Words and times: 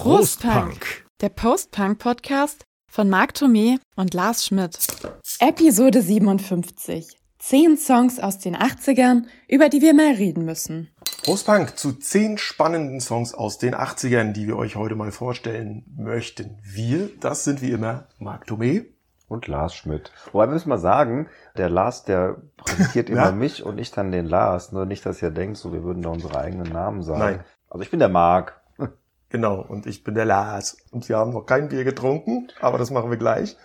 Prostpunk, 0.00 1.06
der 1.20 1.28
Post-Punk-Podcast 1.28 2.64
von 2.88 3.10
Marc 3.10 3.32
Thomé 3.32 3.80
und 3.96 4.14
Lars 4.14 4.46
Schmidt. 4.46 4.78
Episode 5.40 6.02
57. 6.02 7.18
Zehn 7.40 7.76
Songs 7.76 8.20
aus 8.20 8.38
den 8.38 8.56
80ern, 8.56 9.24
über 9.48 9.68
die 9.68 9.82
wir 9.82 9.94
mal 9.94 10.12
reden 10.12 10.44
müssen. 10.44 10.88
Postpunk 11.24 11.76
zu 11.76 11.94
zehn 11.94 12.38
spannenden 12.38 13.00
Songs 13.00 13.34
aus 13.34 13.58
den 13.58 13.74
80ern, 13.74 14.30
die 14.30 14.46
wir 14.46 14.56
euch 14.56 14.76
heute 14.76 14.94
mal 14.94 15.10
vorstellen 15.10 15.84
möchten. 15.96 16.60
Wir, 16.62 17.10
das 17.18 17.42
sind 17.42 17.60
wie 17.60 17.72
immer 17.72 18.06
Marc 18.20 18.46
Thomé 18.46 18.86
und 19.26 19.48
Lars 19.48 19.74
Schmidt. 19.74 20.12
Wobei 20.30 20.46
müssen 20.46 20.68
wir 20.68 20.78
sagen, 20.78 21.28
der 21.56 21.70
Lars, 21.70 22.04
der 22.04 22.36
präsentiert 22.56 23.10
immer 23.10 23.24
ja? 23.24 23.32
mich 23.32 23.64
und 23.64 23.78
ich 23.78 23.90
dann 23.90 24.12
den 24.12 24.26
Lars. 24.26 24.70
Nur 24.70 24.86
nicht, 24.86 25.04
dass 25.04 25.20
ihr 25.20 25.32
denkt, 25.32 25.56
so 25.56 25.72
wir 25.72 25.82
würden 25.82 26.04
da 26.04 26.10
unsere 26.10 26.38
eigenen 26.38 26.72
Namen 26.72 27.02
sagen. 27.02 27.18
Nein. 27.18 27.44
Also 27.68 27.82
ich 27.82 27.90
bin 27.90 27.98
der 27.98 28.08
Marc. 28.08 28.58
Genau, 29.30 29.60
und 29.60 29.86
ich 29.86 30.04
bin 30.04 30.14
der 30.14 30.24
Lars. 30.24 30.78
Und 30.90 31.08
wir 31.08 31.18
haben 31.18 31.32
noch 31.32 31.46
kein 31.46 31.68
Bier 31.68 31.84
getrunken, 31.84 32.48
aber 32.60 32.78
das 32.78 32.90
machen 32.90 33.10
wir 33.10 33.18
gleich. 33.18 33.56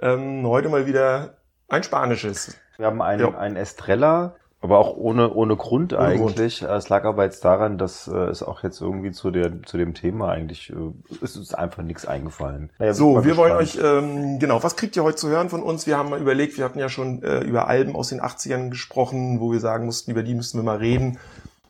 Ähm, 0.00 0.46
heute 0.46 0.68
mal 0.68 0.86
wieder 0.86 1.38
ein 1.68 1.82
spanisches. 1.82 2.56
Wir 2.76 2.86
haben 2.86 3.00
einen, 3.00 3.20
ja. 3.20 3.38
einen 3.38 3.56
Estrella 3.56 4.36
aber 4.66 4.78
auch 4.78 4.96
ohne, 4.96 5.32
ohne 5.32 5.56
Grund 5.56 5.92
ohne 5.92 6.02
eigentlich. 6.02 6.58
Grund. 6.60 6.70
Es 6.72 6.88
lag 6.88 7.04
aber 7.04 7.24
jetzt 7.24 7.44
daran, 7.44 7.78
dass 7.78 8.08
äh, 8.08 8.16
es 8.16 8.42
auch 8.42 8.64
jetzt 8.64 8.80
irgendwie 8.80 9.12
zu, 9.12 9.30
der, 9.30 9.62
zu 9.62 9.76
dem 9.76 9.94
Thema 9.94 10.30
eigentlich, 10.30 10.70
äh, 10.70 10.74
es 11.22 11.36
ist 11.36 11.54
einfach 11.54 11.84
nichts 11.84 12.04
eingefallen. 12.04 12.70
Naja, 12.78 12.92
so, 12.92 13.24
wir 13.24 13.36
wollen 13.36 13.52
euch, 13.52 13.78
ähm, 13.80 14.40
genau, 14.40 14.62
was 14.64 14.74
kriegt 14.74 14.96
ihr 14.96 15.04
heute 15.04 15.16
zu 15.16 15.28
hören 15.28 15.50
von 15.50 15.62
uns? 15.62 15.86
Wir 15.86 15.96
haben 15.96 16.10
mal 16.10 16.20
überlegt, 16.20 16.56
wir 16.56 16.64
hatten 16.64 16.80
ja 16.80 16.88
schon 16.88 17.22
äh, 17.22 17.40
über 17.44 17.68
Alben 17.68 17.94
aus 17.94 18.08
den 18.08 18.20
80ern 18.20 18.70
gesprochen, 18.70 19.40
wo 19.40 19.52
wir 19.52 19.60
sagen 19.60 19.86
mussten, 19.86 20.10
über 20.10 20.24
die 20.24 20.34
müssten 20.34 20.58
wir 20.58 20.64
mal 20.64 20.78
reden. 20.78 21.18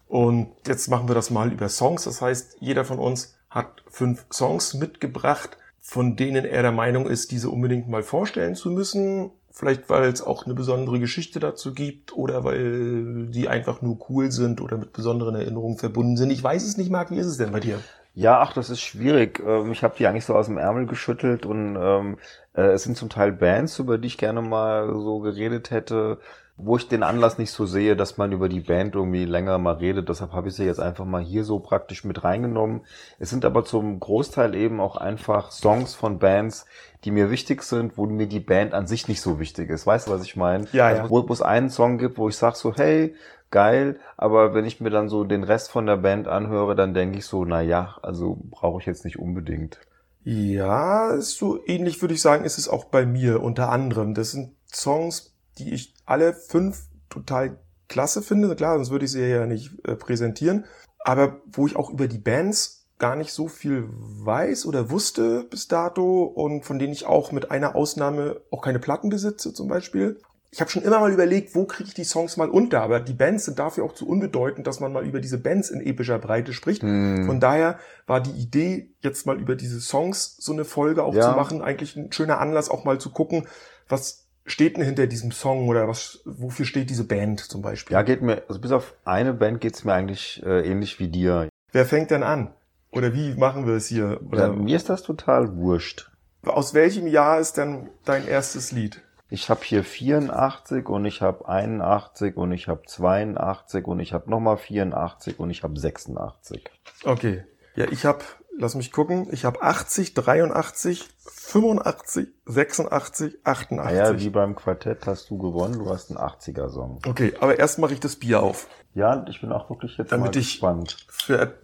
Und 0.08 0.48
jetzt 0.66 0.88
machen 0.88 1.08
wir 1.08 1.14
das 1.14 1.30
mal 1.30 1.52
über 1.52 1.69
Songs. 1.69 2.05
Das 2.05 2.22
heißt, 2.22 2.58
jeder 2.60 2.84
von 2.84 2.98
uns 2.98 3.35
hat 3.56 3.83
fünf 3.88 4.27
Songs 4.30 4.75
mitgebracht, 4.75 5.56
von 5.80 6.17
denen 6.17 6.44
er 6.44 6.62
der 6.62 6.72
Meinung 6.72 7.08
ist, 7.08 7.30
diese 7.30 7.50
unbedingt 7.50 7.89
mal 7.89 8.03
vorstellen 8.03 8.55
zu 8.55 8.70
müssen. 8.70 9.30
Vielleicht, 9.50 9.89
weil 9.89 10.11
es 10.11 10.20
auch 10.20 10.44
eine 10.44 10.53
besondere 10.53 11.00
Geschichte 11.00 11.41
dazu 11.41 11.72
gibt 11.72 12.14
oder 12.14 12.45
weil 12.45 13.28
die 13.28 13.48
einfach 13.48 13.80
nur 13.80 13.98
cool 14.11 14.30
sind 14.30 14.61
oder 14.61 14.77
mit 14.77 14.92
besonderen 14.92 15.34
Erinnerungen 15.34 15.78
verbunden 15.78 16.19
sind. 16.19 16.30
Ich 16.30 16.42
weiß 16.42 16.64
es 16.64 16.77
nicht, 16.77 16.91
Marc, 16.91 17.11
wie 17.11 17.19
ist 17.19 17.27
es 17.27 17.39
denn 17.39 17.53
bei 17.53 17.61
dir? 17.61 17.80
Ja, 18.12 18.41
ach, 18.41 18.53
das 18.53 18.69
ist 18.69 18.80
schwierig. 18.80 19.42
Ähm, 19.47 19.73
ich 19.73 19.83
habe 19.83 19.95
die 19.97 20.06
eigentlich 20.06 20.27
so 20.27 20.34
aus 20.34 20.47
dem 20.47 20.58
Ärmel 20.58 20.86
geschüttelt 20.86 21.47
und 21.47 21.77
ähm, 21.80 22.19
äh, 22.55 22.73
es 22.73 22.83
sind 22.83 22.98
zum 22.98 23.08
Teil 23.08 23.33
Bands, 23.33 23.78
über 23.78 23.97
die 23.97 24.08
ich 24.08 24.19
gerne 24.19 24.42
mal 24.42 24.89
so 24.92 25.20
geredet 25.20 25.70
hätte 25.70 26.19
wo 26.58 26.76
ich 26.76 26.88
den 26.88 27.02
Anlass 27.02 27.36
nicht 27.36 27.50
so 27.50 27.66
sehe, 27.66 27.96
dass 27.96 28.16
man 28.16 28.32
über 28.32 28.48
die 28.48 28.60
Band 28.60 28.94
irgendwie 28.94 29.26
länger 29.26 29.58
mal 29.58 29.74
redet. 29.74 30.08
Deshalb 30.08 30.32
habe 30.32 30.48
ich 30.48 30.54
sie 30.54 30.64
jetzt 30.64 30.80
einfach 30.80 31.04
mal 31.04 31.22
hier 31.22 31.44
so 31.44 31.58
praktisch 31.58 32.04
mit 32.04 32.24
reingenommen. 32.24 32.82
Es 33.18 33.30
sind 33.30 33.44
aber 33.44 33.64
zum 33.64 34.00
Großteil 34.00 34.54
eben 34.54 34.80
auch 34.80 34.96
einfach 34.96 35.50
Songs 35.50 35.94
von 35.94 36.18
Bands, 36.18 36.64
die 37.04 37.10
mir 37.10 37.30
wichtig 37.30 37.62
sind, 37.62 37.98
wo 37.98 38.06
mir 38.06 38.27
die 38.27 38.40
Band 38.40 38.72
an 38.72 38.86
sich 38.86 39.06
nicht 39.06 39.20
so 39.20 39.38
wichtig 39.38 39.68
ist. 39.68 39.86
Weißt 39.86 40.08
du, 40.08 40.12
was 40.12 40.22
ich 40.22 40.36
meine? 40.36 40.66
Ja, 40.72 40.86
also, 40.86 41.02
ja. 41.02 41.10
Wo, 41.10 41.28
wo 41.28 41.32
es 41.32 41.42
einen 41.42 41.68
Song 41.68 41.98
gibt, 41.98 42.16
wo 42.16 42.28
ich 42.28 42.36
sage 42.36 42.56
so, 42.56 42.74
hey, 42.74 43.14
geil, 43.50 44.00
aber 44.16 44.54
wenn 44.54 44.64
ich 44.64 44.80
mir 44.80 44.90
dann 44.90 45.08
so 45.08 45.24
den 45.24 45.44
Rest 45.44 45.70
von 45.70 45.86
der 45.86 45.98
Band 45.98 46.27
anhöre, 46.27 46.74
dann 46.74 46.94
denke 46.94 47.18
ich 47.18 47.27
so, 47.27 47.44
na 47.44 47.60
ja, 47.60 47.96
also 48.02 48.38
brauche 48.50 48.80
ich 48.80 48.86
jetzt 48.86 49.04
nicht 49.04 49.18
unbedingt. 49.18 49.78
Ja, 50.24 51.20
so 51.20 51.60
ähnlich 51.66 52.00
würde 52.02 52.14
ich 52.14 52.22
sagen, 52.22 52.44
ist 52.44 52.58
es 52.58 52.68
auch 52.68 52.86
bei 52.86 53.06
mir 53.06 53.42
unter 53.42 53.70
anderem. 53.70 54.14
Das 54.14 54.32
sind 54.32 54.56
Songs, 54.72 55.36
die 55.58 55.72
ich 55.72 55.94
alle 56.04 56.34
fünf 56.34 56.86
total 57.08 57.58
klasse 57.88 58.22
finde. 58.22 58.54
Klar, 58.56 58.76
sonst 58.76 58.90
würde 58.90 59.04
ich 59.04 59.12
sie 59.12 59.26
ja 59.26 59.46
nicht 59.46 59.72
äh, 59.86 59.94
präsentieren. 59.94 60.64
Aber 60.98 61.40
wo 61.46 61.66
ich 61.66 61.76
auch 61.76 61.90
über 61.90 62.08
die 62.08 62.18
Bands 62.18 62.86
gar 62.98 63.16
nicht 63.16 63.32
so 63.32 63.48
viel 63.48 63.88
weiß 63.90 64.66
oder 64.66 64.90
wusste 64.90 65.44
bis 65.44 65.68
dato 65.68 66.24
und 66.24 66.64
von 66.64 66.78
denen 66.78 66.92
ich 66.92 67.06
auch 67.06 67.30
mit 67.30 67.50
einer 67.50 67.77
Ausnahme 67.77 68.40
auch 68.50 68.62
keine 68.62 68.78
Platten 68.78 69.11
besitze 69.11 69.52
zum 69.52 69.68
Beispiel. 69.68 70.18
Ich 70.50 70.61
habe 70.61 70.70
schon 70.70 70.83
immer 70.83 71.00
mal 71.00 71.12
überlegt, 71.12 71.55
wo 71.55 71.66
kriege 71.66 71.89
ich 71.89 71.95
die 71.95 72.05
Songs 72.05 72.39
mal 72.39 72.48
unter, 72.48 72.80
aber 72.80 73.00
die 73.00 73.12
Bands 73.12 73.45
sind 73.45 73.58
dafür 73.58 73.84
auch 73.84 73.92
zu 73.92 74.08
unbedeutend, 74.08 74.66
dass 74.66 74.80
man 74.80 74.92
mal 74.92 75.06
über 75.06 75.20
diese 75.20 75.36
Bands 75.36 75.68
in 75.68 75.83
epischer 75.83 76.18
Breite 76.18 76.55
spricht. 76.55 76.83
Hm. 76.83 77.27
Von 77.27 77.40
daher 77.40 77.78
war 78.06 78.20
die 78.20 78.30
Idee, 78.30 78.95
jetzt 79.00 79.27
mal 79.27 79.39
über 79.39 79.55
diese 79.55 79.80
Songs 79.80 80.36
so 80.39 80.52
eine 80.52 80.64
Folge 80.64 81.05
auch 81.05 81.14
ja. 81.14 81.22
zu 81.22 81.36
machen, 81.36 81.61
eigentlich 81.61 81.96
ein 81.96 82.11
schöner 82.12 82.39
Anlass, 82.39 82.70
auch 82.70 82.84
mal 82.84 82.98
zu 82.98 83.11
gucken, 83.11 83.46
was 83.89 84.26
steht 84.46 84.77
denn 84.77 84.84
hinter 84.84 85.07
diesem 85.07 85.33
Song 85.33 85.68
oder 85.68 85.89
was, 85.89 86.20
wofür 86.24 86.64
steht 86.64 86.89
diese 86.90 87.05
Band 87.05 87.40
zum 87.40 87.62
Beispiel? 87.62 87.95
Ja, 87.95 88.02
geht 88.02 88.23
mir, 88.23 88.42
also 88.48 88.61
bis 88.61 88.73
auf 88.73 88.95
eine 89.05 89.34
Band 89.34 89.61
geht's 89.61 89.84
mir 89.84 89.92
eigentlich 89.92 90.42
äh, 90.45 90.68
ähnlich 90.68 90.98
wie 90.98 91.08
dir. 91.08 91.48
Wer 91.73 91.84
fängt 91.84 92.11
denn 92.11 92.23
an? 92.23 92.55
Oder 92.92 93.12
wie 93.12 93.34
machen 93.34 93.67
wir 93.67 93.74
es 93.74 93.89
hier? 93.89 94.20
Oder 94.30 94.46
ja, 94.46 94.52
mir 94.52 94.77
ist 94.77 94.89
das 94.89 95.02
total 95.02 95.57
wurscht. 95.57 96.11
Aus 96.45 96.74
welchem 96.74 97.07
Jahr 97.07 97.40
ist 97.40 97.57
denn 97.57 97.90
dein 98.05 98.27
erstes 98.27 98.73
Lied? 98.73 99.02
Ich 99.29 99.51
habe 99.51 99.61
hier 99.64 99.83
84 99.83 100.89
und 100.89 101.05
ich 101.05 101.20
habe 101.20 101.48
81 101.48 102.36
und 102.36 102.52
ich 102.52 102.68
habe 102.68 102.83
82 102.86 103.84
und 103.86 103.98
ich 103.98 104.13
habe 104.13 104.30
nochmal 104.30 104.57
84 104.57 105.40
und 105.40 105.51
ich 105.51 105.64
habe 105.64 105.78
86. 105.78 106.70
Okay. 107.05 107.45
Ja, 107.74 107.86
ich 107.90 108.07
habe 108.07 108.20
lass 108.58 108.74
mich 108.74 108.92
gucken, 108.92 109.28
ich 109.30 109.44
habe 109.44 109.62
80, 109.62 110.14
83, 110.14 111.08
85, 111.18 112.28
86, 112.46 113.39
88. 113.44 113.96
Ja, 113.96 114.18
wie 114.18 114.30
beim 114.30 114.56
Quartett 114.56 115.06
hast 115.06 115.30
du 115.30 115.39
gewonnen, 115.39 115.78
du 115.78 115.90
hast 115.90 116.11
einen 116.11 116.18
80er-Song. 116.18 117.00
Okay, 117.06 117.34
aber 117.40 117.58
erst 117.58 117.78
mache 117.78 117.95
ich 117.95 118.00
das 118.00 118.16
Bier 118.16 118.42
auf. 118.42 118.68
Ja, 118.95 119.24
ich 119.28 119.40
bin 119.40 119.52
auch 119.52 119.68
wirklich 119.70 119.96
jetzt 119.96 120.12
Damit 120.12 120.34
mal 120.34 120.40
gespannt. 120.40 120.96
Ich 121.08 121.24
für, 121.24 121.55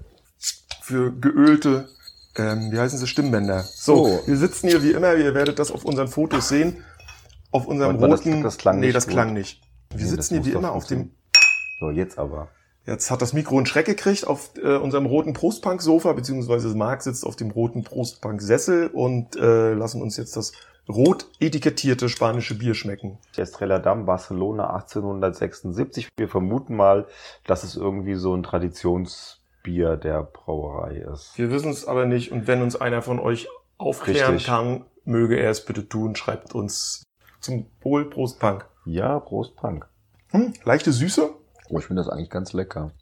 für 0.82 1.12
geölte, 1.12 1.88
ähm, 2.36 2.70
wie 2.70 2.78
heißen 2.78 2.98
sie, 2.98 3.06
Stimmbänder. 3.06 3.62
So, 3.62 4.06
oh. 4.06 4.20
wir 4.26 4.36
sitzen 4.36 4.69
hier 4.69 4.82
wie 4.82 4.92
immer, 4.92 5.14
ihr 5.14 5.34
werdet 5.34 5.58
das 5.58 5.70
auf 5.70 5.84
unseren 5.84 6.08
Fotos 6.08 6.48
sehen. 6.48 6.84
Auf 7.50 7.66
unserem 7.66 7.97
roten... 7.97 8.42
Das, 8.42 8.54
das 8.54 8.58
klang 8.58 8.81
nee, 8.81 8.86
nicht 8.86 8.97
das 8.97 9.06
klang 9.06 9.32
nicht. 9.34 9.60
Wir 9.91 10.04
nee, 10.04 10.10
sitzen 10.10 10.34
hier 10.34 10.44
wie 10.47 10.56
immer 10.56 10.72
auf 10.72 10.86
dem... 10.86 11.10
So, 11.81 11.91
jetzt 11.91 12.19
aber. 12.19 12.48
Jetzt 12.84 13.10
hat 13.10 13.22
das 13.22 13.32
Mikro 13.32 13.56
einen 13.56 13.66
Schreck 13.66 13.87
gekriegt 13.87 14.26
auf 14.26 14.50
äh, 14.56 14.76
unserem 14.76 15.06
roten 15.06 15.34
Prostpunk-Sofa, 15.34 16.12
beziehungsweise 16.15 16.75
Marc 16.76 17.03
sitzt 17.03 17.25
auf 17.25 17.37
dem 17.37 17.50
roten 17.50 17.84
Prostpunk-Sessel 17.84 18.88
und 18.88 19.37
äh, 19.37 19.72
lassen 19.75 20.03
uns 20.03 20.16
jetzt 20.16 20.37
das 20.37 20.53
rot 20.88 21.26
etikettierte 21.38 22.09
spanische 22.09 22.56
Bier 22.59 22.75
schmecken. 22.75 23.19
Estrella 23.37 23.78
Damm, 23.78 24.04
Barcelona 24.04 24.75
1876. 24.75 26.09
Wir 26.16 26.28
vermuten 26.28 26.75
mal, 26.75 27.06
dass 27.47 27.62
es 27.62 27.76
irgendwie 27.76 28.16
so 28.16 28.34
ein 28.34 28.43
Traditionsbier 28.43 29.97
der 29.97 30.25
Brauerei 30.25 31.04
ist. 31.12 31.38
Wir 31.38 31.50
wissen 31.50 31.70
es 31.70 31.87
aber 31.87 32.06
nicht 32.06 32.32
und 32.32 32.49
wenn 32.49 32.62
uns 32.62 32.75
einer 32.75 33.03
von 33.03 33.20
euch 33.20 33.49
aufklären 33.78 34.34
Richtig. 34.34 34.47
kann, 34.47 34.84
möge 35.04 35.37
er 35.37 35.50
es 35.50 35.64
bitte 35.64 35.88
tun, 35.88 36.16
schreibt 36.16 36.54
uns 36.54 37.04
zum 37.41 37.66
Wohl 37.81 38.10
Prostpunk. 38.10 38.66
Ja, 38.84 39.20
Prostpunk. 39.20 39.87
Hm, 40.31 40.54
leichte 40.64 40.93
Süße, 40.93 41.34
Oh, 41.69 41.78
ich 41.78 41.87
finde 41.87 42.03
das 42.03 42.11
eigentlich 42.11 42.31
ganz 42.31 42.53
lecker. 42.53 42.93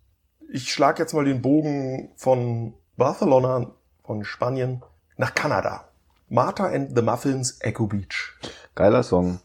Ich 0.53 0.73
schlage 0.73 1.03
jetzt 1.03 1.13
mal 1.13 1.25
den 1.25 1.43
Bogen 1.43 2.13
von 2.17 2.75
Barcelona, 2.97 3.71
von 4.05 4.25
Spanien, 4.25 4.83
nach 5.17 5.35
Kanada. 5.35 5.89
Martha 6.29 6.67
and 6.67 6.97
the 6.97 7.03
Muffins, 7.03 7.61
Echo 7.61 7.87
Beach. 7.87 8.39
Geiler 8.75 9.03
Song. 9.03 9.41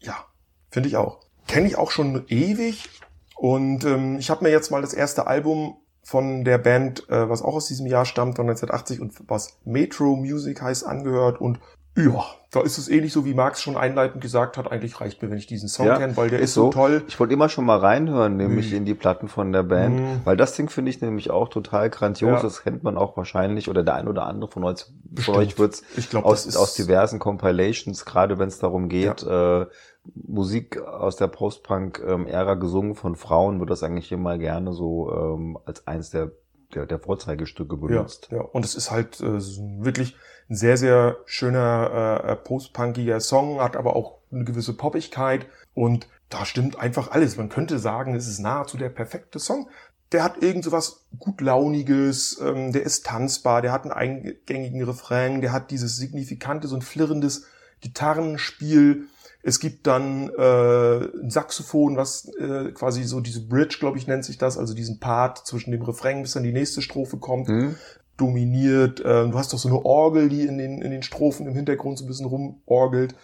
Ja, 0.00 0.24
finde 0.70 0.88
ich 0.88 0.96
auch. 0.96 1.20
Kenne 1.46 1.66
ich 1.66 1.76
auch 1.76 1.90
schon 1.90 2.24
ewig. 2.28 2.88
Und 3.36 3.84
ähm, 3.84 4.18
ich 4.18 4.30
habe 4.30 4.44
mir 4.44 4.50
jetzt 4.50 4.70
mal 4.70 4.82
das 4.82 4.94
erste 4.94 5.26
Album 5.26 5.76
von 6.02 6.44
der 6.44 6.58
Band, 6.58 7.08
äh, 7.08 7.28
was 7.28 7.42
auch 7.42 7.54
aus 7.54 7.66
diesem 7.66 7.86
Jahr 7.86 8.04
stammt, 8.04 8.36
von 8.36 8.48
1980 8.48 9.00
und 9.00 9.14
was 9.28 9.58
Metro 9.64 10.16
Music 10.16 10.60
heißt, 10.62 10.86
angehört. 10.86 11.40
Und 11.40 11.60
ja, 12.04 12.24
da 12.50 12.62
ist 12.62 12.78
es 12.78 12.88
ähnlich 12.88 13.12
so, 13.12 13.24
wie 13.24 13.34
Marx 13.34 13.62
schon 13.62 13.76
einleitend 13.76 14.20
gesagt 14.20 14.56
hat. 14.56 14.70
Eigentlich 14.70 15.00
reicht 15.00 15.22
mir, 15.22 15.30
wenn 15.30 15.38
ich 15.38 15.46
diesen 15.46 15.68
Song 15.68 15.86
ja, 15.86 15.98
kenne, 15.98 16.16
weil 16.16 16.30
der 16.30 16.40
ist, 16.40 16.54
so 16.54 16.70
toll. 16.70 17.04
Ich 17.06 17.18
wollte 17.20 17.32
immer 17.34 17.48
schon 17.48 17.64
mal 17.64 17.78
reinhören, 17.78 18.36
nämlich 18.36 18.70
mhm. 18.70 18.78
in 18.78 18.84
die 18.84 18.94
Platten 18.94 19.28
von 19.28 19.52
der 19.52 19.62
Band, 19.62 20.00
mhm. 20.00 20.20
weil 20.24 20.36
das 20.36 20.54
Ding 20.54 20.68
finde 20.68 20.90
ich 20.90 21.00
nämlich 21.00 21.30
auch 21.30 21.48
total 21.48 21.90
grandios. 21.90 22.30
Ja. 22.30 22.42
Das 22.42 22.62
kennt 22.62 22.82
man 22.82 22.96
auch 22.96 23.16
wahrscheinlich 23.16 23.68
oder 23.68 23.84
der 23.84 23.94
ein 23.94 24.08
oder 24.08 24.26
andere 24.26 24.50
von 24.50 24.64
euch, 24.64 24.84
von 25.20 25.36
euch 25.36 25.58
wird's 25.58 25.84
glaub, 26.10 26.24
aus, 26.24 26.56
aus 26.56 26.74
diversen 26.74 27.20
Compilations, 27.20 28.04
gerade 28.04 28.38
wenn 28.38 28.48
es 28.48 28.58
darum 28.58 28.88
geht, 28.88 29.22
ja. 29.22 29.62
äh, 29.62 29.66
Musik 30.14 30.80
aus 30.80 31.16
der 31.16 31.28
Post-Punk-Ära 31.28 32.54
gesungen 32.54 32.94
von 32.94 33.16
Frauen, 33.16 33.60
wird 33.60 33.70
das 33.70 33.82
eigentlich 33.82 34.10
immer 34.10 34.38
gerne 34.38 34.72
so 34.72 35.12
ähm, 35.12 35.58
als 35.66 35.86
eins 35.86 36.10
der 36.10 36.32
der, 36.74 36.86
der 36.86 36.98
Vorzeigestücke 36.98 37.76
benutzt. 37.76 38.28
Ja, 38.30 38.38
ja. 38.38 38.42
und 38.42 38.64
es 38.64 38.74
ist 38.74 38.90
halt 38.90 39.20
äh, 39.20 39.40
wirklich 39.82 40.16
ein 40.48 40.56
sehr, 40.56 40.76
sehr 40.76 41.18
schöner 41.26 42.22
äh, 42.24 42.36
post-punkiger 42.36 43.20
Song, 43.20 43.60
hat 43.60 43.76
aber 43.76 43.96
auch 43.96 44.18
eine 44.32 44.44
gewisse 44.44 44.76
Poppigkeit 44.76 45.46
und 45.74 46.08
da 46.28 46.44
stimmt 46.44 46.78
einfach 46.78 47.10
alles. 47.10 47.36
Man 47.36 47.48
könnte 47.48 47.78
sagen, 47.78 48.14
es 48.14 48.28
ist 48.28 48.38
nahezu 48.38 48.76
der 48.76 48.88
perfekte 48.88 49.38
Song. 49.38 49.68
Der 50.12 50.24
hat 50.24 50.42
irgend 50.42 50.64
so 50.64 50.72
was 50.72 51.06
gut 51.18 51.40
launiges, 51.40 52.40
ähm, 52.40 52.72
der 52.72 52.82
ist 52.82 53.06
tanzbar, 53.06 53.62
der 53.62 53.72
hat 53.72 53.82
einen 53.82 53.92
eingängigen 53.92 54.82
Refrain, 54.82 55.40
der 55.40 55.52
hat 55.52 55.70
dieses 55.70 55.96
signifikante, 55.96 56.66
so 56.66 56.76
ein 56.76 56.82
flirrendes 56.82 57.46
Gitarrenspiel, 57.80 59.06
es 59.42 59.58
gibt 59.58 59.86
dann 59.86 60.28
äh, 60.36 61.22
ein 61.22 61.30
Saxophon, 61.30 61.96
was 61.96 62.30
äh, 62.38 62.72
quasi 62.72 63.04
so 63.04 63.20
diese 63.20 63.46
Bridge, 63.46 63.76
glaube 63.80 63.96
ich, 63.96 64.06
nennt 64.06 64.24
sich 64.24 64.36
das, 64.36 64.58
also 64.58 64.74
diesen 64.74 65.00
Part 65.00 65.46
zwischen 65.46 65.70
dem 65.70 65.82
Refrain, 65.82 66.22
bis 66.22 66.32
dann 66.32 66.42
die 66.42 66.52
nächste 66.52 66.82
Strophe 66.82 67.16
kommt. 67.16 67.48
Mhm. 67.48 67.76
dominiert. 68.16 69.02
Ähm, 69.02 69.30
du 69.30 69.38
hast 69.38 69.52
doch 69.54 69.58
so 69.58 69.68
eine 69.68 69.82
Orgel, 69.82 70.28
die 70.28 70.42
in 70.42 70.58
den, 70.58 70.82
in 70.82 70.90
den 70.90 71.02
Strophen 71.02 71.46
im 71.46 71.54
Hintergrund 71.54 71.96
so 71.96 72.04
ein 72.04 72.08
bisschen 72.08 72.26
rumorgelt. 72.26 73.14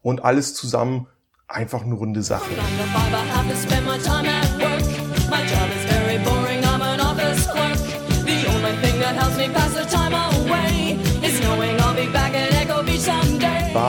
Und 0.00 0.24
alles 0.24 0.54
zusammen 0.54 1.08
einfach 1.48 1.82
eine 1.82 1.94
runde 1.94 2.22
Sache. 2.22 2.50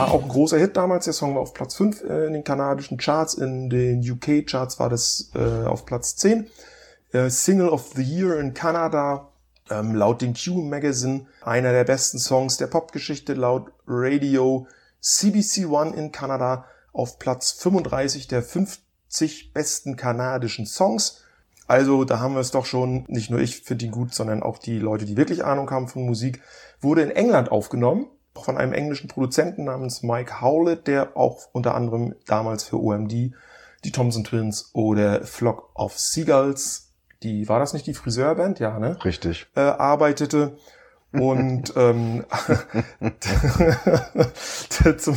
War 0.06 0.14
auch 0.14 0.22
ein 0.22 0.28
großer 0.28 0.56
Hit 0.56 0.76
damals. 0.76 1.06
Der 1.06 1.14
Song 1.14 1.34
war 1.34 1.42
auf 1.42 1.52
Platz 1.52 1.74
5 1.74 2.04
äh, 2.04 2.26
in 2.26 2.32
den 2.34 2.44
kanadischen 2.44 2.96
Charts. 2.96 3.34
In 3.34 3.68
den 3.68 4.08
UK-Charts 4.08 4.78
war 4.78 4.88
das 4.88 5.32
äh, 5.34 5.66
auf 5.66 5.84
Platz 5.84 6.14
10. 6.14 6.46
Äh, 7.12 7.28
Single 7.28 7.70
of 7.70 7.92
the 7.96 8.02
Year 8.02 8.38
in 8.38 8.54
Kanada. 8.54 9.32
Ähm, 9.68 9.96
laut 9.96 10.22
den 10.22 10.34
Q 10.34 10.62
Magazine 10.62 11.26
einer 11.42 11.72
der 11.72 11.82
besten 11.82 12.20
Songs 12.20 12.56
der 12.56 12.68
Popgeschichte. 12.68 13.34
Laut 13.34 13.72
Radio 13.88 14.68
CBC 15.00 15.66
One 15.66 15.96
in 15.96 16.12
Kanada 16.12 16.66
auf 16.92 17.18
Platz 17.18 17.50
35 17.50 18.28
der 18.28 18.44
50 18.44 19.52
besten 19.54 19.96
kanadischen 19.96 20.66
Songs. 20.66 21.24
Also 21.66 22.04
da 22.04 22.20
haben 22.20 22.34
wir 22.34 22.40
es 22.40 22.52
doch 22.52 22.64
schon, 22.64 23.06
nicht 23.08 23.28
nur 23.28 23.40
ich 23.40 23.62
finde 23.62 23.86
ihn 23.86 23.90
gut, 23.90 24.14
sondern 24.14 24.44
auch 24.44 24.58
die 24.58 24.78
Leute, 24.78 25.04
die 25.04 25.16
wirklich 25.16 25.44
Ahnung 25.44 25.68
haben 25.72 25.88
von 25.88 26.06
Musik, 26.06 26.42
wurde 26.80 27.02
in 27.02 27.10
England 27.10 27.50
aufgenommen 27.50 28.06
von 28.44 28.56
einem 28.56 28.72
englischen 28.72 29.08
Produzenten 29.08 29.64
namens 29.64 30.02
Mike 30.02 30.40
Howlett, 30.40 30.86
der 30.86 31.16
auch 31.16 31.48
unter 31.52 31.74
anderem 31.74 32.14
damals 32.26 32.64
für 32.64 32.80
OMD, 32.80 33.12
die 33.84 33.92
Thompson 33.92 34.24
Twins 34.24 34.70
oder 34.72 35.24
Flock 35.24 35.70
of 35.74 35.98
Seagulls, 35.98 36.92
die, 37.22 37.48
war 37.48 37.58
das 37.58 37.72
nicht 37.72 37.86
die 37.86 37.94
Friseurband? 37.94 38.58
Ja, 38.58 38.78
ne? 38.78 38.98
Richtig. 39.04 39.46
Äh, 39.54 39.60
arbeitete. 39.60 40.56
Und 41.12 41.72
ähm, 41.76 42.24
zum 44.98 45.16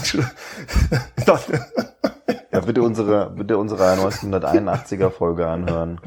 ja, 2.51 2.59
bitte 2.61 2.81
unsere, 2.81 3.31
bitte 3.31 3.57
unsere 3.57 3.83
1981er 3.93 5.09
Folge 5.09 5.47
anhören. 5.47 5.99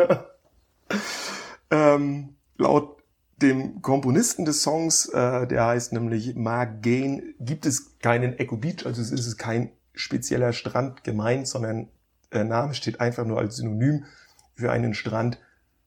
ähm, 1.71 2.37
laut 2.57 3.02
dem 3.43 3.83
Komponisten 3.83 4.45
des 4.45 4.63
Songs, 4.63 5.07
äh, 5.07 5.47
der 5.47 5.67
heißt 5.67 5.93
nämlich 5.93 6.35
Mark 6.35 6.83
Gain, 6.83 7.35
gibt 7.41 7.67
es 7.67 7.99
keinen 7.99 8.39
Echo 8.39 8.57
Beach, 8.57 8.87
also 8.87 9.03
es 9.03 9.11
ist 9.11 9.37
kein 9.37 9.71
spezieller 9.95 10.53
Strand 10.53 11.05
gemeint, 11.05 11.47
sondern 11.47 11.89
der 12.33 12.45
Name 12.45 12.75
steht 12.75 13.01
einfach 13.01 13.27
nur 13.27 13.39
als 13.39 13.57
Synonym 13.57 14.05
für 14.55 14.71
einen 14.71 14.95
Strand 14.95 15.39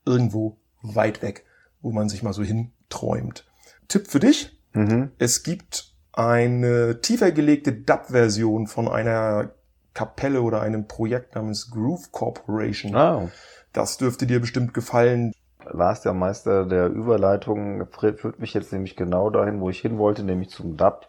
irgendwo 0.04 0.58
weit 0.82 1.22
weg, 1.22 1.44
wo 1.80 1.90
man 1.90 2.08
sich 2.08 2.22
mal 2.22 2.32
so 2.32 2.42
hinträumt. 2.42 3.46
Tipp 3.88 4.08
für 4.08 4.20
dich. 4.20 4.56
Mhm. 4.72 5.10
Es 5.18 5.42
gibt 5.42 5.94
eine 6.12 7.00
tiefer 7.00 7.32
gelegte 7.32 7.72
Dub-Version 7.72 8.66
von 8.66 8.88
einer 8.88 9.52
Kapelle 9.94 10.42
oder 10.42 10.60
einem 10.60 10.86
Projekt 10.86 11.34
namens 11.34 11.70
Groove 11.70 12.12
Corporation. 12.12 12.94
Oh. 12.94 13.30
Das 13.72 13.98
dürfte 13.98 14.26
dir 14.26 14.40
bestimmt 14.40 14.74
gefallen. 14.74 15.32
Lars, 15.72 16.02
der 16.02 16.12
Meister 16.12 16.64
der 16.64 16.86
Überleitung, 16.88 17.86
führt 17.90 18.38
mich 18.38 18.54
jetzt 18.54 18.72
nämlich 18.72 18.96
genau 18.96 19.30
dahin, 19.30 19.60
wo 19.60 19.70
ich 19.70 19.80
hin 19.80 19.98
wollte, 19.98 20.22
nämlich 20.24 20.50
zum 20.50 20.76
Dub. 20.76 21.06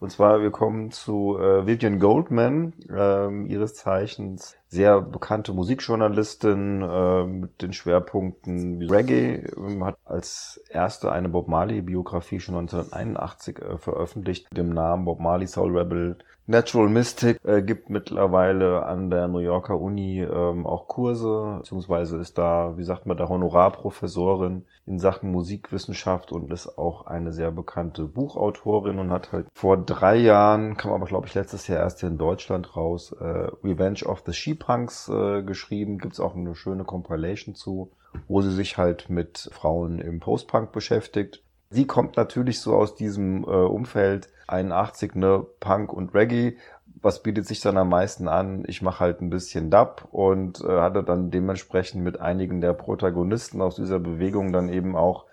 Und 0.00 0.10
zwar, 0.10 0.40
wir 0.40 0.50
kommen 0.50 0.90
zu 0.90 1.38
äh, 1.38 1.66
Vivian 1.66 1.98
Goldman, 1.98 2.72
äh, 2.88 3.44
ihres 3.46 3.74
Zeichens 3.74 4.56
sehr 4.66 5.02
bekannte 5.02 5.52
Musikjournalistin 5.52 6.80
äh, 6.80 7.24
mit 7.24 7.60
den 7.60 7.74
Schwerpunkten 7.74 8.80
Reggae, 8.90 9.44
äh, 9.44 9.80
hat 9.82 9.98
als 10.06 10.62
erste 10.70 11.12
eine 11.12 11.28
Bob 11.28 11.48
Marley-Biografie 11.48 12.40
schon 12.40 12.56
1981 12.56 13.58
äh, 13.58 13.76
veröffentlicht, 13.76 14.46
dem 14.56 14.70
Namen 14.70 15.04
Bob 15.04 15.20
Marley 15.20 15.46
Soul 15.46 15.76
Rebel 15.76 16.16
Natural 16.50 16.88
Mystic 16.88 17.38
äh, 17.44 17.62
gibt 17.62 17.90
mittlerweile 17.90 18.84
an 18.84 19.08
der 19.08 19.28
New 19.28 19.38
Yorker 19.38 19.78
Uni 19.78 20.20
ähm, 20.20 20.66
auch 20.66 20.88
Kurse, 20.88 21.58
beziehungsweise 21.58 22.16
ist 22.16 22.38
da, 22.38 22.76
wie 22.76 22.82
sagt 22.82 23.06
man, 23.06 23.16
da 23.16 23.28
Honorarprofessorin 23.28 24.64
in 24.90 24.98
Sachen 24.98 25.30
Musikwissenschaft 25.30 26.32
und 26.32 26.52
ist 26.52 26.76
auch 26.76 27.06
eine 27.06 27.32
sehr 27.32 27.52
bekannte 27.52 28.06
Buchautorin 28.06 28.98
und 28.98 29.12
hat 29.12 29.30
halt 29.30 29.46
vor 29.54 29.76
drei 29.76 30.16
Jahren, 30.16 30.76
kam 30.76 30.90
aber 30.92 31.06
glaube 31.06 31.28
ich 31.28 31.34
letztes 31.34 31.68
Jahr 31.68 31.78
erst 31.78 32.00
hier 32.00 32.08
in 32.08 32.18
Deutschland 32.18 32.76
raus, 32.76 33.12
äh, 33.12 33.24
Revenge 33.62 34.04
of 34.04 34.24
the 34.26 34.32
She-Punks 34.32 35.08
äh, 35.08 35.42
geschrieben. 35.44 35.98
Gibt's 35.98 36.18
auch 36.18 36.34
eine 36.34 36.56
schöne 36.56 36.82
Compilation 36.82 37.54
zu, 37.54 37.92
wo 38.26 38.42
sie 38.42 38.52
sich 38.52 38.78
halt 38.78 39.08
mit 39.08 39.48
Frauen 39.52 40.00
im 40.00 40.18
Post-Punk 40.18 40.72
beschäftigt. 40.72 41.44
Sie 41.70 41.86
kommt 41.86 42.16
natürlich 42.16 42.58
so 42.58 42.74
aus 42.74 42.96
diesem 42.96 43.44
äh, 43.44 43.46
Umfeld 43.46 44.28
81, 44.48 45.14
ne, 45.14 45.46
Punk 45.60 45.92
und 45.92 46.12
Reggae. 46.14 46.56
Was 47.02 47.22
bietet 47.22 47.46
sich 47.46 47.60
dann 47.60 47.78
am 47.78 47.88
meisten 47.88 48.28
an? 48.28 48.64
Ich 48.66 48.82
mache 48.82 49.00
halt 49.00 49.22
ein 49.22 49.30
bisschen 49.30 49.70
Dub 49.70 50.06
und 50.10 50.60
äh, 50.62 50.80
hatte 50.80 51.02
dann 51.02 51.30
dementsprechend 51.30 52.04
mit 52.04 52.20
einigen 52.20 52.60
der 52.60 52.74
Protagonisten 52.74 53.62
aus 53.62 53.76
dieser 53.76 53.98
Bewegung 53.98 54.52
dann 54.52 54.68
eben 54.68 54.96
auch 54.96 55.24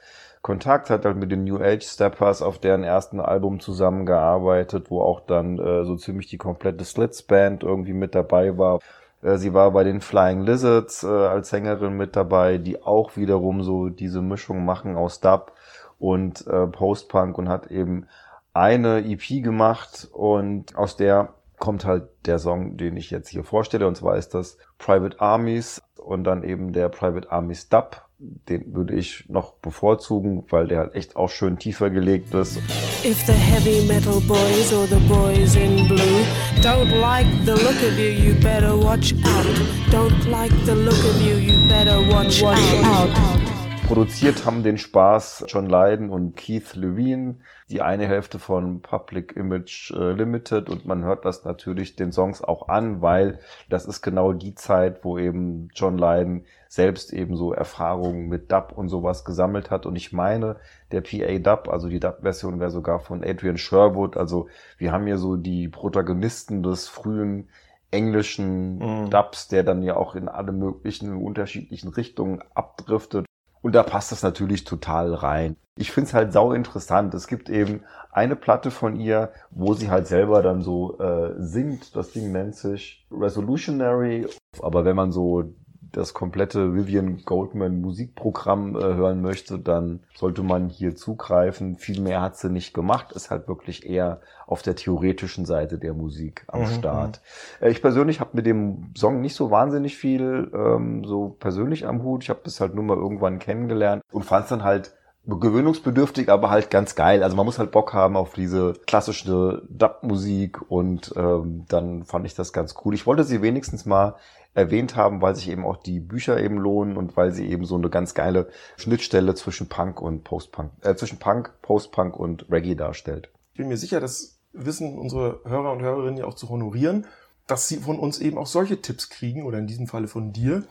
Kontakt, 0.42 0.90
hat 0.90 1.04
halt 1.04 1.18
mit 1.18 1.30
den 1.30 1.44
New 1.44 1.58
Age 1.58 1.84
Steppers 1.84 2.42
auf 2.42 2.60
deren 2.60 2.84
ersten 2.84 3.20
Album 3.20 3.60
zusammengearbeitet, 3.60 4.90
wo 4.90 5.02
auch 5.02 5.20
dann 5.20 5.60
äh, 5.60 5.84
so 5.84 5.98
ziemlich 5.98 6.28
die 6.28 6.38
komplette 6.38 6.86
Slits 6.86 7.24
Band 7.24 7.64
irgendwie 7.64 7.94
mit 7.94 8.16
dabei 8.16 8.58
war. 8.58 8.80
Äh, 9.22 9.38
sie 9.38 9.54
war 9.54 9.72
bei 9.72 9.84
den 9.84 10.00
Flying 10.00 10.44
Lizards 10.44 11.04
äh, 11.04 11.08
als 11.08 11.50
Sängerin 11.50 11.98
mit 11.98 12.16
dabei, 12.16 12.60
die 12.60 12.82
auch 12.82 13.18
wiederum 13.18 13.62
so 13.62 13.90
diese 13.90 14.22
Mischung 14.22 14.64
machen 14.64 14.96
aus 14.96 15.20
Dub 15.20 15.52
und 16.00 16.46
äh, 16.48 16.68
Post-Punk 16.68 17.38
und 17.38 17.50
hat 17.50 17.68
eben 17.68 18.08
eine 18.54 19.00
EP 19.06 19.44
gemacht 19.44 20.08
und 20.14 20.78
aus 20.78 20.96
der 20.96 21.34
kommt 21.58 21.86
halt 21.86 22.10
der 22.26 22.40
Song, 22.40 22.78
den 22.78 22.98
ich 22.98 23.12
jetzt 23.12 23.30
hier 23.30 23.44
vorstelle 23.44 23.88
und 23.88 23.98
zwar 23.98 24.18
ist 24.18 24.34
das 24.34 24.58
Private 24.78 25.20
Armies 25.20 25.82
und 25.98 26.24
dann 26.24 26.44
eben 26.44 26.74
der 26.74 26.90
Private 26.90 27.32
Armies 27.32 27.70
Dub. 27.70 28.04
Den 28.20 28.74
würde 28.74 28.96
ich 28.96 29.26
noch 29.30 29.54
bevorzugen, 29.54 30.44
weil 30.50 30.68
der 30.68 30.80
halt 30.80 30.96
echt 30.96 31.16
auch 31.16 31.30
schön 31.30 31.60
tiefer 31.60 31.92
gelegt 31.92 32.34
ist. 32.34 32.58
If 33.06 33.24
the 33.28 33.34
heavy 33.34 33.86
metal 33.86 34.20
boys 34.22 34.74
or 34.74 34.88
the 34.88 35.00
boys 35.08 35.56
in 35.56 35.88
blue 35.88 36.26
don't 36.64 37.00
like 37.00 37.28
the 37.46 37.52
look 37.52 37.78
of 37.84 38.00
you, 38.00 38.10
you 38.10 38.34
better 38.42 38.76
watch 38.76 39.14
out. 39.24 39.46
Don't 39.92 40.32
like 40.32 40.52
the 40.66 40.74
look 40.74 40.98
of 40.98 41.22
you, 41.22 41.36
you 41.36 41.68
better 41.68 42.02
watch, 42.02 42.42
watch 42.42 42.58
out. 42.84 43.10
out. 43.16 43.47
Produziert 43.88 44.46
haben 44.46 44.64
den 44.64 44.78
Spaß 44.78 45.46
John 45.48 45.68
Lydon 45.68 46.10
und 46.10 46.36
Keith 46.36 46.76
Levine, 46.76 47.38
die 47.70 47.82
eine 47.82 48.06
Hälfte 48.06 48.38
von 48.38 48.82
Public 48.82 49.38
Image 49.38 49.92
äh, 49.92 50.12
Limited. 50.12 50.70
Und 50.70 50.86
man 50.86 51.06
hört 51.06 51.24
das 51.24 51.46
natürlich 51.46 51.96
den 51.96 52.12
Songs 52.12 52.42
auch 52.42 52.68
an, 52.68 53.02
weil 53.02 53.40
das 53.70 53.86
ist 53.86 54.02
genau 54.02 54.34
die 54.34 54.56
Zeit, 54.56 55.06
wo 55.06 55.18
eben 55.18 55.70
John 55.74 55.98
Lydon 55.98 56.44
selbst 56.68 57.14
eben 57.14 57.38
so 57.38 57.54
Erfahrungen 57.54 58.28
mit 58.28 58.52
Dub 58.52 58.74
und 58.76 58.90
sowas 58.90 59.24
gesammelt 59.24 59.72
hat. 59.72 59.86
Und 59.86 59.96
ich 59.96 60.12
meine, 60.12 60.58
der 60.92 61.00
PA 61.00 61.38
Dub, 61.40 61.70
also 61.70 61.88
die 61.88 62.02
Dub-Version 62.02 62.60
wäre 62.60 62.72
sogar 62.72 63.00
von 63.00 63.24
Adrian 63.24 63.58
Sherwood, 63.58 64.18
also 64.18 64.50
wir 64.78 64.92
haben 64.92 65.08
hier 65.08 65.18
so 65.18 65.38
die 65.38 65.70
Protagonisten 65.70 66.62
des 66.62 66.90
frühen 66.90 67.48
englischen 67.90 68.80
mhm. 68.80 69.10
Dubs, 69.10 69.48
der 69.48 69.64
dann 69.64 69.82
ja 69.82 69.96
auch 69.96 70.16
in 70.16 70.28
alle 70.28 70.52
möglichen 70.52 71.16
unterschiedlichen 71.16 71.88
Richtungen 71.88 72.44
abdriftet 72.54 73.27
und 73.62 73.76
da 73.76 73.84
passt 73.84 74.12
das 74.12 74.24
natürlich 74.24 74.64
total 74.64 75.14
rein. 75.14 75.56
Ich 75.78 75.92
finde 75.92 76.08
es 76.08 76.14
halt 76.14 76.34
sau 76.34 76.54
interessant. 76.54 77.14
Es 77.14 77.28
gibt 77.28 77.50
eben 77.50 77.84
eine 78.12 78.36
Platte 78.36 78.72
von 78.72 78.96
ihr, 78.96 79.32
wo 79.52 79.74
sie 79.74 79.92
halt 79.92 80.08
selber 80.08 80.42
dann 80.42 80.62
so 80.62 80.98
äh, 81.00 81.36
singt. 81.38 81.96
Das 81.96 82.12
Ding 82.12 82.32
nennt 82.32 82.56
sich 82.56 83.06
Resolutionary. 83.12 84.28
Aber 84.62 84.86
wenn 84.86 84.96
man 84.96 85.12
so 85.12 85.54
das 85.98 86.14
komplette 86.14 86.76
Vivian 86.76 87.24
Goldman 87.26 87.82
Musikprogramm 87.82 88.76
äh, 88.76 88.82
hören 88.82 89.22
möchte, 89.22 89.58
dann 89.60 90.02
sollte 90.16 90.44
man 90.44 90.70
hier 90.70 90.96
zugreifen. 90.96 91.78
Viel 91.78 92.02
mehr 92.02 92.22
hat 92.22 92.38
sie 92.38 92.50
nicht 92.50 92.74
gemacht, 92.74 93.12
ist 93.14 93.32
halt 93.32 93.48
wirklich 93.48 93.86
eher 93.86 94.22
auf 94.46 94.62
der 94.62 94.76
theoretischen 94.76 95.46
Seite 95.46 95.78
der 95.78 95.94
Musik 95.94 96.46
am 96.48 96.62
mhm. 96.62 96.68
Start. 96.68 97.22
Mhm. 97.60 97.66
Äh, 97.66 97.72
ich 97.72 97.82
persönlich 97.82 98.20
habe 98.20 98.32
mit 98.34 98.46
dem 98.46 98.92
Song 98.96 99.22
nicht 99.22 99.36
so 99.36 99.52
wahnsinnig 99.52 99.98
viel 99.98 100.52
ähm, 100.54 101.04
so 101.04 101.36
persönlich 101.40 101.86
am 101.86 102.04
Hut. 102.04 102.24
Ich 102.24 102.30
habe 102.30 102.42
das 102.44 102.62
halt 102.62 102.76
nur 102.76 102.84
mal 102.84 102.98
irgendwann 102.98 103.40
kennengelernt 103.40 104.04
und 104.12 104.24
fand 104.24 104.44
es 104.44 104.50
dann 104.50 104.64
halt 104.64 104.94
gewöhnungsbedürftig, 105.28 106.30
aber 106.30 106.50
halt 106.50 106.70
ganz 106.70 106.96
geil. 106.96 107.22
Also 107.22 107.36
man 107.36 107.46
muss 107.46 107.60
halt 107.60 107.72
Bock 107.72 107.94
haben 107.94 108.16
auf 108.16 108.34
diese 108.34 108.74
klassische 108.86 109.64
Dub-Musik 109.70 110.72
und 110.72 111.14
ähm, 111.18 111.66
dann 111.68 112.06
fand 112.06 112.26
ich 112.26 112.36
das 112.36 112.54
ganz 112.54 112.76
cool. 112.86 112.94
Ich 112.94 113.06
wollte 113.06 113.26
sie 113.26 113.42
wenigstens 113.42 113.86
mal 113.86 114.16
erwähnt 114.58 114.96
haben, 114.96 115.22
weil 115.22 115.36
sich 115.36 115.50
eben 115.50 115.66
auch 115.66 115.78
die 115.78 116.00
Bücher 116.00 116.42
eben 116.42 116.58
lohnen 116.58 116.98
und 116.98 117.16
weil 117.16 117.32
sie 117.32 117.48
eben 117.48 117.66
so 117.66 117.76
eine 117.76 117.90
ganz 117.90 118.16
geile 118.16 118.50
Schnittstelle 118.76 119.36
zwischen 119.36 119.70
Punk 119.70 120.02
und 120.02 120.24
Post-Punk, 120.24 120.72
äh, 120.82 120.96
zwischen 120.96 121.20
Punk, 121.20 121.54
Post-Punk 121.62 122.18
und 122.18 122.50
Reggae 122.52 122.76
darstellt. 122.76 123.30
Ich 123.54 123.60
bin 123.60 123.68
mir 123.68 123.78
sicher, 123.78 124.00
das 124.00 124.40
wissen 124.54 124.98
unsere 124.98 125.42
Hörer 125.46 125.72
und 125.72 125.82
Hörerinnen 125.82 126.18
ja 126.18 126.26
auch 126.26 126.34
zu 126.34 126.50
honorieren, 126.50 127.06
dass 127.46 127.68
sie 127.68 127.78
von 127.78 128.00
uns 128.00 128.20
eben 128.20 128.38
auch 128.40 128.48
solche 128.48 128.82
Tipps 128.82 129.10
kriegen 129.10 129.44
oder 129.44 129.60
in 129.60 129.68
diesem 129.68 129.88
Falle 129.88 130.08
von 130.08 130.34
dir. 130.34 130.64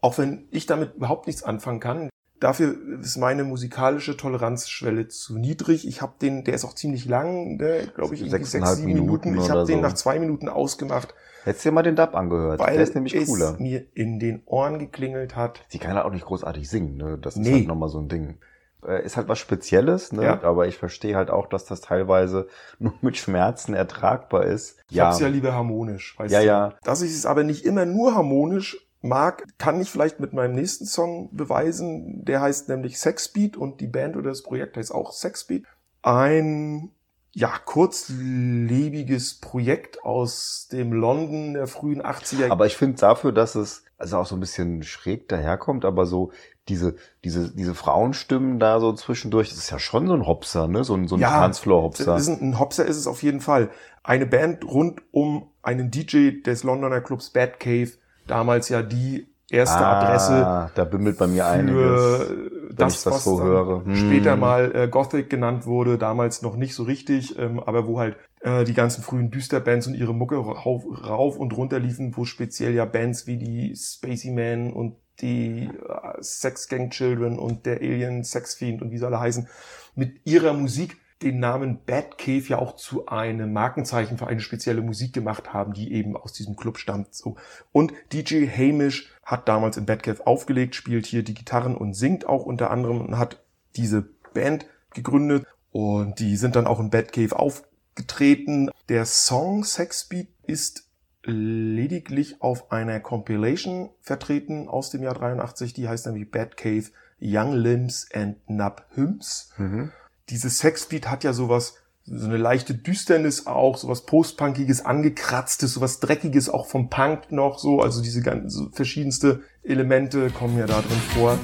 Auch 0.00 0.16
wenn 0.16 0.48
ich 0.50 0.64
damit 0.64 0.94
überhaupt 0.94 1.26
nichts 1.26 1.42
anfangen 1.42 1.80
kann. 1.80 2.08
Dafür 2.40 2.74
ist 3.00 3.16
meine 3.16 3.44
musikalische 3.44 4.16
Toleranzschwelle 4.16 5.08
zu 5.08 5.38
niedrig. 5.38 5.86
Ich 5.88 6.02
habe 6.02 6.12
den, 6.20 6.44
der 6.44 6.54
ist 6.54 6.64
auch 6.64 6.74
ziemlich 6.74 7.06
lang, 7.06 7.56
ne, 7.56 7.88
glaube 7.94 8.14
ich, 8.14 8.28
Sechs, 8.30 8.50
sechs, 8.50 8.74
sieben 8.76 8.86
Minuten. 8.88 9.30
Minuten 9.30 9.44
Ich 9.44 9.50
habe 9.50 9.64
den 9.64 9.76
so. 9.76 9.82
nach 9.82 9.94
zwei 9.94 10.18
Minuten 10.18 10.48
ausgemacht, 10.48 11.14
Hättest 11.44 11.64
dir 11.64 11.70
mal 11.72 11.82
den 11.84 11.94
Dub 11.96 12.14
angehört. 12.14 12.58
weil 12.58 12.74
der 12.74 12.82
ist 12.82 12.94
nämlich 12.94 13.14
es 13.14 13.28
cooler. 13.28 13.56
mir 13.58 13.84
in 13.94 14.18
den 14.18 14.42
Ohren 14.46 14.78
geklingelt 14.80 15.36
hat. 15.36 15.64
Sie 15.68 15.78
kann 15.78 15.94
halt 15.94 16.04
auch 16.04 16.10
nicht 16.12 16.24
großartig 16.26 16.68
singen, 16.68 16.96
ne? 16.96 17.18
Das 17.22 17.36
ist 17.36 17.42
Nee. 17.42 17.52
halt 17.52 17.68
nochmal 17.68 17.88
so 17.88 18.00
ein 18.00 18.08
Ding. 18.08 18.38
Äh, 18.86 19.04
Ist 19.04 19.16
halt 19.16 19.28
was 19.28 19.38
Spezielles, 19.38 20.12
ne? 20.12 20.24
Ja. 20.24 20.42
Aber 20.42 20.66
ich 20.66 20.76
verstehe 20.76 21.16
halt 21.16 21.30
auch, 21.30 21.46
dass 21.48 21.64
das 21.64 21.80
teilweise 21.80 22.48
nur 22.80 22.94
mit 23.00 23.16
Schmerzen 23.16 23.74
ertragbar 23.74 24.44
ist. 24.44 24.76
Ich 24.90 24.98
hab's 25.00 25.20
ja 25.20 25.28
lieber 25.28 25.52
harmonisch. 25.54 26.18
Weißt 26.18 26.32
Ja, 26.32 26.40
du? 26.40 26.46
ja. 26.46 26.74
Dass 26.84 27.00
ich 27.02 27.12
es 27.12 27.26
aber 27.26 27.44
nicht 27.44 27.64
immer 27.64 27.86
nur 27.86 28.14
harmonisch 28.14 28.85
mag, 29.06 29.44
kann 29.58 29.80
ich 29.80 29.90
vielleicht 29.90 30.20
mit 30.20 30.32
meinem 30.32 30.54
nächsten 30.54 30.86
Song 30.86 31.30
beweisen. 31.32 32.24
Der 32.24 32.40
heißt 32.40 32.68
nämlich 32.68 32.98
Sexbeat 32.98 33.56
und 33.56 33.80
die 33.80 33.86
Band 33.86 34.16
oder 34.16 34.30
das 34.30 34.42
Projekt 34.42 34.76
heißt 34.76 34.92
auch 34.92 35.12
Sexbeat. 35.12 35.64
Ein 36.02 36.90
ja, 37.32 37.52
kurzlebiges 37.64 39.40
Projekt 39.40 40.02
aus 40.04 40.68
dem 40.72 40.92
London 40.92 41.52
der 41.52 41.66
frühen 41.66 42.02
80er. 42.02 42.50
Aber 42.50 42.64
ich 42.64 42.76
finde 42.76 42.96
dafür, 42.96 43.32
dass 43.32 43.54
es 43.56 43.84
also 43.98 44.18
auch 44.18 44.26
so 44.26 44.36
ein 44.36 44.40
bisschen 44.40 44.82
schräg 44.82 45.28
daherkommt, 45.28 45.84
aber 45.84 46.06
so 46.06 46.32
diese, 46.68 46.96
diese, 47.24 47.54
diese 47.54 47.74
Frauenstimmen 47.74 48.58
da 48.58 48.80
so 48.80 48.92
zwischendurch, 48.92 49.50
das 49.50 49.58
ist 49.58 49.70
ja 49.70 49.78
schon 49.78 50.06
so 50.06 50.14
ein 50.14 50.26
Hopser, 50.26 50.66
ne? 50.66 50.84
So 50.84 50.94
ein, 50.94 51.08
so 51.08 51.16
ein 51.16 51.20
Ja, 51.20 51.40
Tanzfloor-Hopser. 51.40 52.14
Ein, 52.14 52.40
ein 52.40 52.58
Hopser 52.58 52.86
ist 52.86 52.96
es 52.96 53.06
auf 53.06 53.22
jeden 53.22 53.40
Fall. 53.40 53.70
Eine 54.02 54.26
Band 54.26 54.64
rund 54.64 55.02
um 55.12 55.50
einen 55.62 55.90
DJ 55.90 56.42
des 56.42 56.64
Londoner 56.64 57.00
Clubs 57.00 57.30
Bad 57.30 57.60
Cave, 57.60 57.92
damals 58.26 58.68
ja 58.68 58.82
die 58.82 59.26
erste 59.50 59.78
Adresse 59.78 60.32
Ah, 60.34 60.70
da 60.74 60.84
bimmelt 60.84 61.18
bei 61.18 61.26
mir 61.26 61.46
einiges. 61.46 61.76
für 61.76 62.50
das, 62.74 62.94
ich 62.98 63.02
das 63.04 63.06
was 63.06 63.24
so 63.24 63.42
höre. 63.42 63.84
Hm. 63.84 63.96
später 63.96 64.36
mal 64.36 64.74
äh, 64.74 64.88
Gothic 64.88 65.30
genannt 65.30 65.66
wurde, 65.66 65.98
damals 65.98 66.42
noch 66.42 66.56
nicht 66.56 66.74
so 66.74 66.82
richtig, 66.82 67.38
ähm, 67.38 67.60
aber 67.60 67.86
wo 67.86 67.98
halt 67.98 68.16
äh, 68.40 68.64
die 68.64 68.74
ganzen 68.74 69.02
frühen 69.02 69.30
Düsterbands 69.30 69.86
und 69.86 69.94
ihre 69.94 70.14
Mucke 70.14 70.36
rauf, 70.36 70.84
rauf 71.08 71.38
und 71.38 71.56
runter 71.56 71.78
liefen, 71.78 72.16
wo 72.16 72.24
speziell 72.24 72.74
ja 72.74 72.84
Bands 72.84 73.26
wie 73.26 73.38
die 73.38 73.74
Spacey 73.76 74.30
Man 74.30 74.72
und 74.72 74.96
die 75.20 75.64
äh, 75.64 76.20
Sex 76.20 76.68
Gang 76.68 76.92
Children 76.92 77.38
und 77.38 77.66
der 77.66 77.76
Alien 77.76 78.24
Sex 78.24 78.54
Fiend 78.54 78.82
und 78.82 78.90
wie 78.90 78.98
sie 78.98 79.06
alle 79.06 79.20
heißen, 79.20 79.48
mit 79.94 80.20
ihrer 80.24 80.52
Musik 80.52 80.98
den 81.22 81.40
Namen 81.40 81.80
Bad 81.84 82.18
Cave 82.18 82.44
ja 82.46 82.58
auch 82.58 82.76
zu 82.76 83.06
einem 83.06 83.52
Markenzeichen 83.52 84.18
für 84.18 84.26
eine 84.26 84.40
spezielle 84.40 84.82
Musik 84.82 85.12
gemacht 85.12 85.52
haben, 85.52 85.72
die 85.72 85.92
eben 85.92 86.16
aus 86.16 86.32
diesem 86.32 86.56
Club 86.56 86.78
stammt. 86.78 87.14
So. 87.14 87.36
Und 87.72 87.92
DJ 88.12 88.46
Hamish 88.46 89.10
hat 89.22 89.48
damals 89.48 89.76
in 89.76 89.86
Bad 89.86 90.02
Cave 90.02 90.26
aufgelegt, 90.26 90.74
spielt 90.74 91.06
hier 91.06 91.22
die 91.22 91.34
Gitarren 91.34 91.74
und 91.74 91.94
singt 91.94 92.26
auch 92.26 92.44
unter 92.44 92.70
anderem 92.70 93.00
und 93.00 93.18
hat 93.18 93.42
diese 93.76 94.08
Band 94.34 94.66
gegründet 94.92 95.46
und 95.72 96.20
die 96.20 96.36
sind 96.36 96.56
dann 96.56 96.66
auch 96.66 96.80
in 96.80 96.90
Bad 96.90 97.12
Cave 97.12 97.38
aufgetreten. 97.38 98.70
Der 98.88 99.06
Song 99.06 99.64
Sexbeat 99.64 100.28
ist 100.46 100.86
lediglich 101.22 102.40
auf 102.40 102.70
einer 102.70 103.00
Compilation 103.00 103.90
vertreten 104.00 104.68
aus 104.68 104.90
dem 104.90 105.02
Jahr 105.02 105.14
83, 105.14 105.72
die 105.72 105.88
heißt 105.88 106.06
nämlich 106.06 106.30
Bad 106.30 106.56
Cave 106.56 106.84
Young 107.20 107.52
Limbs 107.52 108.08
and 108.12 108.36
Nub 108.48 108.84
Hymns 108.94 109.52
Mhm. 109.56 109.90
Dieses 110.28 110.58
Sexbeat 110.58 111.08
hat 111.08 111.22
ja 111.22 111.32
sowas, 111.32 111.76
so 112.04 112.26
eine 112.26 112.36
leichte 112.36 112.74
Düsternis 112.74 113.46
auch, 113.46 113.76
sowas 113.76 114.06
Postpunkiges, 114.06 114.84
angekratztes, 114.84 115.72
sowas 115.72 116.00
Dreckiges 116.00 116.48
auch 116.48 116.66
vom 116.66 116.90
Punk 116.90 117.30
noch 117.30 117.60
so, 117.60 117.80
also 117.80 118.02
diese 118.02 118.22
ganzen 118.22 118.50
so 118.50 118.68
verschiedenste 118.72 119.42
Elemente 119.62 120.30
kommen 120.30 120.58
ja 120.58 120.66
da 120.66 120.80
drin 120.80 121.00
vor. 121.14 121.38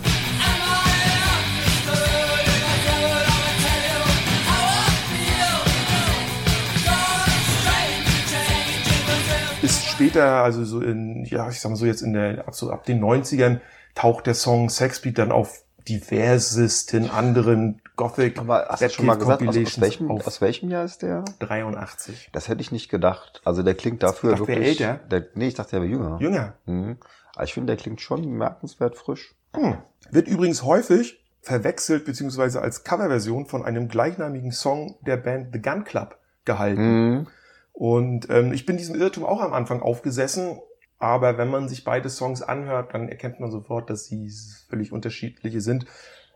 Ist 9.62 9.86
später, 9.86 10.42
also 10.42 10.64
so 10.64 10.80
in, 10.80 11.24
ja, 11.24 11.48
ich 11.48 11.60
sag 11.60 11.70
mal 11.70 11.76
so 11.76 11.86
jetzt 11.86 12.02
in 12.02 12.14
der, 12.14 12.46
so 12.50 12.70
ab 12.72 12.84
den 12.84 13.00
90ern 13.00 13.60
taucht 13.94 14.26
der 14.26 14.34
Song 14.34 14.70
Sexbeat 14.70 15.18
dann 15.18 15.30
auf 15.30 15.62
diversesten 15.88 17.10
anderen 17.10 17.81
Gothic 18.02 18.38
Aber 18.38 18.66
hast 18.68 18.80
du 18.80 18.84
Bad 18.84 18.92
schon 18.92 19.06
mal 19.06 19.14
gesagt, 19.16 19.42
aus, 19.42 19.56
aus, 19.56 19.80
welchem, 19.80 20.10
aus 20.10 20.40
welchem 20.40 20.70
Jahr 20.70 20.84
ist 20.84 21.02
der? 21.02 21.24
83. 21.38 22.30
Das 22.32 22.48
hätte 22.48 22.60
ich 22.60 22.72
nicht 22.72 22.88
gedacht. 22.88 23.40
Also 23.44 23.62
der 23.62 23.74
klingt 23.74 24.02
dafür 24.02 24.32
Ich 24.32 24.38
dachte, 24.38 24.52
der 24.52 24.56
wirklich. 24.56 24.80
älter. 24.80 25.00
Der, 25.08 25.26
nee, 25.34 25.48
ich 25.48 25.54
dachte, 25.54 25.72
der 25.72 25.82
wäre 25.82 25.90
jünger. 25.90 26.18
Jünger. 26.20 26.54
Mhm. 26.66 26.98
Aber 27.34 27.44
ich 27.44 27.54
finde, 27.54 27.72
der 27.72 27.76
klingt 27.76 28.00
schon 28.00 28.22
bemerkenswert 28.22 28.96
frisch. 28.96 29.34
Hm. 29.54 29.78
Wird 30.10 30.28
übrigens 30.28 30.62
häufig 30.64 31.22
verwechselt 31.40 32.04
beziehungsweise 32.04 32.60
als 32.60 32.84
Coverversion 32.84 33.46
von 33.46 33.64
einem 33.64 33.88
gleichnamigen 33.88 34.52
Song 34.52 34.96
der 35.02 35.16
Band 35.16 35.48
The 35.52 35.60
Gun 35.60 35.84
Club 35.84 36.18
gehalten. 36.44 37.10
Mhm. 37.10 37.26
Und 37.72 38.28
ähm, 38.30 38.52
ich 38.52 38.66
bin 38.66 38.76
diesem 38.76 38.94
Irrtum 38.94 39.24
auch 39.24 39.40
am 39.40 39.52
Anfang 39.52 39.80
aufgesessen, 39.82 40.60
aber 40.98 41.36
wenn 41.38 41.48
man 41.48 41.68
sich 41.68 41.84
beide 41.84 42.08
Songs 42.10 42.42
anhört, 42.42 42.94
dann 42.94 43.08
erkennt 43.08 43.40
man 43.40 43.50
sofort, 43.50 43.90
dass 43.90 44.06
sie 44.06 44.30
völlig 44.68 44.92
unterschiedliche 44.92 45.60
sind, 45.60 45.86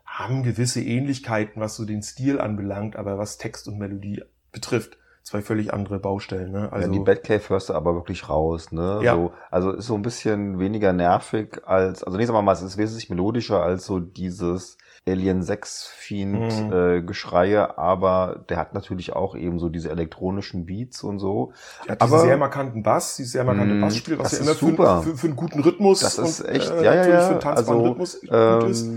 haben 0.07 0.41
gewisse 0.43 0.81
Ähnlichkeiten, 0.81 1.61
was 1.61 1.75
so 1.75 1.85
den 1.85 2.01
Stil 2.01 2.39
anbelangt, 2.39 2.95
aber 2.95 3.17
was 3.17 3.37
Text 3.37 3.67
und 3.67 3.77
Melodie 3.77 4.23
betrifft, 4.51 4.97
zwei 5.21 5.41
völlig 5.41 5.73
andere 5.73 5.99
Baustellen. 5.99 6.51
Ne? 6.51 6.71
Also 6.71 6.87
ja, 6.87 6.93
die 6.93 6.99
Batcave 7.03 7.49
hörst 7.49 7.69
du 7.69 7.73
aber 7.73 7.93
wirklich 7.93 8.29
raus, 8.29 8.71
ne? 8.71 9.01
Ja. 9.03 9.15
So, 9.15 9.33
also 9.51 9.71
ist 9.71 9.85
so 9.87 9.95
ein 9.95 10.01
bisschen 10.01 10.57
weniger 10.59 10.93
nervig 10.93 11.61
als, 11.65 12.03
also 12.03 12.17
wir 12.33 12.41
mal, 12.41 12.53
es 12.53 12.61
ist 12.61 12.77
wesentlich 12.77 13.09
melodischer 13.09 13.61
als 13.61 13.85
so 13.85 13.99
dieses 13.99 14.77
Alien 15.05 15.41
6 15.43 15.87
Fiend 15.87 16.67
Mhm. 16.67 16.73
äh, 16.73 17.01
Geschreie, 17.01 17.77
aber 17.77 18.43
der 18.49 18.57
hat 18.57 18.73
natürlich 18.73 19.13
auch 19.13 19.35
eben 19.35 19.57
so 19.59 19.69
diese 19.69 19.89
elektronischen 19.89 20.65
Beats 20.65 21.01
und 21.03 21.19
so. 21.19 21.53
Er 21.85 21.93
hat 21.93 22.01
aber- 22.01 22.19
sehr 22.19 22.35
markanten 22.37 22.83
Bass, 22.83 23.15
dieses 23.17 23.31
sehr 23.33 23.43
markante 23.45 23.75
Mm, 23.75 23.81
Bassspiel, 23.81 24.19
was 24.19 24.33
ja 24.33 24.39
immer 24.39 24.51
für, 24.53 24.65
super. 24.65 25.01
für, 25.03 25.15
für 25.15 25.27
einen 25.27 25.35
guten 25.37 25.59
Rhythmus 25.61 25.99
Das 26.01 26.17
ist 26.17 26.41
und 26.41 26.49
echt, 26.49 26.69
äh, 26.71 26.75
ja, 26.77 26.81
ja, 26.83 26.95
natürlich 26.95 27.13
ja. 27.13 27.21
für 27.21 27.31
einen 27.31 27.39
tanzbaren 27.39 27.79
Also, 27.79 27.89
Rhythmus 27.91 28.21
gut 28.61 28.69
ist. 28.69 28.87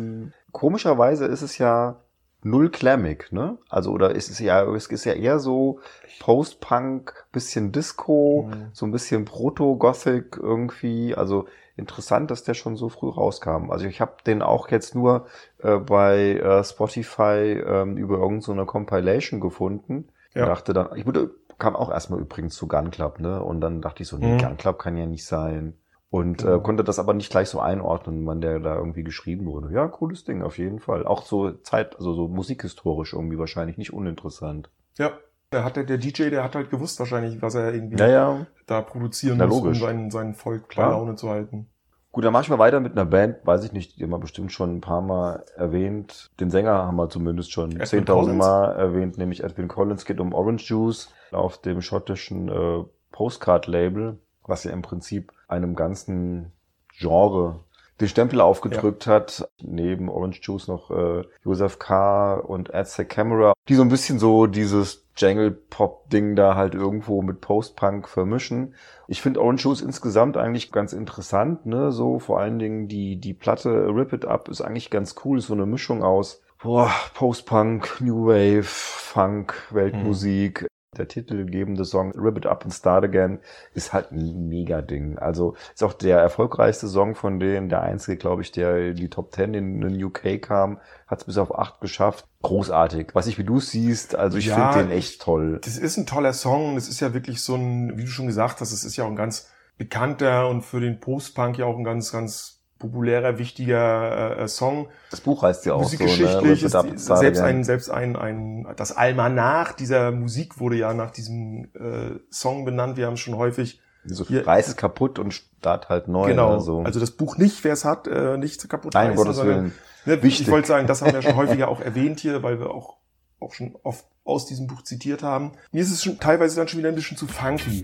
Komischerweise 0.53 1.27
ist 1.27 1.43
es 1.43 1.59
ja 1.59 1.97
null 2.43 2.71
clammig, 2.71 3.33
ne? 3.33 3.59
Also, 3.69 3.91
oder 3.93 4.15
ist 4.15 4.31
es 4.31 4.39
ja, 4.39 4.63
es 4.75 4.87
ist 4.87 5.05
ja 5.05 5.13
eher 5.13 5.39
so 5.39 5.81
Post-Punk, 6.21 7.13
bisschen 7.33 7.73
Disco, 7.73 8.47
Mhm. 8.49 8.69
so 8.73 8.87
ein 8.87 8.93
bisschen 8.93 9.25
Proto-Gothic 9.25 10.37
irgendwie. 10.41 11.15
Also 11.15 11.47
interessant, 11.77 12.31
dass 12.31 12.45
der 12.45 12.55
schon 12.55 12.77
so 12.77 12.89
früh 12.89 13.09
rauskam. 13.09 13.71
Also 13.71 13.87
ich 13.87 14.01
habe 14.01 14.13
den 14.27 14.43
auch 14.43 14.69
jetzt 14.71 14.95
nur 14.95 15.27
äh, 15.59 15.77
bei 15.79 16.35
äh, 16.37 16.65
Spotify 16.65 17.61
ähm, 17.67 17.97
über 17.97 18.15
irgendeine 18.17 18.43
so 18.43 18.53
eine 18.53 18.67
Compilation 18.67 19.41
gefunden. 19.41 20.09
Ja. 20.35 20.47
Dachte 20.47 20.73
dann, 20.73 20.89
ich 20.97 21.07
wurde, 21.07 21.31
kam 21.59 21.75
auch 21.77 21.91
erstmal 21.91 22.21
übrigens 22.21 22.55
zu 22.55 22.69
Gun 22.69 22.91
Club, 22.91 23.19
ne? 23.21 23.43
Und 23.43 23.61
dann 23.61 23.81
dachte 23.83 24.03
ich 24.03 24.09
so, 24.09 24.17
nee, 24.17 24.35
Mhm. 24.35 24.39
Gun 24.39 24.57
Club 24.57 24.79
kann 24.79 24.97
ja 24.97 25.07
nicht 25.07 25.25
sein. 25.27 25.75
Und 26.11 26.39
Genau. 26.39 26.57
äh, 26.57 26.61
konnte 26.61 26.83
das 26.83 26.99
aber 26.99 27.15
nicht 27.15 27.31
gleich 27.31 27.49
so 27.49 27.61
einordnen, 27.61 28.27
wann 28.27 28.41
der 28.41 28.59
da 28.59 28.75
irgendwie 28.77 29.05
geschrieben 29.05 29.47
wurde. 29.47 29.73
Ja, 29.73 29.87
cooles 29.87 30.25
Ding, 30.25 30.43
auf 30.43 30.59
jeden 30.59 30.81
Fall. 30.81 31.07
Auch 31.07 31.23
so 31.25 31.53
Zeit, 31.53 31.97
also 31.97 32.15
so 32.15 32.27
musikhistorisch 32.27 33.13
irgendwie 33.13 33.39
wahrscheinlich 33.39 33.79
nicht 33.79 33.93
uninteressant. 33.93 34.71
Ja, 34.99 35.13
der, 35.53 35.65
hat, 35.65 35.77
der, 35.77 35.85
der 35.85 35.99
DJ, 35.99 36.31
der 36.31 36.43
hat 36.43 36.57
halt 36.57 36.71
gewusst 36.71 36.99
wahrscheinlich, 36.99 37.41
was 37.43 37.55
er 37.55 37.73
irgendwie 37.73 37.97
Ja, 37.97 38.09
ja. 38.09 38.47
da 38.67 38.81
produzieren 38.83 39.39
Na, 39.39 39.47
muss, 39.47 39.59
logisch. 39.63 39.81
um 39.81 39.87
seinen, 39.87 40.11
seinen 40.11 40.35
Volk 40.35 40.63
bei 40.69 40.75
Klar. 40.75 40.91
Laune 40.91 41.15
zu 41.15 41.29
halten. 41.31 41.69
Gut, 42.13 42.25
dann 42.25 42.33
mach 42.33 42.43
ich 42.43 42.49
mal 42.51 42.59
weiter 42.59 42.81
mit 42.81 42.91
einer 42.93 43.05
Band, 43.05 43.37
weiß 43.45 43.63
ich 43.65 43.73
nicht, 43.73 43.97
die 43.97 44.03
haben 44.03 44.11
wir 44.11 44.19
bestimmt 44.19 44.51
schon 44.51 44.79
ein 44.79 44.81
paar 44.81 45.01
Mal 45.01 45.45
erwähnt. 45.55 46.33
Den 46.41 46.51
Sänger 46.51 46.73
haben 46.73 46.97
wir 46.97 47.09
zumindest 47.09 47.53
schon 47.53 47.71
Edwin 47.71 48.05
10.000 48.05 48.07
Collins? 48.07 48.37
Mal 48.39 48.73
erwähnt, 48.73 49.17
nämlich 49.17 49.45
Edwin 49.45 49.69
Collins 49.69 50.05
geht 50.05 50.19
um 50.19 50.33
Orange 50.35 50.65
Juice 50.69 51.09
auf 51.31 51.59
dem 51.59 51.81
schottischen 51.83 52.49
äh, 52.49 52.83
Postcard-Label, 53.13 54.19
was 54.45 54.65
ja 54.65 54.73
im 54.73 54.83
Prinzip 54.83 55.31
einem 55.51 55.75
ganzen 55.75 56.53
Genre 56.99 57.61
den 58.01 58.09
Stempel 58.09 58.41
aufgedrückt 58.41 59.07
hat. 59.07 59.49
Neben 59.61 60.09
Orange 60.09 60.41
Juice 60.43 60.69
noch 60.69 60.91
äh, 60.91 61.25
Joseph 61.45 61.79
K. 61.79 62.35
und 62.35 62.75
Aztec 62.75 63.11
Camera, 63.11 63.53
die 63.69 63.75
so 63.75 63.83
ein 63.83 63.89
bisschen 63.89 64.19
so 64.19 64.47
dieses 64.47 65.07
Jangle-Pop-Ding 65.17 66.35
da 66.35 66.55
halt 66.55 66.75
irgendwo 66.75 67.21
mit 67.21 67.43
Post-Punk 67.43 68.09
vermischen. 68.09 68.75
Ich 69.07 69.21
finde 69.21 69.41
Orange 69.43 69.65
Juice 69.65 69.83
insgesamt 69.83 70.37
eigentlich 70.37 70.73
ganz 70.73 70.93
interessant, 70.93 71.67
ne? 71.67 71.93
So 71.93 72.19
vor 72.19 72.41
allen 72.41 72.59
Dingen 72.59 72.89
die, 72.89 73.17
die 73.17 73.35
Platte 73.35 73.89
Rip 73.89 74.13
It 74.13 74.25
Up 74.25 74.49
ist 74.49 74.63
eigentlich 74.63 74.91
ganz 74.91 75.15
cool, 75.25 75.39
ist 75.39 75.49
so 75.49 75.55
eine 75.55 75.67
Mischung 75.67 76.03
aus 76.03 76.43
boah, 76.63 76.91
Post-Punk, 77.15 78.01
New 78.01 78.27
Wave, 78.27 78.65
Funk, 78.65 79.55
Weltmusik. 79.71 80.67
Der 80.97 81.07
titelgebende 81.07 81.85
Song 81.85 82.11
Rip 82.17 82.39
It 82.39 82.47
Up 82.47 82.65
and 82.65 82.75
Start 82.75 83.05
Again 83.05 83.39
ist 83.75 83.93
halt 83.93 84.11
ein 84.11 84.49
Mega-Ding. 84.49 85.19
Also 85.19 85.55
ist 85.73 85.85
auch 85.85 85.93
der 85.93 86.19
erfolgreichste 86.19 86.89
Song 86.89 87.15
von 87.15 87.39
denen, 87.39 87.69
der 87.69 87.83
einzige, 87.83 88.17
glaube 88.17 88.43
ich, 88.43 88.51
der 88.51 88.89
in 88.89 88.97
die 88.97 89.09
Top 89.09 89.33
10 89.33 89.55
in 89.55 89.81
den 89.81 90.03
UK 90.03 90.43
kam, 90.43 90.81
hat 91.07 91.21
es 91.21 91.27
bis 91.27 91.39
auf 91.39 91.57
8 91.57 91.81
geschafft. 91.81 92.27
Großartig. 92.43 93.11
Was 93.15 93.29
ich, 93.29 93.39
wie 93.39 93.45
du 93.45 93.61
siehst, 93.61 94.17
also 94.17 94.37
ich 94.37 94.47
Ja, 94.47 94.73
finde 94.73 94.89
den 94.89 94.97
echt 94.99 95.23
toll. 95.23 95.61
Das 95.63 95.79
ist 95.79 95.97
ein 95.97 96.07
toller 96.07 96.33
Song. 96.33 96.75
Das 96.75 96.89
ist 96.89 96.99
ja 96.99 97.15
wirklich 97.15 97.41
so 97.41 97.55
ein, 97.55 97.97
wie 97.97 98.03
du 98.03 98.11
schon 98.11 98.27
gesagt 98.27 98.61
hast, 98.61 98.73
es 98.73 98.83
ist 98.83 98.97
ja 98.97 99.05
auch 99.05 99.11
ein 99.11 99.17
ganz 99.17 99.49
bekannter 99.79 100.49
und 100.49 100.63
für 100.63 100.81
den 100.81 100.99
Post-Punk 100.99 101.57
ja 101.57 101.67
auch 101.67 101.79
ein 101.79 101.85
ganz, 101.85 102.11
ganz 102.11 102.60
populärer, 102.81 103.39
wichtiger 103.39 104.39
äh, 104.39 104.49
Song. 104.49 104.89
Das 105.13 105.21
Buch 105.21 105.45
heißt 105.45 105.65
ja 105.67 105.75
auch 105.75 105.85
so, 105.85 106.03
Musikgeschichtlich 106.03 106.63
ne? 106.63 106.67
ist 106.67 107.07
selbst 107.21 107.41
ein, 107.41 107.63
selbst 107.63 107.91
ein, 107.91 108.17
ein, 108.17 108.67
das 108.77 108.91
Almanach 108.97 109.73
dieser 109.75 110.11
Musik 110.11 110.59
wurde 110.59 110.77
ja 110.77 110.93
nach 110.93 111.13
diesem 111.13 111.67
äh, 111.75 112.19
Song 112.31 112.65
benannt. 112.65 112.97
Wir 112.97 113.07
haben 113.07 113.17
schon 113.17 113.37
häufig 113.37 113.81
so 114.05 114.27
hier, 114.27 114.43
Preis 114.43 114.67
ist 114.67 114.77
kaputt 114.77 115.21
und 115.21 115.33
Start 115.33 115.89
halt 115.89 116.09
neu. 116.09 116.27
Genau. 116.27 116.59
So. 116.59 116.81
Also 116.81 116.99
das 116.99 117.13
Buch 117.13 117.37
nicht, 117.37 117.63
wer 117.63 117.75
es 117.75 117.85
hat, 117.85 118.09
äh, 118.09 118.37
nicht 118.37 118.69
kaputt 118.69 118.95
Nein, 118.95 119.15
Gottes 119.15 119.37
sondern, 119.37 119.73
Willen. 120.07 120.21
Ne, 120.23 120.27
ich 120.27 120.51
wollte 120.51 120.67
sagen, 120.67 120.87
das 120.89 121.03
haben 121.03 121.13
wir 121.13 121.23
schon 121.23 121.37
häufiger 121.37 121.69
auch 121.69 121.81
erwähnt 121.81 122.19
hier, 122.19 122.43
weil 122.43 122.59
wir 122.59 122.71
auch 122.71 122.97
auch 123.39 123.55
schon 123.55 123.75
oft 123.83 124.05
aus 124.25 124.47
diesem 124.47 124.67
Buch 124.67 124.83
zitiert 124.83 125.23
haben. 125.23 125.53
Mir 125.73 125.83
ist 125.83 125.91
es 125.91 126.05
schon 126.05 126.19
teilweise 126.19 126.57
dann 126.57 126.69
schon 126.69 126.79
wieder 126.79 126.91
ein 126.91 126.95
bisschen 126.95 127.17
zu 127.17 127.27
funky. 127.27 127.83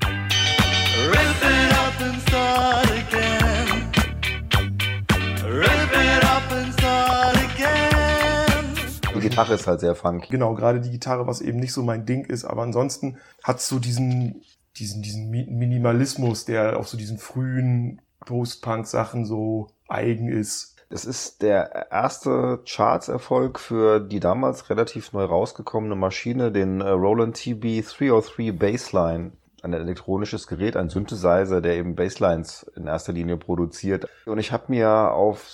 Gitarre 9.28 9.54
ist 9.54 9.66
halt 9.66 9.80
sehr 9.80 9.94
funky. 9.94 10.28
Genau, 10.30 10.54
gerade 10.54 10.80
die 10.80 10.90
Gitarre, 10.90 11.26
was 11.26 11.40
eben 11.40 11.58
nicht 11.58 11.72
so 11.72 11.82
mein 11.82 12.06
Ding 12.06 12.24
ist, 12.24 12.44
aber 12.44 12.62
ansonsten 12.62 13.18
hat 13.42 13.60
so 13.60 13.78
diesen, 13.78 14.42
diesen, 14.76 15.02
diesen 15.02 15.30
Minimalismus, 15.30 16.44
der 16.44 16.78
auch 16.78 16.86
so 16.86 16.96
diesen 16.96 17.18
frühen 17.18 18.00
Post-Punk-Sachen 18.20 19.24
so 19.24 19.68
eigen 19.88 20.28
ist. 20.28 20.76
Es 20.88 21.04
ist 21.04 21.42
der 21.42 21.90
erste 21.90 22.60
Charts-Erfolg 22.64 23.58
für 23.58 23.98
die 23.98 24.20
damals 24.20 24.70
relativ 24.70 25.12
neu 25.12 25.24
rausgekommene 25.24 25.96
Maschine, 25.96 26.52
den 26.52 26.80
äh, 26.80 26.88
Roland 26.88 27.36
TB 27.36 27.84
303 27.84 28.52
Bassline. 28.52 29.32
Ein 29.62 29.72
elektronisches 29.72 30.46
Gerät, 30.46 30.76
ein 30.76 30.90
Synthesizer, 30.90 31.60
der 31.60 31.74
eben 31.74 31.96
Basslines 31.96 32.70
in 32.76 32.86
erster 32.86 33.12
Linie 33.12 33.36
produziert. 33.36 34.06
Und 34.26 34.38
ich 34.38 34.52
habe 34.52 34.66
mir 34.68 35.12
auf 35.12 35.48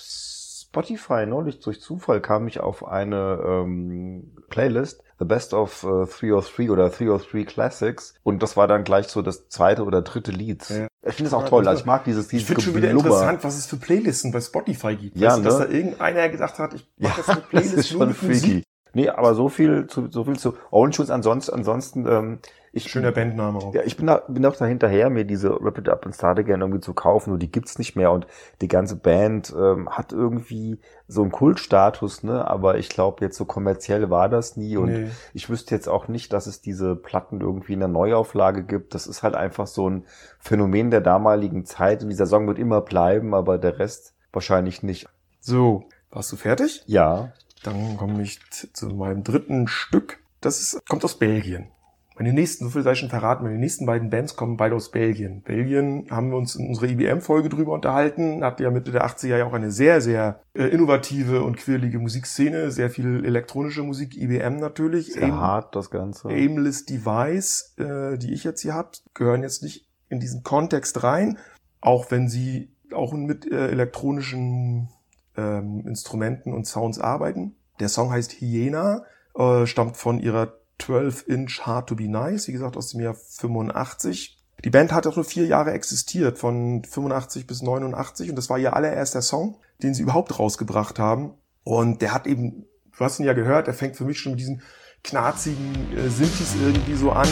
Spotify 0.73 1.27
neulich 1.27 1.59
durch 1.59 1.79
Zufall 1.79 2.19
kam 2.19 2.47
ich 2.47 2.59
auf 2.59 2.87
eine 2.87 3.39
ähm, 3.45 4.31
Playlist, 4.49 5.03
The 5.19 5.25
Best 5.25 5.53
of 5.53 5.83
uh, 5.83 6.05
303 6.05 6.71
oder 6.71 6.89
303 6.89 7.43
Classics. 7.43 8.15
Und 8.23 8.41
das 8.41 8.57
war 8.57 8.67
dann 8.67 8.83
gleich 8.83 9.07
so 9.07 9.21
das 9.21 9.47
zweite 9.49 9.83
oder 9.83 10.01
dritte 10.01 10.31
Lied. 10.31 10.67
Ja. 10.71 10.87
Ich 11.05 11.13
finde 11.13 11.27
es 11.27 11.33
auch 11.35 11.47
toll. 11.47 11.67
Also 11.67 11.81
ich 11.81 11.85
mag 11.85 12.05
dieses, 12.05 12.27
dieses 12.27 12.41
Ich 12.41 12.47
finde 12.47 12.63
schon 12.63 12.75
wieder 12.75 12.89
interessant, 12.89 13.43
was 13.43 13.55
es 13.55 13.67
für 13.67 13.77
Playlisten 13.77 14.31
bei 14.31 14.41
Spotify 14.41 14.95
gibt. 14.95 15.15
Ja, 15.15 15.33
weißt, 15.33 15.39
ne? 15.39 15.43
Dass 15.43 15.57
da 15.59 15.65
irgendeiner 15.67 16.29
gedacht 16.29 16.57
hat, 16.57 16.73
ich 16.73 16.89
mache 16.97 17.11
ja, 17.11 17.17
jetzt 17.17 17.29
eine 17.29 17.41
Playlist 17.41 17.73
das 17.77 17.79
ist 17.81 17.89
schon 17.89 18.13
freaky. 18.15 18.63
Nee, 18.93 19.09
aber 19.09 19.33
so 19.33 19.49
viel 19.49 19.87
zu, 19.87 20.09
so 20.11 20.23
viel 20.23 20.37
zu 20.37 20.55
Owen 20.71 20.93
Schulz. 20.93 21.09
Ansonsten, 21.09 21.53
ansonsten, 21.53 22.07
ähm, 22.07 22.39
ich, 22.75 22.89
Schöner 22.89 23.11
Bandname 23.11 23.59
auch. 23.59 23.73
Ja, 23.75 23.83
ich 23.85 23.97
bin 23.97 24.07
da, 24.07 24.23
bin 24.27 24.43
auch 24.47 24.55
dahinterher, 24.55 25.11
mir 25.11 25.25
diese 25.25 25.51
Rapid 25.61 25.89
Up 25.89 26.07
and 26.07 26.15
Start 26.15 26.39
Again 26.39 26.61
irgendwie 26.61 26.79
zu 26.79 26.95
kaufen, 26.95 27.29
nur 27.29 27.37
die 27.37 27.51
gibt's 27.51 27.77
nicht 27.77 27.95
mehr 27.95 28.11
und 28.11 28.25
die 28.61 28.67
ganze 28.67 28.95
Band 28.95 29.53
ähm, 29.55 29.89
hat 29.91 30.11
irgendwie 30.11 30.79
so 31.07 31.21
einen 31.21 31.31
Kultstatus, 31.31 32.23
ne, 32.23 32.47
aber 32.47 32.79
ich 32.79 32.89
glaube 32.89 33.23
jetzt 33.23 33.37
so 33.37 33.45
kommerziell 33.45 34.09
war 34.09 34.27
das 34.27 34.57
nie 34.57 34.75
und 34.75 34.91
nee. 34.91 35.11
ich 35.35 35.51
wüsste 35.51 35.75
jetzt 35.75 35.87
auch 35.87 36.07
nicht, 36.07 36.33
dass 36.33 36.47
es 36.47 36.61
diese 36.61 36.95
Platten 36.95 37.41
irgendwie 37.41 37.73
in 37.73 37.79
der 37.79 37.89
Neuauflage 37.89 38.63
gibt. 38.63 38.95
Das 38.95 39.05
ist 39.05 39.21
halt 39.21 39.35
einfach 39.35 39.67
so 39.67 39.87
ein 39.87 40.05
Phänomen 40.39 40.89
der 40.89 41.01
damaligen 41.01 41.65
Zeit 41.65 42.01
und 42.01 42.09
dieser 42.09 42.25
Song 42.25 42.47
wird 42.47 42.57
immer 42.57 42.81
bleiben, 42.81 43.35
aber 43.35 43.59
der 43.59 43.77
Rest 43.77 44.15
wahrscheinlich 44.31 44.81
nicht. 44.81 45.07
So, 45.39 45.83
warst 46.09 46.31
du 46.31 46.37
fertig? 46.37 46.83
Ja. 46.87 47.33
Dann 47.63 47.97
komme 47.97 48.21
ich 48.21 48.39
zu 48.51 48.87
meinem 48.87 49.23
dritten 49.23 49.67
Stück. 49.67 50.19
Das 50.41 50.59
ist, 50.59 50.85
kommt 50.87 51.03
aus 51.03 51.17
Belgien. 51.17 51.67
Meine 52.15 52.31
nächsten, 52.31 52.65
so 52.65 52.69
viel 52.69 52.83
sei 52.83 52.91
ich 52.91 52.99
schon 52.99 53.09
verraten, 53.09 53.43
meine 53.43 53.57
nächsten 53.57 53.87
beiden 53.87 54.11
Bands 54.11 54.35
kommen 54.35 54.55
beide 54.55 54.75
aus 54.75 54.91
Belgien. 54.91 55.41
Belgien 55.41 56.05
haben 56.11 56.29
wir 56.29 56.37
uns 56.37 56.55
in 56.55 56.67
unserer 56.67 56.89
IBM-Folge 56.89 57.49
drüber 57.49 57.73
unterhalten, 57.73 58.43
hat 58.43 58.59
ja 58.59 58.69
Mitte 58.69 58.91
der 58.91 59.05
80er 59.05 59.37
ja 59.37 59.45
auch 59.45 59.53
eine 59.53 59.71
sehr, 59.71 59.99
sehr 59.99 60.41
äh, 60.53 60.65
innovative 60.65 61.41
und 61.41 61.57
quirlige 61.57 61.97
Musikszene, 61.97 62.69
sehr 62.69 62.91
viel 62.91 63.25
elektronische 63.25 63.81
Musik, 63.81 64.15
IBM 64.15 64.57
natürlich. 64.57 65.13
Sehr 65.13 65.23
Aim, 65.23 65.39
hart 65.39 65.75
das 65.75 65.89
Ganze. 65.89 66.27
Aimless 66.27 66.85
Device, 66.85 67.73
äh, 67.79 68.17
die 68.19 68.33
ich 68.33 68.43
jetzt 68.43 68.61
hier 68.61 68.75
hab, 68.75 68.93
gehören 69.15 69.41
jetzt 69.41 69.63
nicht 69.63 69.89
in 70.07 70.19
diesen 70.19 70.43
Kontext 70.43 71.01
rein, 71.01 71.39
auch 71.81 72.11
wenn 72.11 72.29
sie 72.29 72.75
auch 72.93 73.13
mit 73.13 73.51
äh, 73.51 73.69
elektronischen 73.69 74.89
ähm, 75.35 75.83
Instrumenten 75.87 76.53
und 76.53 76.67
Sounds 76.67 76.99
arbeiten. 76.99 77.55
Der 77.83 77.89
Song 77.89 78.11
heißt 78.11 78.39
Hyena, 78.39 79.03
äh, 79.37 79.65
stammt 79.65 79.97
von 79.97 80.17
ihrer 80.17 80.53
12-Inch 80.79 81.65
Hard 81.65 81.89
to 81.89 81.95
Be 81.95 82.07
Nice, 82.07 82.47
wie 82.47 82.53
gesagt 82.53 82.77
aus 82.77 82.91
dem 82.91 83.01
Jahr 83.01 83.13
85. 83.13 84.39
Die 84.63 84.69
Band 84.69 84.93
hat 84.93 85.05
auch 85.05 85.17
nur 85.17 85.25
vier 85.25 85.45
Jahre 85.47 85.73
existiert, 85.73 86.37
von 86.37 86.85
85 86.85 87.45
bis 87.45 87.61
89 87.61 88.29
und 88.29 88.37
das 88.37 88.49
war 88.49 88.57
ihr 88.57 88.73
allererster 88.73 89.21
Song, 89.21 89.57
den 89.81 89.93
sie 89.93 90.03
überhaupt 90.03 90.39
rausgebracht 90.39 90.97
haben. 90.97 91.33
Und 91.65 92.01
der 92.01 92.13
hat 92.13 92.25
eben, 92.25 92.67
du 92.97 92.99
hast 93.03 93.19
ihn 93.19 93.25
ja 93.25 93.33
gehört, 93.33 93.67
der 93.67 93.73
fängt 93.73 93.97
für 93.97 94.05
mich 94.05 94.17
schon 94.17 94.31
mit 94.31 94.39
diesen 94.39 94.61
knarzigen 95.03 95.75
äh, 95.97 96.07
Synthes 96.07 96.55
irgendwie 96.63 96.95
so 96.95 97.11
an. 97.11 97.27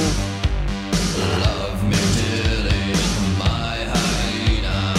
Love 1.15 1.85
me 1.85 1.95
dearly, 1.95 2.93
my 3.39 3.85
hyena, 3.87 4.95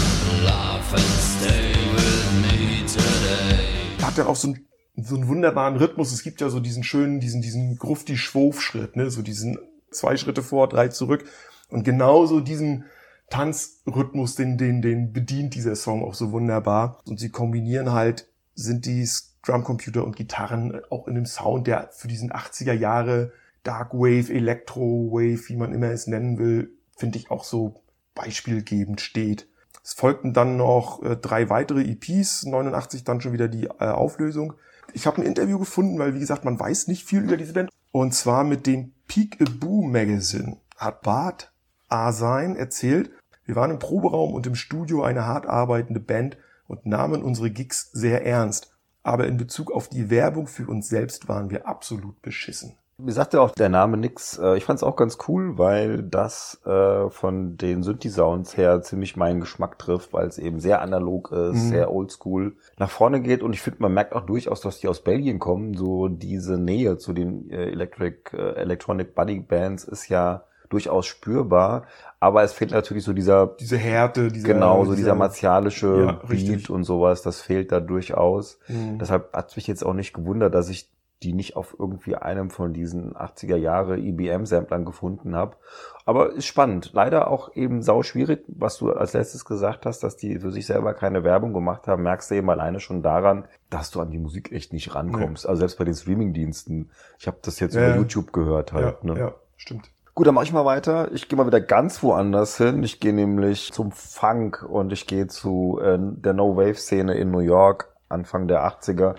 laugh 0.47 0.95
and 0.95 1.03
stay 1.21 1.75
with 1.95 2.41
me 2.41 2.87
today. 2.87 4.03
Hat 4.03 4.17
dann 4.17 4.27
auch 4.27 4.37
so 4.37 4.49
ein 4.49 4.72
so 4.97 5.15
einen 5.15 5.29
wunderbaren 5.29 5.77
Rhythmus. 5.77 6.13
Es 6.13 6.23
gibt 6.23 6.41
ja 6.41 6.49
so 6.49 6.61
diesen 6.61 6.85
schönen, 6.85 7.21
diesen, 7.21 7.43
diesen 7.43 7.79
Grufti-Schwurf-Schritt, 7.79 8.97
ne? 8.97 9.11
so 9.11 9.23
diesen 9.23 9.59
zwei 9.91 10.17
Schritte 10.17 10.43
vor, 10.43 10.69
drei 10.69 10.89
zurück. 10.89 11.25
Und 11.69 11.85
genauso 11.85 12.41
diesen 12.41 12.85
Tanzrhythmus, 13.31 14.35
den, 14.35 14.59
den, 14.59 14.83
den 14.83 15.13
bedient 15.13 15.55
dieser 15.55 15.75
Song 15.75 16.05
auch 16.05 16.15
so 16.15 16.33
wunderbar. 16.33 17.01
Und 17.07 17.19
sie 17.19 17.31
kombinieren 17.31 17.93
halt, 17.93 18.29
sind 18.55 18.85
die 18.85 19.09
Drumcomputer 19.45 20.05
und 20.05 20.17
Gitarren 20.17 20.81
auch 20.91 21.09
in 21.09 21.15
dem 21.15 21.27
Sound, 21.27 21.67
der 21.67 21.89
für 21.93 22.09
diesen 22.09 22.31
80er 22.31 22.75
Jahre 22.75 23.33
Dark 23.63 23.95
Wave, 23.95 24.33
Electro 24.33 25.11
Wave, 25.11 25.49
wie 25.49 25.57
man 25.57 25.73
immer 25.73 25.91
es 25.91 26.07
nennen 26.07 26.39
will, 26.39 26.73
finde 26.97 27.19
ich 27.19 27.31
auch 27.31 27.45
so 27.45 27.83
beispielgebend 28.15 29.01
steht. 29.01 29.49
Es 29.83 29.95
folgten 29.95 30.33
dann 30.33 30.57
noch 30.57 31.03
äh, 31.03 31.17
drei 31.17 31.49
weitere 31.49 31.83
EPs, 31.83 32.45
89 32.45 33.05
dann 33.05 33.21
schon 33.21 33.33
wieder 33.33 33.49
die 33.49 33.65
äh, 33.65 33.87
Auflösung. 33.87 34.55
Ich 34.95 35.07
habe 35.07 35.19
ein 35.19 35.27
Interview 35.27 35.59
gefunden, 35.59 35.99
weil 35.99 36.15
wie 36.15 36.21
gesagt, 36.21 36.45
man 36.45 36.59
weiß 36.59 36.89
nicht 36.89 37.05
viel 37.05 37.23
über 37.23 37.37
diese 37.37 37.53
Band. 37.53 37.71
Und 37.93 38.15
zwar 38.15 38.45
mit 38.45 38.67
dem 38.67 38.93
Peekaboo 39.07 39.83
Magazine 39.83 40.59
hat 40.77 41.03
Bart 41.03 41.53
Asein 41.89 42.57
erzählt, 42.57 43.11
wir 43.45 43.57
waren 43.57 43.71
im 43.71 43.79
Proberaum 43.79 44.35
und 44.35 44.47
im 44.47 44.55
Studio 44.55 45.03
eine 45.03 45.27
hart 45.27 45.47
arbeitende 45.47 46.01
Band 46.01 46.37
und 46.69 46.87
nahmen 46.87 47.23
unsere 47.23 47.51
Gigs 47.51 47.91
sehr 47.93 48.25
ernst. 48.25 48.77
Aber 49.03 49.27
in 49.27 49.37
Bezug 49.37 49.73
auf 49.73 49.89
die 49.89 50.11
Werbung 50.11 50.47
für 50.47 50.67
uns 50.67 50.89
selbst 50.89 51.29
waren 51.29 51.51
wir 51.51 51.67
absolut 51.67 52.23
beschissen. 52.23 52.77
Mir 53.05 53.13
sagte 53.13 53.41
auch 53.41 53.51
der 53.51 53.69
Name 53.69 53.97
nix. 53.97 54.39
Äh, 54.39 54.57
ich 54.57 54.65
fand 54.65 54.79
es 54.79 54.85
auch 54.85 54.95
ganz 54.95 55.19
cool, 55.27 55.59
weil 55.59 56.03
das 56.03 56.61
äh, 56.65 57.11
von 57.11 57.57
den 57.57 57.83
Synthi-Sounds 57.83 58.57
her 58.57 58.81
ziemlich 58.83 59.17
meinen 59.17 59.41
Geschmack 59.41 59.79
trifft, 59.79 60.13
weil 60.13 60.29
es 60.29 60.39
eben 60.39 60.61
sehr 60.61 60.81
analog 60.83 61.33
ist, 61.33 61.65
mhm. 61.65 61.69
sehr 61.69 61.93
oldschool 61.93 62.55
nach 62.79 62.91
vorne 62.91 63.21
geht. 63.21 63.43
Und 63.43 63.55
ich 63.55 63.61
finde, 63.61 63.83
man 63.83 63.93
merkt 63.93 64.13
auch 64.15 64.25
durchaus, 64.25 64.61
dass 64.61 64.79
die 64.79 64.89
aus 64.89 65.03
Belgien 65.03 65.41
kommen. 65.41 65.75
So 65.75 66.07
diese 66.09 66.59
Nähe 66.59 66.97
zu 66.97 67.13
den 67.13 67.51
äh, 67.51 67.71
Electric, 67.71 68.37
äh, 68.37 68.55
Electronic 68.55 69.15
Buddy 69.15 69.41
Bands 69.41 69.85
ist 69.85 70.09
ja 70.09 70.45
durchaus 70.71 71.07
spürbar. 71.07 71.87
Aber 72.21 72.45
es 72.45 72.53
fehlt 72.53 72.71
natürlich 72.71 73.05
so 73.05 73.13
dieser... 73.13 73.49
Diese 73.59 73.77
Härte, 73.77 74.29
dieser... 74.29 74.55
Genau, 74.55 74.85
so 74.85 74.93
dieser, 74.93 74.97
dieser 74.97 75.15
martialische 75.17 76.05
ja, 76.07 76.13
Beat 76.13 76.31
richtig. 76.31 76.71
und 76.71 76.85
sowas. 76.85 77.23
Das 77.23 77.41
fehlt 77.41 77.73
da 77.73 77.81
durchaus. 77.81 78.59
Mhm. 78.69 78.99
Deshalb 78.99 79.33
hat 79.33 79.55
mich 79.57 79.67
jetzt 79.67 79.85
auch 79.85 79.93
nicht 79.93 80.15
gewundert, 80.15 80.55
dass 80.55 80.69
ich 80.69 80.89
die 81.23 81.33
nicht 81.33 81.57
auf 81.57 81.77
irgendwie 81.79 82.17
einem 82.17 82.51
von 82.51 82.73
diesen 82.73 83.15
80er 83.15 83.57
Jahre 83.57 83.99
IBM-Samplern 83.99 84.85
gefunden 84.85 85.35
habe. 85.37 85.57
Aber 86.05 86.33
ist 86.33 86.47
spannend. 86.47 86.91
Leider 86.93 87.29
auch 87.29 87.55
eben 87.55 87.83
sau 87.83 88.03
schwierig, 88.03 88.45
was 88.49 88.79
du 88.79 88.93
als 88.93 89.13
letztes 89.13 89.45
gesagt 89.45 89.87
hast, 89.87 90.01
dass 90.01 90.17
die 90.17 90.41
für 90.41 90.51
sich 90.51 90.67
selber 90.67 90.95
keine 90.95 91.23
Werbung 91.23 91.53
gemacht 91.53 91.87
haben, 91.87 92.03
merkst 92.03 92.31
du 92.31 92.35
eben 92.35 92.51
alleine 92.51 92.81
schon 92.81 93.03
daran, 93.03 93.47
dass 93.71 93.91
du 93.91 94.01
an 94.01 94.11
die 94.11 94.19
Musik 94.19 94.53
echt 94.53 94.73
nicht 94.73 94.95
rankommst. 94.95 95.45
Ja. 95.45 95.51
Also 95.51 95.61
selbst 95.61 95.79
bei 95.79 95.85
den 95.85 95.95
Streaming-Diensten. 95.95 96.91
Ich 97.19 97.27
habe 97.27 97.39
das 97.43 97.61
jetzt 97.61 97.75
ja. 97.75 97.89
über 97.89 97.97
YouTube 97.97 98.33
gehört 98.33 98.73
halt. 98.73 98.99
Ja, 99.03 99.15
ne? 99.15 99.19
ja 99.19 99.35
stimmt. 99.57 99.91
Gut, 100.15 100.27
dann 100.27 100.35
mach 100.35 100.43
ich 100.43 100.53
mal 100.53 100.67
weiter. 100.67 101.11
Ich 101.13 101.29
gehe 101.29 101.39
mal 101.39 101.47
wieder 101.47 101.61
ganz 101.61 102.03
woanders 102.03 102.59
hin. 102.59 102.83
Ich 102.83 103.01
gehe 103.01 103.15
nämlich 103.15 103.73
zum 103.73 103.93
Funk 103.93 104.63
und 104.63 104.93
ich 104.93 105.07
gehe 105.07 105.27
zu 105.27 105.81
äh, 105.83 105.99
der 105.99 106.35
No-Wave-Szene 106.35 107.15
in 107.15 107.31
New 107.31 107.39
York, 107.39 107.95
Anfang 108.11 108.47
der 108.47 108.67
80er 108.67 109.15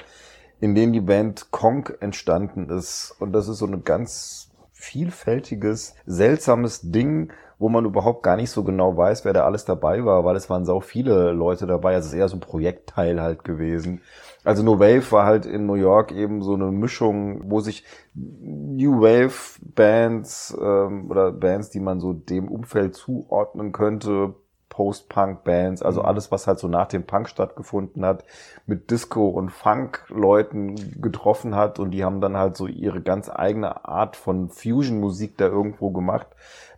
in 0.64 0.76
denen 0.76 0.94
die 0.94 1.02
Band 1.02 1.52
Konk 1.52 1.98
entstanden 2.00 2.70
ist. 2.70 3.14
Und 3.20 3.34
das 3.34 3.50
ist 3.50 3.58
so 3.58 3.66
ein 3.66 3.84
ganz 3.84 4.50
vielfältiges, 4.72 5.94
seltsames 6.06 6.90
Ding, 6.90 7.34
wo 7.60 7.68
man 7.68 7.84
überhaupt 7.84 8.24
gar 8.24 8.38
nicht 8.38 8.50
so 8.50 8.64
genau 8.64 8.96
weiß, 8.96 9.26
wer 9.26 9.34
da 9.34 9.44
alles 9.44 9.66
dabei 9.66 10.06
war, 10.06 10.24
weil 10.24 10.38
es 10.38 10.50
waren 10.50 10.64
sau 10.64 10.80
viele 10.80 11.34
Leute 11.34 11.68
dabei. 11.68 11.96
Also 11.96 12.08
es 12.08 12.14
ist 12.14 12.18
eher 12.18 12.30
so 12.30 12.38
ein 12.38 12.40
Projektteil 12.40 13.22
halt 13.22 13.44
gewesen. 13.44 14.04
Also 14.46 14.64
No 14.64 14.80
Wave 14.80 15.12
war 15.12 15.26
halt 15.26 15.46
in 15.46 15.66
New 15.66 15.74
York 15.74 16.14
eben 16.14 16.42
so 16.42 16.54
eine 16.54 16.72
Mischung, 16.72 17.42
wo 17.52 17.60
sich 17.60 17.84
New 18.14 19.02
Wave 19.02 19.60
Bands 19.76 20.58
ähm, 20.58 21.12
oder 21.12 21.34
Bands, 21.34 21.72
die 21.72 21.82
man 21.82 22.00
so 22.00 22.14
dem 22.14 22.48
Umfeld 22.48 22.96
zuordnen 22.96 23.74
könnte, 23.74 24.36
Post-Punk-Bands, 24.74 25.84
also 25.84 26.02
Mhm. 26.02 26.08
alles, 26.08 26.32
was 26.32 26.48
halt 26.48 26.58
so 26.58 26.68
nach 26.68 26.88
dem 26.88 27.06
Punk 27.06 27.30
stattgefunden 27.30 28.04
hat, 28.04 28.26
mit 28.66 28.90
Disco- 28.90 29.30
und 29.30 29.52
Funk-Leuten 29.52 31.00
getroffen 31.00 31.56
hat 31.56 31.78
und 31.78 31.92
die 31.92 32.04
haben 32.04 32.22
dann 32.22 32.36
halt 32.36 32.58
so 32.58 32.66
ihre 32.66 33.02
ganz 33.02 33.30
eigene 33.30 33.86
Art 33.86 34.16
von 34.16 34.50
Fusion-Musik 34.50 35.38
da 35.38 35.46
irgendwo 35.46 35.92
gemacht. 35.92 36.28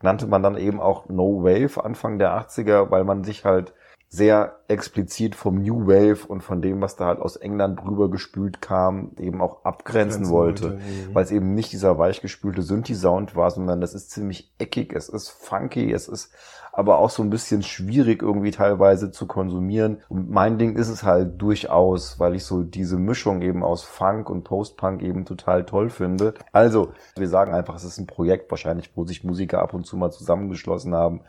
Nannte 0.01 0.27
man 0.27 0.43
dann 0.43 0.57
eben 0.57 0.81
auch 0.81 1.07
No 1.07 1.43
Wave 1.43 1.83
Anfang 1.83 2.19
der 2.19 2.33
80er, 2.33 2.91
weil 2.91 3.05
man 3.05 3.23
sich 3.23 3.45
halt 3.45 3.73
sehr 4.07 4.59
explizit 4.67 5.35
vom 5.35 5.61
New 5.61 5.87
Wave 5.87 6.27
und 6.27 6.41
von 6.41 6.61
dem, 6.61 6.81
was 6.81 6.95
da 6.95 7.05
halt 7.05 7.19
aus 7.19 7.35
England 7.35 7.81
drüber 7.81 8.09
gespült 8.09 8.61
kam, 8.61 9.11
eben 9.17 9.41
auch 9.41 9.65
abgrenzen 9.65 10.21
Grenzen 10.21 10.33
wollte. 10.33 10.69
Mhm. 10.69 11.13
Weil 11.13 11.23
es 11.23 11.31
eben 11.31 11.53
nicht 11.53 11.71
dieser 11.73 11.97
weichgespülte 11.97 12.61
Synthi-Sound 12.61 13.35
war, 13.35 13.51
sondern 13.51 13.81
das 13.81 13.93
ist 13.93 14.11
ziemlich 14.11 14.53
eckig, 14.57 14.93
es 14.93 15.09
ist 15.09 15.29
funky, 15.29 15.91
es 15.91 16.07
ist 16.07 16.31
aber 16.75 16.97
auch 16.97 17.09
so 17.09 17.23
ein 17.23 17.29
bisschen 17.29 17.63
schwierig 17.63 18.21
irgendwie 18.21 18.51
teilweise 18.51 19.09
zu 19.09 19.27
konsumieren. 19.27 20.01
Und 20.09 20.29
mein 20.29 20.57
Ding 20.57 20.75
ist 20.75 20.89
es 20.89 21.03
halt 21.03 21.41
durchaus, 21.41 22.19
weil 22.19 22.35
ich 22.35 22.43
so 22.43 22.63
diese 22.63 22.97
Mischung 22.97 23.41
eben 23.41 23.63
aus 23.63 23.83
Funk 23.83 24.29
und 24.29 24.43
Post-Punk 24.43 25.01
eben 25.01 25.23
total 25.23 25.65
toll 25.65 25.89
finde. 25.89 26.33
Also, 26.51 26.91
wir 27.15 27.29
sagen 27.29 27.53
einfach, 27.53 27.75
es 27.75 27.85
ist 27.85 27.97
ein 27.97 28.07
Projekt 28.07 28.51
wahrscheinlich, 28.51 28.91
wo 28.93 29.05
sich 29.05 29.23
Musiker 29.23 29.61
ab 29.61 29.73
und 29.73 29.85
zu 29.85 29.95
mal 29.95 30.11
zusammengeschlossen 30.11 30.93
haben. 30.93 31.21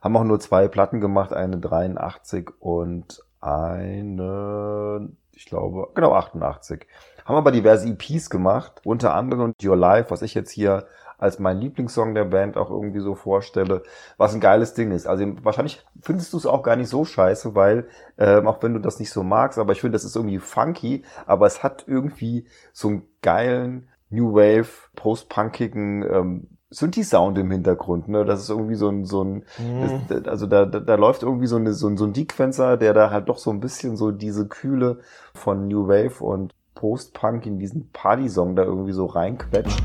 Haben 0.00 0.16
auch 0.16 0.24
nur 0.24 0.38
zwei 0.38 0.68
Platten 0.68 1.00
gemacht, 1.00 1.32
eine 1.32 1.58
83 1.58 2.50
und 2.60 3.24
eine, 3.40 5.08
ich 5.32 5.46
glaube, 5.46 5.88
genau 5.96 6.14
88. 6.14 6.86
Haben 7.24 7.36
aber 7.36 7.50
diverse 7.50 7.88
EPs 7.88 8.30
gemacht, 8.30 8.80
unter 8.84 9.14
anderem 9.14 9.52
Your 9.60 9.76
Life, 9.76 10.12
was 10.12 10.22
ich 10.22 10.34
jetzt 10.34 10.52
hier 10.52 10.86
als 11.22 11.38
mein 11.38 11.58
Lieblingssong 11.60 12.14
der 12.14 12.24
Band 12.24 12.56
auch 12.56 12.70
irgendwie 12.70 13.00
so 13.00 13.14
vorstelle, 13.14 13.82
was 14.18 14.34
ein 14.34 14.40
geiles 14.40 14.74
Ding 14.74 14.90
ist. 14.90 15.06
Also 15.06 15.24
wahrscheinlich 15.42 15.84
findest 16.02 16.32
du 16.32 16.36
es 16.36 16.46
auch 16.46 16.62
gar 16.62 16.76
nicht 16.76 16.88
so 16.88 17.04
scheiße, 17.04 17.54
weil, 17.54 17.86
ähm, 18.18 18.46
auch 18.46 18.62
wenn 18.62 18.74
du 18.74 18.80
das 18.80 18.98
nicht 18.98 19.10
so 19.10 19.22
magst, 19.22 19.58
aber 19.58 19.72
ich 19.72 19.80
finde, 19.80 19.94
das 19.96 20.04
ist 20.04 20.16
irgendwie 20.16 20.38
funky, 20.38 21.02
aber 21.26 21.46
es 21.46 21.62
hat 21.62 21.84
irgendwie 21.86 22.46
so 22.72 22.88
einen 22.88 23.02
geilen 23.22 23.88
New 24.10 24.34
Wave, 24.34 24.68
post-punkigen 24.96 26.02
ähm, 26.02 26.46
Synthi-Sound 26.70 27.36
im 27.38 27.50
Hintergrund. 27.50 28.08
Ne? 28.08 28.24
Das 28.24 28.40
ist 28.40 28.48
irgendwie 28.50 28.74
so 28.74 28.88
ein, 28.88 29.04
so 29.04 29.22
ein 29.22 29.44
Mhm. 29.58 30.06
das, 30.08 30.26
also 30.26 30.46
da, 30.46 30.64
da, 30.64 30.80
da 30.80 30.94
läuft 30.96 31.22
irgendwie 31.22 31.46
so, 31.46 31.56
eine, 31.56 31.72
so, 31.72 31.86
ein- 31.86 31.96
so 31.96 32.04
ein 32.04 32.14
Sequencer, 32.14 32.76
der 32.76 32.94
da 32.94 33.10
halt 33.10 33.28
doch 33.28 33.38
so 33.38 33.50
ein 33.50 33.60
bisschen 33.60 33.96
so 33.96 34.10
diese 34.10 34.48
Kühle 34.48 35.00
von 35.34 35.68
New 35.68 35.86
Wave 35.86 36.24
und 36.24 36.52
Post-Punk 36.74 37.46
in 37.46 37.58
diesen 37.58 37.90
Party-Song 37.92 38.56
da 38.56 38.64
irgendwie 38.64 38.92
so 38.92 39.06
reinquetscht. 39.06 39.82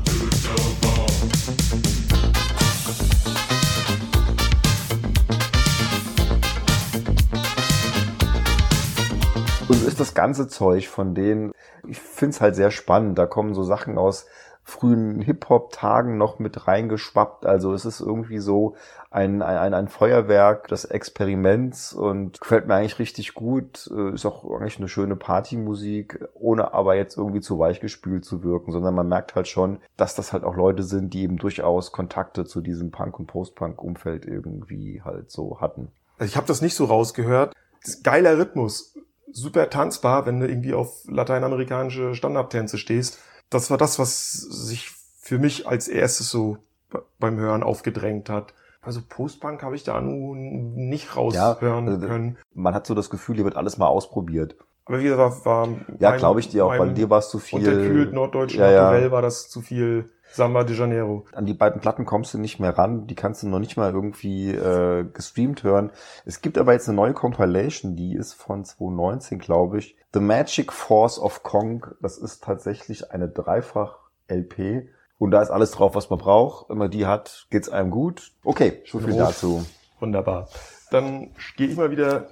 Ist 10.00 10.08
das 10.08 10.14
ganze 10.14 10.48
Zeug 10.48 10.88
von 10.88 11.14
denen, 11.14 11.52
ich 11.86 12.00
find's 12.00 12.40
halt 12.40 12.54
sehr 12.54 12.70
spannend. 12.70 13.18
Da 13.18 13.26
kommen 13.26 13.54
so 13.54 13.62
Sachen 13.62 13.98
aus 13.98 14.26
frühen 14.68 15.22
Hip-Hop-Tagen 15.22 16.18
noch 16.18 16.38
mit 16.38 16.68
reingeschwappt. 16.68 17.46
Also 17.46 17.72
es 17.72 17.86
ist 17.86 18.00
irgendwie 18.00 18.38
so 18.38 18.76
ein, 19.10 19.40
ein, 19.40 19.72
ein 19.72 19.88
Feuerwerk 19.88 20.68
des 20.68 20.84
Experiments 20.84 21.94
und 21.94 22.38
gefällt 22.38 22.66
mir 22.66 22.74
eigentlich 22.74 22.98
richtig 22.98 23.32
gut. 23.32 23.90
Äh, 23.90 24.12
Ist 24.12 24.26
auch 24.26 24.44
eigentlich 24.44 24.78
eine 24.78 24.88
schöne 24.88 25.16
Partymusik, 25.16 26.22
ohne 26.34 26.74
aber 26.74 26.96
jetzt 26.96 27.16
irgendwie 27.16 27.40
zu 27.40 27.58
weichgespült 27.58 28.26
zu 28.26 28.44
wirken, 28.44 28.70
sondern 28.70 28.94
man 28.94 29.08
merkt 29.08 29.34
halt 29.34 29.48
schon, 29.48 29.78
dass 29.96 30.14
das 30.14 30.34
halt 30.34 30.44
auch 30.44 30.54
Leute 30.54 30.82
sind, 30.82 31.14
die 31.14 31.22
eben 31.22 31.38
durchaus 31.38 31.90
Kontakte 31.90 32.44
zu 32.44 32.60
diesem 32.60 32.90
Punk- 32.90 33.18
und 33.18 33.26
Post-Punk-Umfeld 33.26 34.26
irgendwie 34.26 35.00
halt 35.02 35.30
so 35.30 35.62
hatten. 35.62 35.88
Also 36.18 36.30
ich 36.30 36.36
habe 36.36 36.46
das 36.46 36.60
nicht 36.60 36.74
so 36.74 36.84
rausgehört. 36.84 37.54
Geiler 38.02 38.36
Rhythmus, 38.36 38.98
super 39.32 39.70
tanzbar, 39.70 40.26
wenn 40.26 40.40
du 40.40 40.48
irgendwie 40.48 40.74
auf 40.74 41.04
lateinamerikanische 41.06 42.14
Standardtänze 42.14 42.78
stehst. 42.78 43.18
Das 43.50 43.70
war 43.70 43.78
das, 43.78 43.98
was 43.98 44.32
sich 44.32 44.90
für 45.20 45.38
mich 45.38 45.66
als 45.66 45.88
erstes 45.88 46.30
so 46.30 46.58
be- 46.90 47.04
beim 47.18 47.38
Hören 47.38 47.62
aufgedrängt 47.62 48.30
hat. 48.30 48.54
Also 48.80 49.00
Postpunk 49.06 49.62
habe 49.62 49.76
ich 49.76 49.84
da 49.84 50.00
nun 50.00 50.74
nicht 50.74 51.16
raushören 51.16 51.88
also, 51.88 52.06
können. 52.06 52.38
Man 52.54 52.74
hat 52.74 52.86
so 52.86 52.94
das 52.94 53.10
Gefühl, 53.10 53.36
hier 53.36 53.44
wird 53.44 53.56
alles 53.56 53.76
mal 53.76 53.86
ausprobiert. 53.86 54.56
Aber 54.84 55.00
wie 55.00 55.04
gesagt, 55.04 55.44
war, 55.44 55.68
war 55.68 55.76
Ja, 55.98 56.16
glaube 56.16 56.40
ich 56.40 56.48
dir 56.48 56.64
auch, 56.64 56.78
weil 56.78 56.94
dir 56.94 57.10
war 57.10 57.18
es 57.18 57.28
zu 57.28 57.38
viel. 57.38 57.58
Unterkühlt 57.58 58.12
norddeutschen 58.12 58.60
Ja, 58.60 58.70
ja. 58.70 58.82
Naturell 58.84 59.10
war 59.10 59.20
das 59.20 59.50
zu 59.50 59.60
viel 59.60 60.10
Samba 60.30 60.64
de 60.64 60.76
Janeiro. 60.76 61.24
An 61.32 61.46
die 61.46 61.54
beiden 61.54 61.80
Platten 61.80 62.04
kommst 62.04 62.34
du 62.34 62.38
nicht 62.38 62.60
mehr 62.60 62.76
ran, 62.76 63.06
die 63.06 63.14
kannst 63.14 63.42
du 63.42 63.48
noch 63.48 63.58
nicht 63.58 63.76
mal 63.76 63.92
irgendwie 63.92 64.50
äh, 64.50 65.04
gestreamt 65.04 65.62
hören. 65.62 65.90
Es 66.24 66.40
gibt 66.40 66.58
aber 66.58 66.72
jetzt 66.72 66.88
eine 66.88 66.96
neue 66.96 67.14
Compilation, 67.14 67.96
die 67.96 68.14
ist 68.14 68.34
von 68.34 68.64
2019, 68.64 69.38
glaube 69.38 69.78
ich. 69.78 69.96
The 70.12 70.20
Magic 70.20 70.72
Force 70.72 71.18
of 71.18 71.42
Kong, 71.42 71.86
das 72.00 72.18
ist 72.18 72.42
tatsächlich 72.42 73.10
eine 73.10 73.28
Dreifach-LP. 73.28 74.88
Und 75.18 75.32
da 75.32 75.42
ist 75.42 75.50
alles 75.50 75.72
drauf, 75.72 75.94
was 75.94 76.10
man 76.10 76.18
braucht. 76.18 76.70
Wenn 76.70 76.78
man 76.78 76.90
die 76.90 77.06
hat, 77.06 77.48
geht's 77.50 77.68
einem 77.68 77.90
gut. 77.90 78.32
Okay, 78.44 78.82
so 78.86 79.00
viel 79.00 79.16
dazu. 79.16 79.66
Wunderbar. 79.98 80.48
Dann 80.90 81.34
gehe 81.56 81.66
ich 81.66 81.76
mal 81.76 81.90
wieder 81.90 82.28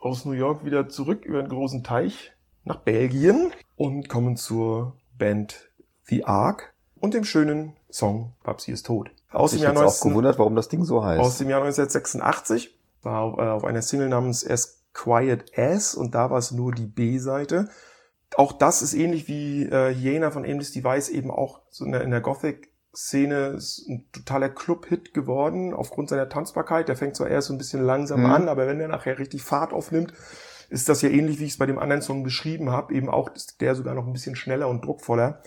aus 0.00 0.24
New 0.24 0.32
York 0.32 0.64
wieder 0.64 0.88
zurück 0.88 1.24
über 1.24 1.40
den 1.40 1.48
großen 1.48 1.84
Teich 1.84 2.32
nach 2.64 2.76
Belgien 2.76 3.52
und 3.76 4.08
kommen 4.08 4.36
zur 4.36 4.96
Band 5.16 5.70
The 6.04 6.24
Ark 6.24 6.73
und 7.04 7.14
dem 7.14 7.24
schönen 7.24 7.74
Song 7.90 8.32
Babsi 8.42 8.72
ist 8.72 8.86
tot. 8.86 9.10
Aus 9.30 9.50
dem, 9.52 9.60
Jahr 9.60 9.72
jetzt 9.72 9.80
auch 9.80 9.84
19, 9.84 10.10
gewundert, 10.10 10.38
warum 10.38 10.56
das 10.56 10.68
Ding 10.68 10.84
so 10.84 11.04
heißt. 11.04 11.20
aus 11.20 11.38
dem 11.38 11.48
Jahr 11.50 11.60
1986 11.62 12.78
war 13.02 13.20
auf, 13.20 13.38
äh, 13.38 13.42
auf 13.42 13.64
einer 13.64 13.82
Single 13.82 14.08
namens 14.08 14.48
As 14.48 14.82
Quiet 14.92 15.58
As 15.58 15.94
und 15.94 16.14
da 16.14 16.30
war 16.30 16.38
es 16.38 16.50
nur 16.52 16.72
die 16.72 16.86
B-Seite. 16.86 17.68
Auch 18.36 18.52
das 18.52 18.82
ist 18.82 18.94
ähnlich 18.94 19.28
wie 19.28 19.64
äh, 19.64 19.94
Hyena 19.94 20.30
von 20.30 20.44
Aimless 20.44 20.72
Device 20.72 21.08
eben 21.08 21.30
auch 21.30 21.60
so 21.70 21.84
in 21.84 21.92
der, 21.92 22.02
in 22.02 22.10
der 22.10 22.20
Gothic-Szene 22.20 23.48
ist 23.56 23.86
ein 23.88 24.08
totaler 24.12 24.48
Club-Hit 24.48 25.14
geworden 25.14 25.74
aufgrund 25.74 26.08
seiner 26.08 26.28
Tanzbarkeit. 26.28 26.88
Der 26.88 26.96
fängt 26.96 27.16
zwar 27.16 27.28
erst 27.28 27.48
so 27.48 27.54
ein 27.54 27.58
bisschen 27.58 27.82
langsam 27.84 28.20
Mhm. 28.20 28.26
an, 28.30 28.48
aber 28.48 28.66
wenn 28.66 28.78
der 28.78 28.88
nachher 28.88 29.18
richtig 29.18 29.42
Fahrt 29.42 29.72
aufnimmt, 29.72 30.12
ist 30.70 30.88
das 30.88 31.02
ja 31.02 31.10
ähnlich, 31.10 31.38
wie 31.38 31.44
ich 31.44 31.52
es 31.52 31.58
bei 31.58 31.66
dem 31.66 31.78
anderen 31.78 32.02
Song 32.02 32.22
beschrieben 32.24 32.70
habe. 32.70 32.94
Eben 32.94 33.08
auch 33.10 33.30
ist 33.34 33.60
der 33.60 33.74
sogar 33.74 33.94
noch 33.94 34.06
ein 34.06 34.12
bisschen 34.12 34.36
schneller 34.36 34.68
und 34.68 34.84
druckvoller. 34.84 35.42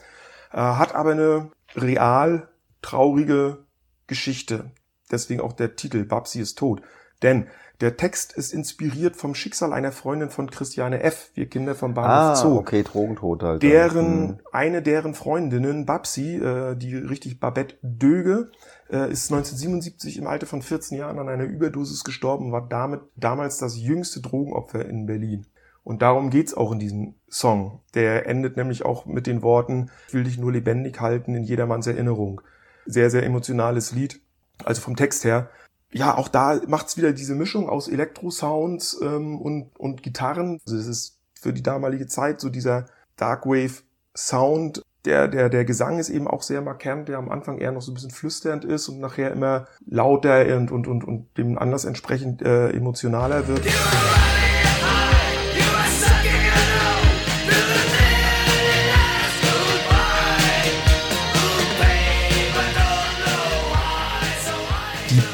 Äh, 0.57 0.61
hat 0.61 0.95
aber 0.95 1.11
eine 1.11 1.51
real 1.75 2.47
traurige 2.81 3.59
Geschichte. 4.07 4.71
Deswegen 5.11 5.39
auch 5.39 5.53
der 5.53 5.75
Titel 5.75 6.03
Babsi 6.03 6.41
ist 6.41 6.57
tot. 6.57 6.81
Denn 7.21 7.45
der 7.79 7.95
Text 7.95 8.35
ist 8.35 8.53
inspiriert 8.53 9.15
vom 9.15 9.35
Schicksal 9.35 9.71
einer 9.71 9.91
Freundin 9.91 10.31
von 10.31 10.49
Christiane 10.49 11.03
F., 11.03 11.29
wir 11.35 11.47
Kinder 11.47 11.75
vom 11.75 11.93
Bahnhof 11.93 12.11
ah, 12.11 12.35
Zoo. 12.35 12.57
okay, 12.57 12.81
Drogentod 12.81 13.43
halt. 13.43 13.61
Deren, 13.61 14.29
Hm. 14.29 14.39
eine 14.51 14.81
deren 14.81 15.13
Freundinnen, 15.13 15.85
Babsi, 15.85 16.37
äh, 16.37 16.75
die 16.75 16.95
richtig 16.95 17.39
Babette 17.39 17.75
Döge, 17.83 18.49
äh, 18.89 19.11
ist 19.11 19.31
1977 19.31 20.17
im 20.17 20.25
Alter 20.25 20.47
von 20.47 20.63
14 20.63 20.97
Jahren 20.97 21.19
an 21.19 21.29
einer 21.29 21.43
Überdosis 21.43 22.03
gestorben, 22.03 22.51
war 22.51 22.67
damit 22.67 23.01
damals 23.15 23.59
das 23.59 23.77
jüngste 23.77 24.21
Drogenopfer 24.21 24.83
in 24.85 25.05
Berlin. 25.05 25.45
Und 25.87 26.01
darum 26.01 26.31
geht's 26.31 26.53
auch 26.53 26.73
in 26.73 26.79
diesem 26.79 27.13
Song. 27.29 27.79
Der 27.93 28.27
endet 28.27 28.57
nämlich 28.57 28.83
auch 28.83 29.05
mit 29.05 29.25
den 29.25 29.41
Worten, 29.41 29.89
ich 30.09 30.13
will 30.13 30.25
dich 30.25 30.37
nur 30.37 30.51
lebendig 30.51 30.99
halten 30.99 31.33
in 31.33 31.45
jedermanns 31.45 31.87
Erinnerung. 31.87 32.41
Sehr, 32.85 33.09
sehr 33.09 33.23
emotionales 33.23 33.93
Lied. 33.93 34.19
Also 34.65 34.81
vom 34.81 34.97
Text 34.97 35.23
her. 35.23 35.49
Ja, 35.93 36.17
auch 36.17 36.27
da 36.27 36.59
macht's 36.67 36.97
wieder 36.97 37.13
diese 37.13 37.35
Mischung 37.35 37.69
aus 37.69 37.87
Elektrosounds 37.87 38.99
ähm, 39.01 39.39
und, 39.39 39.79
und 39.79 40.03
Gitarren. 40.03 40.59
Also 40.65 40.77
es 40.77 40.87
ist 40.87 41.19
für 41.39 41.53
die 41.53 41.63
damalige 41.63 42.07
Zeit 42.07 42.41
so 42.41 42.49
dieser 42.49 42.87
Darkwave 43.15 43.83
Sound. 44.13 44.81
Der, 45.05 45.29
der, 45.29 45.47
der 45.47 45.63
Gesang 45.63 45.99
ist 45.99 46.09
eben 46.09 46.27
auch 46.27 46.41
sehr 46.41 46.61
markant, 46.61 47.07
der 47.07 47.17
am 47.17 47.29
Anfang 47.29 47.59
eher 47.59 47.71
noch 47.71 47.81
so 47.81 47.91
ein 47.91 47.93
bisschen 47.93 48.11
flüsternd 48.11 48.65
ist 48.65 48.89
und 48.89 48.99
nachher 48.99 49.31
immer 49.31 49.67
lauter 49.85 50.53
und, 50.57 50.69
und, 50.69 50.85
und, 50.85 51.05
und 51.05 51.37
dem 51.37 51.57
Anlass 51.57 51.85
entsprechend 51.85 52.41
äh, 52.41 52.71
emotionaler 52.71 53.47
wird. 53.47 53.61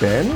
Band 0.03 0.35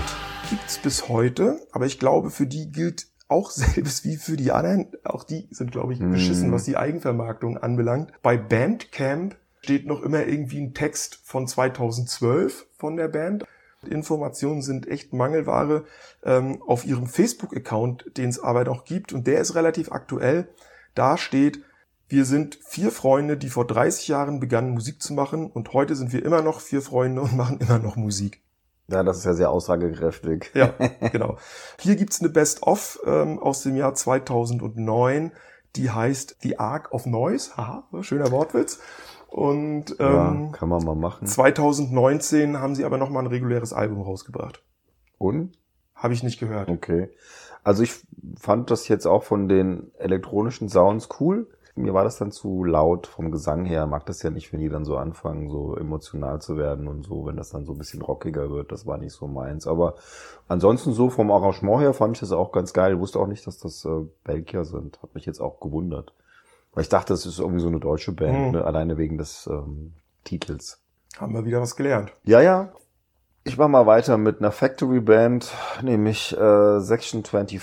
gibt's 0.49 0.77
bis 0.77 1.09
heute, 1.09 1.59
aber 1.73 1.85
ich 1.85 1.99
glaube, 1.99 2.29
für 2.29 2.47
die 2.47 2.71
gilt 2.71 3.07
auch 3.27 3.51
selbst 3.51 4.05
wie 4.05 4.15
für 4.15 4.37
die 4.37 4.53
anderen, 4.53 4.87
auch 5.03 5.25
die 5.25 5.49
sind, 5.51 5.73
glaube 5.73 5.91
ich, 5.91 5.99
beschissen, 5.99 6.53
was 6.53 6.63
die 6.63 6.77
Eigenvermarktung 6.77 7.57
anbelangt. 7.57 8.13
Bei 8.21 8.37
Bandcamp 8.37 9.35
steht 9.59 9.85
noch 9.85 10.03
immer 10.03 10.25
irgendwie 10.25 10.61
ein 10.61 10.73
Text 10.73 11.19
von 11.21 11.47
2012 11.47 12.65
von 12.77 12.95
der 12.95 13.09
Band. 13.09 13.43
Informationen 13.85 14.61
sind 14.61 14.87
echt 14.87 15.11
Mangelware 15.11 15.83
ähm, 16.23 16.61
auf 16.65 16.85
ihrem 16.85 17.07
Facebook-Account, 17.07 18.11
den 18.15 18.29
es 18.29 18.39
aber 18.39 18.63
noch 18.63 18.85
gibt 18.85 19.11
und 19.11 19.27
der 19.27 19.41
ist 19.41 19.53
relativ 19.53 19.91
aktuell. 19.91 20.47
Da 20.95 21.17
steht, 21.17 21.61
wir 22.07 22.23
sind 22.23 22.57
vier 22.65 22.89
Freunde, 22.89 23.35
die 23.35 23.49
vor 23.49 23.67
30 23.67 24.07
Jahren 24.07 24.39
begannen 24.39 24.69
Musik 24.69 25.01
zu 25.01 25.13
machen 25.13 25.51
und 25.51 25.73
heute 25.73 25.97
sind 25.97 26.13
wir 26.13 26.23
immer 26.23 26.41
noch 26.41 26.61
vier 26.61 26.81
Freunde 26.81 27.19
und 27.19 27.35
machen 27.35 27.59
immer 27.59 27.79
noch 27.79 27.97
Musik. 27.97 28.41
Ja, 28.89 29.03
das 29.03 29.17
ist 29.17 29.25
ja 29.25 29.33
sehr 29.33 29.49
aussagekräftig. 29.51 30.51
Ja, 30.53 30.73
genau. 31.11 31.37
Hier 31.79 31.95
gibt's 31.95 32.21
eine 32.21 32.29
Best-of 32.29 32.99
ähm, 33.05 33.39
aus 33.39 33.61
dem 33.63 33.75
Jahr 33.75 33.93
2009, 33.93 35.33
die 35.75 35.91
heißt 35.91 36.37
The 36.41 36.59
Ark 36.59 36.91
of 36.93 37.05
Noise. 37.05 37.57
Haha, 37.57 37.83
schöner 38.01 38.31
Wortwitz. 38.31 38.79
Und 39.27 39.95
ähm, 39.99 40.51
ja, 40.51 40.51
kann 40.53 40.69
man 40.69 40.83
mal 40.83 40.95
machen. 40.95 41.27
2019 41.27 42.59
haben 42.59 42.75
sie 42.75 42.85
aber 42.85 42.97
nochmal 42.97 43.23
ein 43.23 43.27
reguläres 43.27 43.73
Album 43.73 44.01
rausgebracht. 44.01 44.63
Und? 45.17 45.57
Habe 45.93 46.13
ich 46.13 46.23
nicht 46.23 46.39
gehört. 46.39 46.69
Okay. 46.69 47.09
Also 47.63 47.83
ich 47.83 47.93
fand 48.39 48.71
das 48.71 48.87
jetzt 48.87 49.05
auch 49.05 49.23
von 49.23 49.49
den 49.49 49.91
elektronischen 49.97 50.69
Sounds 50.69 51.09
cool. 51.19 51.47
Mir 51.77 51.93
war 51.93 52.03
das 52.03 52.17
dann 52.17 52.31
zu 52.31 52.63
laut 52.63 53.07
vom 53.07 53.31
Gesang 53.31 53.65
her. 53.65 53.85
Mag 53.87 54.05
das 54.05 54.21
ja 54.23 54.29
nicht, 54.29 54.51
wenn 54.51 54.59
die 54.59 54.69
dann 54.69 54.83
so 54.85 54.97
anfangen, 54.97 55.49
so 55.49 55.75
emotional 55.75 56.41
zu 56.41 56.57
werden 56.57 56.87
und 56.87 57.03
so, 57.03 57.25
wenn 57.25 57.37
das 57.37 57.49
dann 57.49 57.65
so 57.65 57.73
ein 57.73 57.77
bisschen 57.77 58.01
rockiger 58.01 58.49
wird. 58.49 58.71
Das 58.71 58.85
war 58.85 58.97
nicht 58.97 59.13
so 59.13 59.27
meins. 59.27 59.67
Aber 59.67 59.95
ansonsten 60.47 60.93
so 60.93 61.09
vom 61.09 61.31
Arrangement 61.31 61.81
her 61.81 61.93
fand 61.93 62.15
ich 62.17 62.21
das 62.21 62.31
auch 62.31 62.51
ganz 62.51 62.73
geil. 62.73 62.93
Ich 62.95 62.99
wusste 62.99 63.19
auch 63.19 63.27
nicht, 63.27 63.45
dass 63.47 63.57
das 63.59 63.85
äh, 63.85 64.05
Belgier 64.23 64.65
sind. 64.65 65.01
Hat 65.01 65.13
mich 65.15 65.25
jetzt 65.25 65.39
auch 65.39 65.59
gewundert. 65.59 66.13
Weil 66.73 66.81
ich 66.83 66.89
dachte, 66.89 67.13
das 67.13 67.25
ist 67.25 67.39
irgendwie 67.39 67.61
so 67.61 67.67
eine 67.67 67.79
deutsche 67.79 68.11
Band, 68.11 68.37
Hm. 68.37 68.51
ne? 68.51 68.63
alleine 68.65 68.97
wegen 68.97 69.17
des 69.17 69.47
ähm, 69.47 69.93
Titels. 70.23 70.79
Haben 71.17 71.33
wir 71.33 71.45
wieder 71.45 71.61
was 71.61 71.75
gelernt. 71.75 72.11
Ja, 72.23 72.41
ja. 72.41 72.69
Ich 73.43 73.57
mache 73.57 73.69
mal 73.69 73.85
weiter 73.85 74.17
mit 74.17 74.39
einer 74.39 74.51
Factory 74.51 74.99
Band, 74.99 75.53
nämlich 75.81 76.37
äh, 76.37 76.79
Section 76.81 77.23
25 77.23 77.61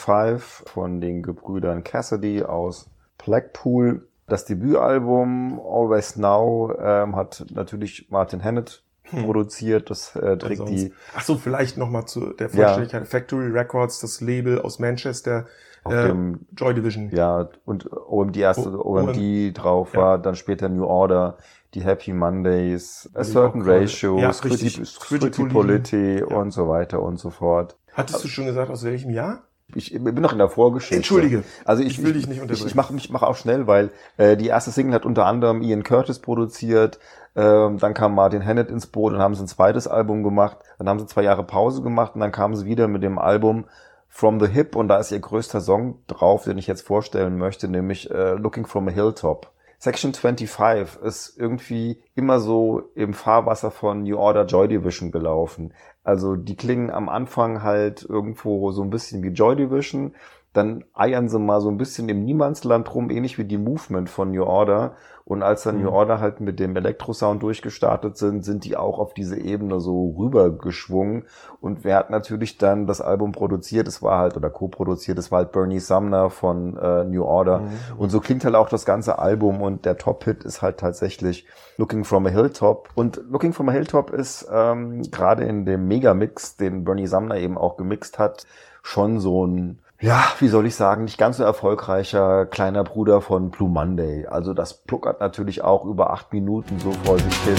von 0.67 1.01
den 1.03 1.23
Gebrüdern 1.23 1.85
Cassidy 1.85 2.43
aus 2.43 2.89
Blackpool. 3.19 4.07
Das 4.27 4.45
Debütalbum 4.47 5.61
Always 5.61 6.17
Now 6.17 6.73
ähm, 6.81 7.15
hat 7.17 7.45
natürlich 7.53 8.07
Martin 8.11 8.43
Hannett 8.43 8.83
Hm. 9.11 9.25
produziert. 9.27 9.91
Das 9.91 10.17
äh, 10.17 10.39
trägt 10.39 10.59
Sonst- 10.59 10.71
die 10.71 10.93
Ach 11.15 11.23
so, 11.23 11.37
vielleicht 11.37 11.77
nochmal 11.77 12.07
zu 12.07 12.33
der 12.33 12.49
Vollständigkeit. 12.49 13.07
Factory 13.07 13.49
Records, 13.51 14.01
das 14.01 14.23
Label 14.23 14.63
aus 14.63 14.79
Manchester, 14.79 15.45
auf 15.85 15.93
äh, 15.93 16.07
dem 16.07 16.47
Joy 16.57 16.73
Division. 16.73 17.11
ja 17.11 17.51
und 17.67 17.87
OMD 17.93 18.39
erste 18.39 18.71
O- 18.83 18.95
OMD 18.97 19.53
drauf 19.53 19.93
ja. 19.93 20.01
war, 20.01 20.19
dann 20.19 20.37
später 20.37 20.71
New 20.71 20.87
Order, 20.87 21.37
die 21.75 21.83
Happy 21.83 22.15
Mondays, 22.15 23.11
A 23.13 23.19
Also 23.19 23.33
Certain 23.41 23.61
Ratio, 23.61 24.19
ja, 24.19 24.33
Scritti 24.33 26.19
Ja. 26.21 26.37
und 26.37 26.51
so 26.53 26.69
weiter 26.69 27.03
und 27.03 27.19
so 27.19 27.29
fort. 27.29 27.77
Hattest 27.93 28.25
du 28.25 28.29
schon 28.29 28.47
gesagt, 28.47 28.71
aus 28.71 28.85
welchem 28.85 29.11
Jahr? 29.11 29.43
Ich 29.75 29.93
bin 29.93 30.15
noch 30.15 30.33
in 30.33 30.39
der 30.39 30.49
Vorgeschichte. 30.49 30.97
Entschuldige. 30.97 31.45
Also 31.65 31.83
ich, 31.83 31.99
Ich 31.99 32.05
will 32.05 32.13
dich 32.13 32.27
nicht 32.27 32.41
unterbrechen. 32.41 32.67
Ich, 32.67 32.73
ich 32.73 32.75
mache 32.75 32.95
mach 33.11 33.23
auch 33.23 33.37
schnell, 33.37 33.67
weil 33.67 33.91
äh, 34.17 34.37
die 34.37 34.47
erste 34.47 34.71
Single 34.71 34.95
hat 34.95 35.05
unter 35.07 35.27
anderem 35.27 35.63
Ian 35.63 35.83
Curtis 35.83 36.19
produziert. 36.19 36.99
Ähm, 37.37 37.79
dann 37.79 37.95
kam 37.95 38.15
Martin 38.15 38.45
Hannett 38.45 38.71
ins 38.71 38.87
Boot 38.87 39.13
und 39.13 39.19
haben 39.19 39.35
sie 39.35 39.43
ein 39.43 39.49
zweites 39.49 39.89
Album 39.89 40.23
gemacht. 40.23 40.59
Dann 40.79 40.89
haben 40.89 40.99
sie 40.99 41.07
zwei 41.07 41.23
Jahre 41.23 41.45
Pause 41.45 41.83
gemacht 41.83 42.15
und 42.15 42.21
dann 42.21 42.33
kamen 42.33 42.55
sie 42.55 42.67
wieder 42.67 42.89
mit 42.89 43.03
dem 43.03 43.19
Album 43.19 43.65
From 44.09 44.39
the 44.39 44.47
Hip 44.47 44.77
und 44.77 44.87
da 44.87 44.99
ist 44.99 45.11
ihr 45.11 45.19
größter 45.19 45.61
Song 45.61 45.99
drauf, 46.07 46.45
den 46.45 46.57
ich 46.57 46.69
jetzt 46.69 46.87
vorstellen 46.87 47.37
möchte, 47.37 47.67
nämlich 47.67 48.13
äh, 48.13 48.35
Looking 48.35 48.65
from 48.65 48.87
a 48.87 48.93
Hilltop. 48.93 49.51
Section 49.85 50.15
25 50.15 51.03
ist 51.03 51.37
irgendwie 51.39 52.03
immer 52.15 52.41
so 52.41 52.91
im 52.95 53.13
Fahrwasser 53.13 53.71
von 53.71 54.05
New 54.05 54.17
Order 54.17 54.47
Joy 54.47 54.67
Division 54.67 55.11
gelaufen. 55.11 55.75
Also 56.03 56.37
die 56.37 56.57
klingen 56.57 56.91
am 56.91 57.11
Anfang 57.11 57.63
halt 57.63 58.03
irgendwo 58.03 58.73
so 58.73 58.83
ein 58.83 58.89
bisschen 58.89 59.23
wie 59.23 59.29
Joy 59.29 59.57
Division, 59.57 60.15
dann 60.55 60.85
eiern 60.95 61.29
sie 61.29 61.39
mal 61.39 61.61
so 61.61 61.69
ein 61.69 61.77
bisschen 61.77 62.09
im 62.09 62.25
Niemandsland 62.25 62.95
rum, 62.95 63.11
ähnlich 63.11 63.39
wie 63.39 63.45
die 63.45 63.59
Movement 63.59 64.09
von 64.09 64.31
New 64.31 64.45
Order. 64.45 64.95
Und 65.27 65.43
als 65.43 65.63
dann 65.63 65.79
Mhm. 65.79 65.85
New 65.85 65.91
Order 65.91 66.21
halt 66.21 66.41
mit 66.41 66.61
dem 66.61 66.77
Elektrosound 66.77 67.43
durchgestartet 67.43 68.17
sind, 68.17 68.45
sind 68.45 68.65
die 68.65 68.77
auch 68.77 68.99
auf 68.99 69.15
diese 69.15 69.39
Ebene 69.39 69.81
so 69.81 70.15
rübergeschwungen. 70.19 71.25
Und 71.61 71.83
wer 71.83 71.97
hat 71.97 72.11
natürlich 72.11 72.59
dann 72.59 72.87
das 72.87 73.01
Album 73.01 73.33
produziert? 73.33 73.89
Es 73.89 74.03
war 74.03 74.19
halt, 74.19 74.37
oder 74.37 74.51
co-produziert, 74.51 75.19
es 75.19 75.33
war 75.33 75.39
halt 75.39 75.53
Bernie 75.53 75.81
Sumner 75.81 76.31
von 76.31 76.77
äh, 76.77 77.05
New 77.05 77.25
Order. 77.25 77.61
Mhm. 77.61 77.71
Und 77.99 78.11
so 78.11 78.21
klingt 78.21 78.45
halt 78.45 78.55
auch 78.55 78.69
das 78.69 78.85
ganze 78.85 79.19
Album 79.19 79.61
und 79.63 79.85
der 79.85 79.97
Top-Hit 79.97 80.45
ist 80.45 80.63
halt 80.63 80.79
tatsächlich 80.79 81.47
Looking 81.79 82.05
from 82.05 82.27
a 82.27 82.31
Hilltop. 82.31 82.91
Und 82.95 83.21
Looking 83.29 83.53
from 83.55 83.69
a 83.71 83.73
Hilltop 83.73 84.11
ist 84.11 84.47
ähm, 84.53 85.03
gerade 85.11 85.45
in 85.45 85.65
dem 85.65 85.89
Megamix, 85.89 86.57
den 86.57 86.85
Bernie 86.85 87.07
Sumner 87.09 87.39
eben 87.39 87.59
auch 87.59 87.77
gemixt 87.77 88.19
hat, 88.19 88.47
schon 88.83 89.19
so 89.19 89.47
ein, 89.47 89.79
ja, 90.05 90.23
wie 90.39 90.49
soll 90.49 90.67
ich 90.67 90.75
sagen, 90.75 91.05
nicht 91.05 91.17
ganz 91.17 91.39
so 91.39 91.45
erfolgreicher 91.45 92.45
kleiner 92.45 92.85
Bruder 92.85 93.23
von 93.23 93.49
Blue 93.51 93.71
Monday. 93.71 94.27
Also 94.27 94.53
das 94.53 94.75
pluckert 94.75 95.21
natürlich 95.21 95.65
auch 95.65 95.87
über 95.87 96.11
acht 96.11 96.31
Minuten 96.31 96.79
so 96.79 96.93
vor 96.93 97.19
sich 97.19 97.35
hin. 97.37 97.57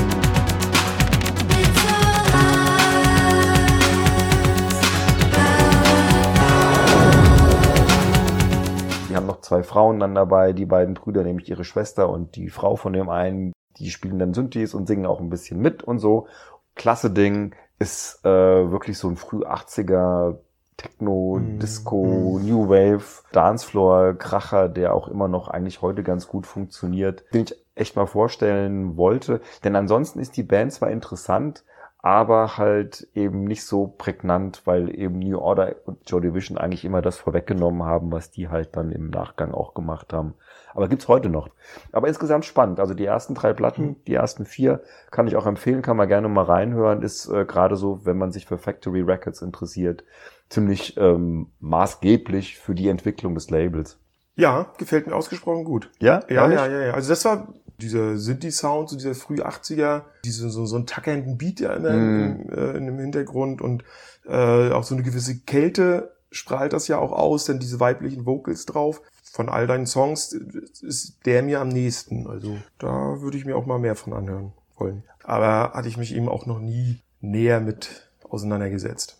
Die 9.09 9.15
haben 9.15 9.25
noch 9.25 9.41
zwei 9.41 9.63
Frauen 9.63 9.99
dann 9.99 10.13
dabei, 10.13 10.53
die 10.53 10.67
beiden 10.67 10.93
Brüder, 10.93 11.23
nämlich 11.23 11.49
ihre 11.49 11.63
Schwester 11.63 12.09
und 12.09 12.35
die 12.35 12.49
Frau 12.49 12.75
von 12.75 12.93
dem 12.93 13.09
einen, 13.09 13.53
die 13.79 13.89
spielen 13.89 14.19
dann 14.19 14.35
Synthes 14.35 14.75
und 14.75 14.85
singen 14.85 15.07
auch 15.07 15.19
ein 15.19 15.31
bisschen 15.31 15.59
mit 15.59 15.81
und 15.81 15.97
so. 15.97 16.27
Klasse 16.75 17.09
Ding, 17.09 17.55
ist 17.79 18.23
äh, 18.23 18.29
wirklich 18.29 18.97
so 18.97 19.09
ein 19.09 19.17
früh 19.17 19.43
80er 19.43 20.37
Techno, 20.77 21.39
Mm, 21.39 21.59
Disco, 21.59 22.39
New 22.41 22.69
Wave, 22.69 23.23
Dancefloor, 23.31 24.13
Kracher, 24.15 24.69
der 24.69 24.93
auch 24.93 25.07
immer 25.07 25.27
noch 25.27 25.47
eigentlich 25.47 25.81
heute 25.81 26.03
ganz 26.03 26.27
gut 26.27 26.45
funktioniert, 26.47 27.23
den 27.33 27.43
ich 27.43 27.55
echt 27.75 27.95
mal 27.95 28.05
vorstellen 28.07 28.97
wollte. 28.97 29.41
Denn 29.63 29.75
ansonsten 29.75 30.19
ist 30.19 30.37
die 30.37 30.43
Band 30.43 30.71
zwar 30.73 30.91
interessant, 30.91 31.63
aber 31.99 32.57
halt 32.57 33.07
eben 33.15 33.45
nicht 33.45 33.65
so 33.65 33.87
prägnant, 33.87 34.61
weil 34.65 34.95
eben 34.95 35.17
New 35.19 35.39
Order 35.39 35.75
und 35.85 36.07
Joy 36.09 36.21
Division 36.21 36.57
eigentlich 36.57 36.85
immer 36.85 37.01
das 37.01 37.17
vorweggenommen 37.17 37.83
haben, 37.83 38.11
was 38.11 38.29
die 38.29 38.47
halt 38.47 38.75
dann 38.75 38.91
im 38.91 39.09
Nachgang 39.09 39.53
auch 39.53 39.73
gemacht 39.73 40.13
haben. 40.13 40.35
Aber 40.75 40.87
gibt's 40.87 41.07
heute 41.07 41.29
noch. 41.29 41.49
Aber 41.91 42.07
insgesamt 42.07 42.45
spannend. 42.45 42.79
Also 42.79 42.93
die 42.93 43.05
ersten 43.05 43.33
drei 43.33 43.53
Platten, 43.53 43.95
die 44.05 44.13
ersten 44.13 44.45
vier 44.45 44.81
kann 45.09 45.25
ich 45.25 45.35
auch 45.35 45.47
empfehlen, 45.47 45.81
kann 45.81 45.97
man 45.97 46.07
gerne 46.07 46.27
mal 46.27 46.43
reinhören. 46.43 47.01
Ist 47.01 47.27
äh, 47.27 47.45
gerade 47.45 47.75
so, 47.75 48.05
wenn 48.05 48.17
man 48.17 48.31
sich 48.31 48.45
für 48.45 48.57
Factory 48.59 49.01
Records 49.01 49.41
interessiert, 49.41 50.03
ziemlich 50.49 50.95
ähm, 50.97 51.47
maßgeblich 51.59 52.57
für 52.57 52.75
die 52.75 52.87
Entwicklung 52.87 53.35
des 53.35 53.49
Labels. 53.49 53.97
Ja, 54.35 54.73
gefällt 54.77 55.07
mir 55.07 55.15
ausgesprochen 55.15 55.63
gut. 55.63 55.89
Ja, 55.99 56.21
Ja, 56.29 56.49
ja, 56.51 56.67
ja, 56.67 56.85
ja. 56.87 56.93
Also 56.93 57.09
das 57.09 57.23
war 57.25 57.53
dieser 57.79 58.17
Synthi-Sound, 58.17 58.89
so 58.89 58.95
dieser 58.95 59.15
früh 59.15 59.41
80er, 59.41 60.03
diese, 60.23 60.49
so, 60.49 60.65
so 60.65 60.77
ein 60.77 60.85
tackernden 60.85 61.37
Beat 61.37 61.59
ja 61.59 61.73
immer 61.73 61.91
Mm. 61.91 62.41
im, 62.41 62.49
äh, 62.49 62.77
in 62.77 62.85
dem 62.85 62.99
Hintergrund 62.99 63.61
und 63.61 63.83
äh, 64.25 64.71
auch 64.71 64.83
so 64.83 64.95
eine 64.95 65.03
gewisse 65.03 65.39
Kälte 65.39 66.15
strahlt 66.31 66.73
das 66.73 66.87
ja 66.87 66.97
auch 66.99 67.11
aus, 67.11 67.45
denn 67.45 67.59
diese 67.59 67.79
weiblichen 67.79 68.25
Vocals 68.25 68.65
drauf. 68.65 69.01
Von 69.31 69.49
all 69.49 69.67
deinen 69.67 69.85
Songs 69.85 70.31
ist 70.33 71.25
der 71.25 71.43
mir 71.43 71.59
am 71.61 71.67
nächsten. 71.69 72.27
Also 72.27 72.57
da 72.77 73.21
würde 73.21 73.37
ich 73.37 73.45
mir 73.45 73.55
auch 73.57 73.65
mal 73.65 73.79
mehr 73.79 73.95
von 73.95 74.13
anhören 74.13 74.53
wollen. 74.77 75.03
Aber 75.23 75.73
hatte 75.73 75.87
ich 75.89 75.97
mich 75.97 76.15
eben 76.15 76.29
auch 76.29 76.45
noch 76.45 76.59
nie 76.59 77.01
näher 77.21 77.59
mit 77.59 78.09
auseinandergesetzt. 78.29 79.17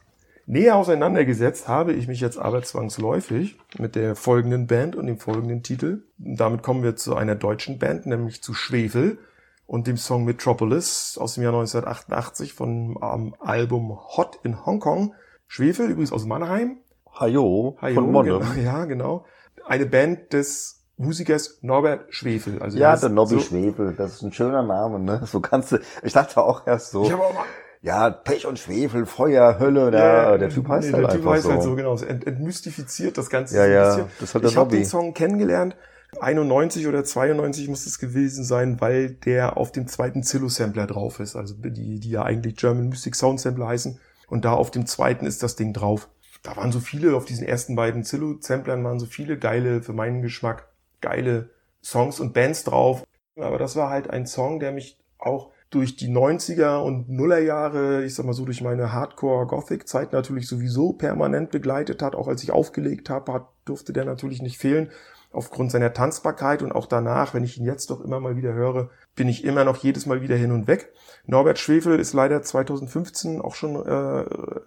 Näher 0.47 0.75
auseinandergesetzt 0.75 1.67
habe 1.67 1.93
ich 1.93 2.07
mich 2.07 2.19
jetzt 2.19 2.37
aber 2.37 2.61
zwangsläufig 2.61 3.57
mit 3.79 3.95
der 3.95 4.15
folgenden 4.15 4.67
Band 4.67 4.95
und 4.95 5.07
dem 5.07 5.17
folgenden 5.17 5.63
Titel. 5.63 6.03
Damit 6.17 6.61
kommen 6.61 6.83
wir 6.83 6.95
zu 6.95 7.15
einer 7.15 7.35
deutschen 7.35 7.79
Band, 7.79 8.05
nämlich 8.05 8.43
zu 8.43 8.53
Schwefel 8.53 9.17
und 9.65 9.87
dem 9.87 9.97
Song 9.97 10.23
Metropolis 10.23 11.17
aus 11.19 11.33
dem 11.33 11.43
Jahr 11.43 11.53
1988 11.53 12.53
von 12.53 12.97
am 13.01 13.35
Album 13.39 13.97
Hot 14.17 14.39
in 14.43 14.65
Hongkong. 14.65 15.15
Schwefel, 15.47 15.89
übrigens 15.89 16.11
aus 16.11 16.25
Mannheim. 16.25 16.77
Hajo, 17.19 17.77
Hajo, 17.81 17.95
von 17.95 18.11
Monne. 18.11 18.39
Genau, 18.39 18.53
ja, 18.63 18.85
genau. 18.85 19.25
Eine 19.65 19.87
Band 19.87 20.33
des 20.33 20.83
Musikers 20.97 21.59
Norbert 21.61 22.13
Schwefel. 22.13 22.61
Also 22.61 22.77
Ja, 22.77 22.95
der 22.95 23.09
Nobby 23.09 23.35
so, 23.35 23.39
Schwefel, 23.39 23.95
das 23.97 24.13
ist 24.13 24.21
ein 24.21 24.31
schöner 24.31 24.61
Name, 24.61 24.99
ne? 24.99 25.21
So 25.25 25.39
kannst 25.39 25.71
du, 25.71 25.79
ich 26.03 26.13
dachte 26.13 26.41
auch 26.41 26.67
erst 26.67 26.91
so, 26.91 27.03
Ich 27.05 27.11
habe 27.11 27.23
auch 27.23 27.33
mal, 27.33 27.45
ja, 27.85 28.09
Pech 28.09 28.47
und 28.47 28.57
Schwefel, 28.57 29.05
Feuer, 29.05 29.59
Hölle, 29.59 29.91
der, 29.91 30.39
der 30.39 30.49
Typ 30.49 30.67
heißt 30.67 30.87
nee, 30.87 30.93
halt 30.93 31.03
der 31.03 31.15
Typ 31.17 31.25
heißt 31.27 31.43
so. 31.43 31.51
halt 31.51 31.61
so, 31.61 31.75
genau. 31.75 31.95
Ent, 31.95 32.25
entmystifiziert 32.25 33.15
das 33.15 33.29
Ganze 33.29 33.57
Ja, 33.57 33.67
ja, 33.67 33.95
bisschen. 33.95 34.07
das 34.19 34.31
der 34.31 34.43
ich 34.43 34.57
habe 34.57 34.75
den 34.75 34.85
Song 34.85 35.13
kennengelernt. 35.13 35.75
91 36.19 36.87
oder 36.87 37.03
92 37.03 37.67
muss 37.67 37.85
es 37.85 37.99
gewesen 37.99 38.43
sein, 38.43 38.81
weil 38.81 39.11
der 39.11 39.57
auf 39.57 39.71
dem 39.71 39.87
zweiten 39.87 40.23
Zillow-Sampler 40.23 40.87
drauf 40.87 41.19
ist. 41.19 41.35
Also 41.35 41.53
die, 41.53 41.99
die 41.99 42.09
ja 42.09 42.23
eigentlich 42.23 42.55
German 42.55 42.87
Music 42.87 43.15
Sound 43.15 43.39
Sampler 43.39 43.67
heißen. 43.67 43.99
Und 44.29 44.45
da 44.45 44.53
auf 44.53 44.71
dem 44.71 44.87
zweiten 44.87 45.27
ist 45.27 45.43
das 45.43 45.55
Ding 45.55 45.71
drauf. 45.71 46.09
Da 46.41 46.57
waren 46.57 46.71
so 46.71 46.79
viele, 46.79 47.15
auf 47.15 47.25
diesen 47.25 47.45
ersten 47.45 47.75
beiden 47.75 48.03
Zillow-Samplern 48.03 48.83
waren 48.83 48.97
so 48.97 49.05
viele 49.05 49.37
geile, 49.37 49.83
für 49.83 49.93
meinen 49.93 50.23
Geschmack, 50.23 50.69
geile 51.01 51.51
Songs 51.83 52.19
und 52.19 52.33
Bands 52.33 52.63
drauf. 52.63 53.03
Aber 53.39 53.59
das 53.59 53.75
war 53.75 53.91
halt 53.91 54.09
ein 54.09 54.25
Song, 54.25 54.59
der 54.59 54.71
mich 54.71 54.97
auch 55.19 55.51
durch 55.69 55.95
die 55.95 56.09
90er 56.09 56.77
und 56.77 57.09
Nullerjahre, 57.09 58.03
ich 58.03 58.15
sag 58.15 58.25
mal 58.25 58.33
so, 58.33 58.45
durch 58.45 58.61
meine 58.61 58.93
Hardcore-Gothic-Zeit 58.93 60.13
natürlich 60.13 60.47
sowieso 60.47 60.93
permanent 60.93 61.51
begleitet 61.51 62.01
hat. 62.01 62.15
Auch 62.15 62.27
als 62.27 62.43
ich 62.43 62.51
aufgelegt 62.51 63.09
habe, 63.09 63.33
hat 63.33 63.47
durfte 63.65 63.93
der 63.93 64.05
natürlich 64.05 64.41
nicht 64.41 64.57
fehlen 64.57 64.91
aufgrund 65.35 65.71
seiner 65.71 65.93
Tanzbarkeit 65.93 66.63
und 66.63 66.71
auch 66.71 66.85
danach, 66.85 67.33
wenn 67.33 67.43
ich 67.43 67.57
ihn 67.57 67.65
jetzt 67.65 67.89
doch 67.89 68.01
immer 68.01 68.19
mal 68.19 68.37
wieder 68.37 68.53
höre, 68.53 68.89
bin 69.15 69.27
ich 69.27 69.43
immer 69.43 69.65
noch 69.65 69.77
jedes 69.77 70.05
Mal 70.05 70.21
wieder 70.21 70.35
hin 70.35 70.51
und 70.51 70.67
weg. 70.67 70.93
Norbert 71.25 71.59
Schwefel 71.59 71.99
ist 71.99 72.13
leider 72.13 72.41
2015 72.41 73.41
auch 73.41 73.55
schon 73.55 73.75
äh, 73.75 73.89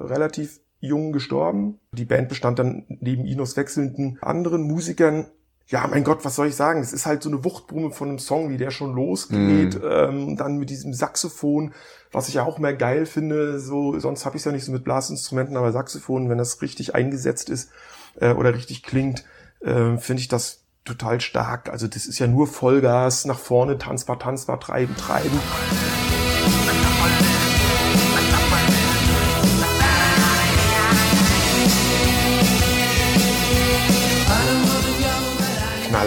relativ 0.02 0.60
jung 0.80 1.12
gestorben. 1.12 1.80
Die 1.92 2.04
Band 2.04 2.28
bestand 2.28 2.58
dann 2.58 2.84
neben 2.88 3.24
ihn 3.24 3.40
aus 3.40 3.56
wechselnden 3.56 4.18
anderen 4.20 4.62
Musikern. 4.62 5.26
Ja, 5.70 5.86
mein 5.86 6.02
Gott, 6.02 6.24
was 6.24 6.34
soll 6.34 6.48
ich 6.48 6.56
sagen? 6.56 6.80
Es 6.80 6.94
ist 6.94 7.04
halt 7.04 7.22
so 7.22 7.28
eine 7.28 7.44
Wuchtbrumme 7.44 7.90
von 7.90 8.08
einem 8.08 8.18
Song, 8.18 8.48
wie 8.48 8.56
der 8.56 8.70
schon 8.70 8.94
losgeht. 8.94 9.78
Mm. 9.78 9.86
Ähm, 9.86 10.36
dann 10.36 10.56
mit 10.56 10.70
diesem 10.70 10.94
Saxophon, 10.94 11.74
was 12.10 12.28
ich 12.28 12.34
ja 12.34 12.44
auch 12.44 12.58
mehr 12.58 12.72
geil 12.72 13.04
finde. 13.04 13.60
So, 13.60 13.98
sonst 14.00 14.24
habe 14.24 14.36
ich 14.36 14.40
es 14.40 14.46
ja 14.46 14.52
nicht 14.52 14.64
so 14.64 14.72
mit 14.72 14.82
Blasinstrumenten, 14.82 15.58
aber 15.58 15.70
Saxophon, 15.72 16.30
wenn 16.30 16.38
das 16.38 16.62
richtig 16.62 16.94
eingesetzt 16.94 17.50
ist 17.50 17.70
äh, 18.18 18.32
oder 18.32 18.54
richtig 18.54 18.82
klingt, 18.82 19.24
äh, 19.60 19.98
finde 19.98 20.22
ich 20.22 20.28
das 20.28 20.62
total 20.86 21.20
stark. 21.20 21.68
Also 21.68 21.86
das 21.86 22.06
ist 22.06 22.18
ja 22.18 22.26
nur 22.26 22.46
Vollgas 22.46 23.26
nach 23.26 23.38
vorne, 23.38 23.76
tanzbar, 23.76 24.18
tanzbar, 24.18 24.58
treiben, 24.60 24.96
treiben. 24.96 25.38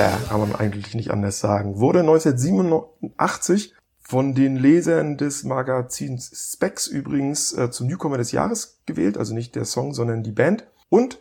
Knaller, 0.02 0.18
kann 0.28 0.40
man 0.40 0.56
eigentlich 0.56 0.96
nicht 0.96 1.12
anders 1.12 1.40
sagen. 1.40 1.80
Wurde 1.80 2.00
1987 2.00 3.74
von 4.00 4.34
den 4.34 4.58
Lesern 4.58 5.18
des 5.18 5.44
Magazins 5.44 6.54
Specs 6.54 6.88
übrigens 6.88 7.54
äh, 7.54 7.72
zum 7.72 7.88
Newcomer 7.88 8.18
des 8.18 8.32
Jahres 8.32 8.82
gewählt, 8.86 9.18
also 9.18 9.34
nicht 9.34 9.56
der 9.56 9.66
Song, 9.66 9.94
sondern 9.94 10.24
die 10.24 10.32
Band. 10.32 10.66
Und 10.90 11.20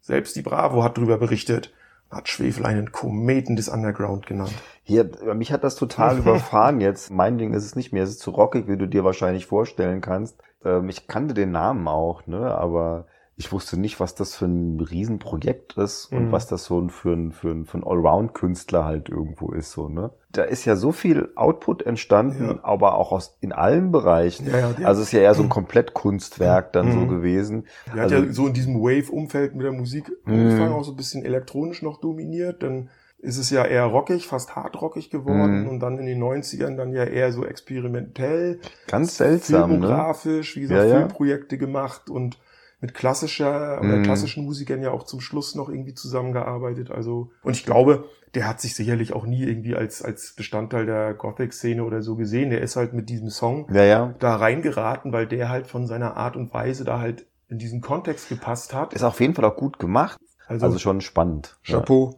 selbst 0.00 0.36
die 0.36 0.42
Bravo 0.42 0.84
hat 0.84 0.96
darüber 0.96 1.18
berichtet, 1.18 1.72
hat 2.10 2.28
Schwefel 2.28 2.66
einen 2.66 2.92
Kometen 2.92 3.56
des 3.56 3.68
Underground 3.68 4.26
genannt. 4.26 4.54
Hier, 4.82 5.10
mich 5.34 5.52
hat 5.52 5.64
das 5.64 5.76
total 5.76 6.18
überfahren 6.18 6.80
jetzt. 6.80 7.10
Mein 7.10 7.38
Ding 7.38 7.52
ist 7.52 7.64
es 7.64 7.76
nicht 7.76 7.92
mehr. 7.92 8.04
Es 8.04 8.10
ist 8.10 8.20
zu 8.20 8.30
rockig, 8.30 8.68
wie 8.68 8.76
du 8.76 8.86
dir 8.86 9.04
wahrscheinlich 9.04 9.46
vorstellen 9.46 10.00
kannst. 10.00 10.36
Ähm, 10.64 10.88
ich 10.88 11.08
kannte 11.08 11.34
den 11.34 11.52
Namen 11.52 11.88
auch, 11.88 12.26
ne, 12.26 12.54
aber 12.54 13.06
ich 13.40 13.52
wusste 13.52 13.80
nicht, 13.80 14.00
was 14.00 14.14
das 14.14 14.34
für 14.36 14.44
ein 14.44 14.80
Riesenprojekt 14.80 15.78
ist 15.78 16.12
und 16.12 16.26
mhm. 16.26 16.32
was 16.32 16.46
das 16.46 16.66
so 16.66 16.86
für 16.88 17.14
ein, 17.14 17.32
für 17.32 17.48
ein, 17.48 17.64
für 17.64 17.78
ein 17.78 17.84
Allround-Künstler 17.84 18.84
halt 18.84 19.08
irgendwo 19.08 19.52
ist, 19.52 19.72
so, 19.72 19.88
ne? 19.88 20.10
Da 20.30 20.42
ist 20.42 20.66
ja 20.66 20.76
so 20.76 20.92
viel 20.92 21.30
Output 21.36 21.86
entstanden, 21.86 22.44
ja. 22.44 22.58
aber 22.62 22.96
auch 22.96 23.12
aus, 23.12 23.38
in 23.40 23.52
allen 23.52 23.92
Bereichen. 23.92 24.46
Ja, 24.46 24.74
ja, 24.78 24.86
also 24.86 25.00
es 25.00 25.08
ist 25.08 25.12
ja 25.12 25.20
eher 25.20 25.32
so 25.32 25.42
ein 25.42 25.46
mhm. 25.46 25.52
Komplettkunstwerk 25.52 26.74
dann 26.74 26.88
mhm. 26.88 27.00
so 27.00 27.06
gewesen. 27.06 27.64
Der 27.94 28.02
also, 28.02 28.16
hat 28.16 28.24
ja 28.26 28.32
so 28.34 28.46
in 28.46 28.52
diesem 28.52 28.74
Wave-Umfeld 28.74 29.54
mit 29.54 29.64
der 29.64 29.72
Musik 29.72 30.12
angefangen, 30.26 30.74
auch 30.74 30.84
so 30.84 30.92
ein 30.92 30.98
bisschen 30.98 31.24
elektronisch 31.24 31.80
noch 31.80 31.98
dominiert, 31.98 32.62
dann 32.62 32.90
ist 33.20 33.38
es 33.38 33.48
ja 33.48 33.64
eher 33.64 33.84
rockig, 33.84 34.26
fast 34.26 34.54
hardrockig 34.54 35.08
geworden 35.08 35.62
mhm. 35.62 35.68
und 35.70 35.80
dann 35.80 35.98
in 35.98 36.04
den 36.04 36.22
90ern 36.22 36.76
dann 36.76 36.92
ja 36.92 37.04
eher 37.04 37.32
so 37.32 37.46
experimentell. 37.46 38.60
Ganz 38.86 39.16
seltsam, 39.16 39.70
ne? 39.70 39.76
filmografisch, 39.78 40.56
ne? 40.56 40.62
wie 40.62 40.68
gesagt, 40.68 40.90
ja, 40.90 40.98
Filmprojekte 40.98 41.56
gemacht 41.56 42.10
und 42.10 42.38
mit 42.80 42.94
klassischer 42.94 43.78
oder 43.80 43.98
mm. 43.98 44.02
klassischen 44.02 44.44
Musikern 44.44 44.82
ja 44.82 44.90
auch 44.90 45.02
zum 45.02 45.20
Schluss 45.20 45.54
noch 45.54 45.68
irgendwie 45.68 45.94
zusammengearbeitet. 45.94 46.90
Also, 46.90 47.30
und 47.42 47.54
ich 47.54 47.64
glaube, 47.64 48.04
der 48.34 48.48
hat 48.48 48.60
sich 48.60 48.74
sicherlich 48.74 49.12
auch 49.12 49.26
nie 49.26 49.42
irgendwie 49.42 49.74
als, 49.74 50.02
als 50.02 50.34
Bestandteil 50.34 50.86
der 50.86 51.14
Gothic-Szene 51.14 51.84
oder 51.84 52.02
so 52.02 52.16
gesehen. 52.16 52.50
Der 52.50 52.62
ist 52.62 52.76
halt 52.76 52.92
mit 52.92 53.08
diesem 53.08 53.28
Song 53.28 53.66
ja, 53.72 53.84
ja. 53.84 54.14
da 54.18 54.36
reingeraten, 54.36 55.12
weil 55.12 55.26
der 55.26 55.48
halt 55.48 55.66
von 55.66 55.86
seiner 55.86 56.16
Art 56.16 56.36
und 56.36 56.54
Weise 56.54 56.84
da 56.84 57.00
halt 57.00 57.26
in 57.48 57.58
diesen 57.58 57.80
Kontext 57.80 58.28
gepasst 58.28 58.72
hat. 58.72 58.94
Ist 58.94 59.02
auf 59.02 59.20
jeden 59.20 59.34
Fall 59.34 59.44
auch 59.44 59.56
gut 59.56 59.78
gemacht. 59.78 60.18
Also, 60.46 60.66
also 60.66 60.78
schon 60.78 61.00
spannend. 61.00 61.58
Chapeau, 61.64 62.12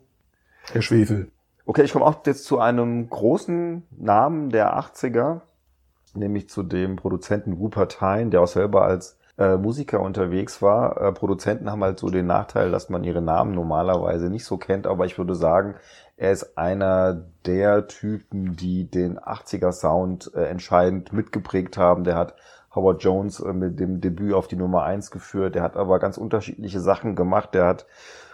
ja. 0.67 0.75
Herr 0.75 0.83
Schwefel. 0.83 1.31
Okay, 1.65 1.83
ich 1.83 1.93
komme 1.93 2.05
auch 2.05 2.27
jetzt 2.27 2.45
zu 2.45 2.59
einem 2.59 3.09
großen 3.09 3.83
Namen 3.97 4.51
der 4.51 4.79
80er, 4.79 5.41
nämlich 6.15 6.49
zu 6.49 6.63
dem 6.63 6.97
Produzenten 6.97 7.53
Rupert 7.53 8.01
Hine, 8.01 8.31
der 8.31 8.43
auch 8.43 8.49
selber 8.49 8.83
als 8.83 9.19
äh, 9.39 9.57
Musiker 9.57 10.01
unterwegs 10.01 10.61
war. 10.63 11.01
Äh, 11.01 11.13
Produzenten 11.13 11.71
haben 11.71 11.83
halt 11.83 11.99
so 11.99 12.11
den 12.11 12.27
Nachteil, 12.27 12.71
dass 12.71 12.89
man 12.89 13.05
ihre 13.05 13.23
Namen 13.23 13.55
normalerweise 13.55 14.29
nicht 14.29 14.45
so 14.45 14.59
kennt, 14.59 14.87
aber 14.87 15.07
ich 15.07 15.19
würde 15.19 15.35
sagen, 15.35 15.77
er 16.17 16.33
ist 16.33 16.57
einer 16.57 17.25
der 17.47 17.89
Typen, 17.89 18.55
die 18.57 18.89
den 18.91 19.19
80er 19.19 19.73
Sound 19.73 20.31
äh, 20.35 20.45
entscheidend 20.45 21.13
mitgeprägt 21.13 21.77
haben. 21.77 22.05
Der 22.05 22.17
hat 22.17 22.35
Howard 22.75 23.03
Jones 23.03 23.41
äh, 23.41 23.53
mit 23.53 23.81
dem 23.81 24.01
Debüt 24.01 24.35
auf 24.35 24.49
die 24.49 24.57
Nummer 24.57 24.85
eins 24.85 25.11
geführt. 25.11 25.55
Der 25.55 25.63
hat 25.63 25.77
aber 25.77 25.99
ganz 25.99 26.19
unterschiedliche 26.19 26.81
Sachen 26.81 27.17
gemacht. 27.17 27.55
Der 27.55 27.67
hat 27.67 27.87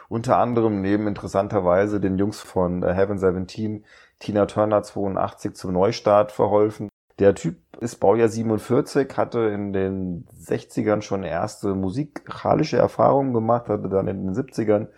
unter 0.08 0.38
anderem 0.38 0.80
neben 0.80 1.06
interessanterweise 1.06 2.00
den 2.00 2.18
Jungs 2.18 2.40
von 2.40 2.82
äh, 2.82 2.92
Heaven 2.92 3.18
17 3.18 3.84
Tina 4.18 4.46
Turner 4.46 4.82
82 4.82 5.54
zum 5.54 5.72
Neustart 5.72 6.32
verholfen. 6.32 6.88
Der 7.18 7.34
Typ 7.34 7.56
ist 7.80 7.96
Baujahr 7.96 8.28
47, 8.28 9.16
hatte 9.16 9.40
in 9.40 9.72
den 9.72 10.26
60ern 10.40 11.02
schon 11.02 11.24
erste 11.24 11.74
musikalische 11.74 12.76
Erfahrungen 12.76 13.32
gemacht, 13.32 13.68
hatte 13.68 13.88
dann 13.88 14.06
in 14.06 14.26
den 14.26 14.34
70ern 14.34 14.88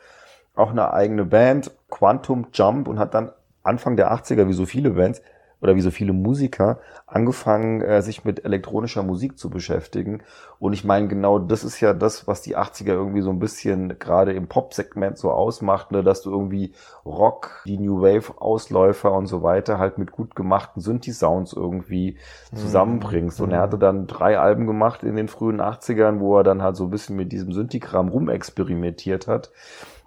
auch 0.54 0.70
eine 0.70 0.92
eigene 0.92 1.24
Band, 1.24 1.70
Quantum 1.88 2.48
Jump, 2.52 2.88
und 2.88 2.98
hat 2.98 3.14
dann 3.14 3.32
Anfang 3.62 3.96
der 3.96 4.12
80er, 4.12 4.48
wie 4.48 4.52
so 4.52 4.66
viele 4.66 4.90
Bands, 4.90 5.22
oder 5.60 5.76
wie 5.76 5.80
so 5.80 5.90
viele 5.90 6.12
Musiker 6.12 6.78
angefangen, 7.06 7.82
äh, 7.82 8.02
sich 8.02 8.24
mit 8.24 8.44
elektronischer 8.44 9.02
Musik 9.02 9.38
zu 9.38 9.50
beschäftigen. 9.50 10.22
Und 10.58 10.72
ich 10.72 10.84
meine, 10.84 11.08
genau 11.08 11.38
das 11.38 11.64
ist 11.64 11.80
ja 11.80 11.92
das, 11.92 12.26
was 12.26 12.42
die 12.42 12.56
80er 12.56 12.92
irgendwie 12.92 13.20
so 13.20 13.30
ein 13.30 13.38
bisschen 13.38 13.98
gerade 13.98 14.32
im 14.32 14.46
Pop-Segment 14.46 15.18
so 15.18 15.30
ausmacht, 15.30 15.90
ne? 15.92 16.02
dass 16.02 16.22
du 16.22 16.30
irgendwie 16.30 16.72
Rock, 17.04 17.62
die 17.66 17.78
New 17.78 18.02
Wave-Ausläufer 18.02 19.12
und 19.12 19.26
so 19.26 19.42
weiter 19.42 19.78
halt 19.78 19.98
mit 19.98 20.12
gut 20.12 20.34
gemachten 20.34 20.80
Synthi-Sounds 20.80 21.52
irgendwie 21.52 22.16
mhm. 22.52 22.56
zusammenbringst. 22.56 23.40
Und 23.40 23.52
er 23.52 23.60
hatte 23.60 23.78
dann 23.78 24.06
drei 24.06 24.38
Alben 24.38 24.66
gemacht 24.66 25.02
in 25.02 25.16
den 25.16 25.28
frühen 25.28 25.60
80ern, 25.60 26.20
wo 26.20 26.38
er 26.38 26.44
dann 26.44 26.62
halt 26.62 26.76
so 26.76 26.84
ein 26.84 26.90
bisschen 26.90 27.16
mit 27.16 27.32
diesem 27.32 27.52
Synthi-Kram 27.52 28.08
rumexperimentiert 28.08 29.26
hat. 29.26 29.50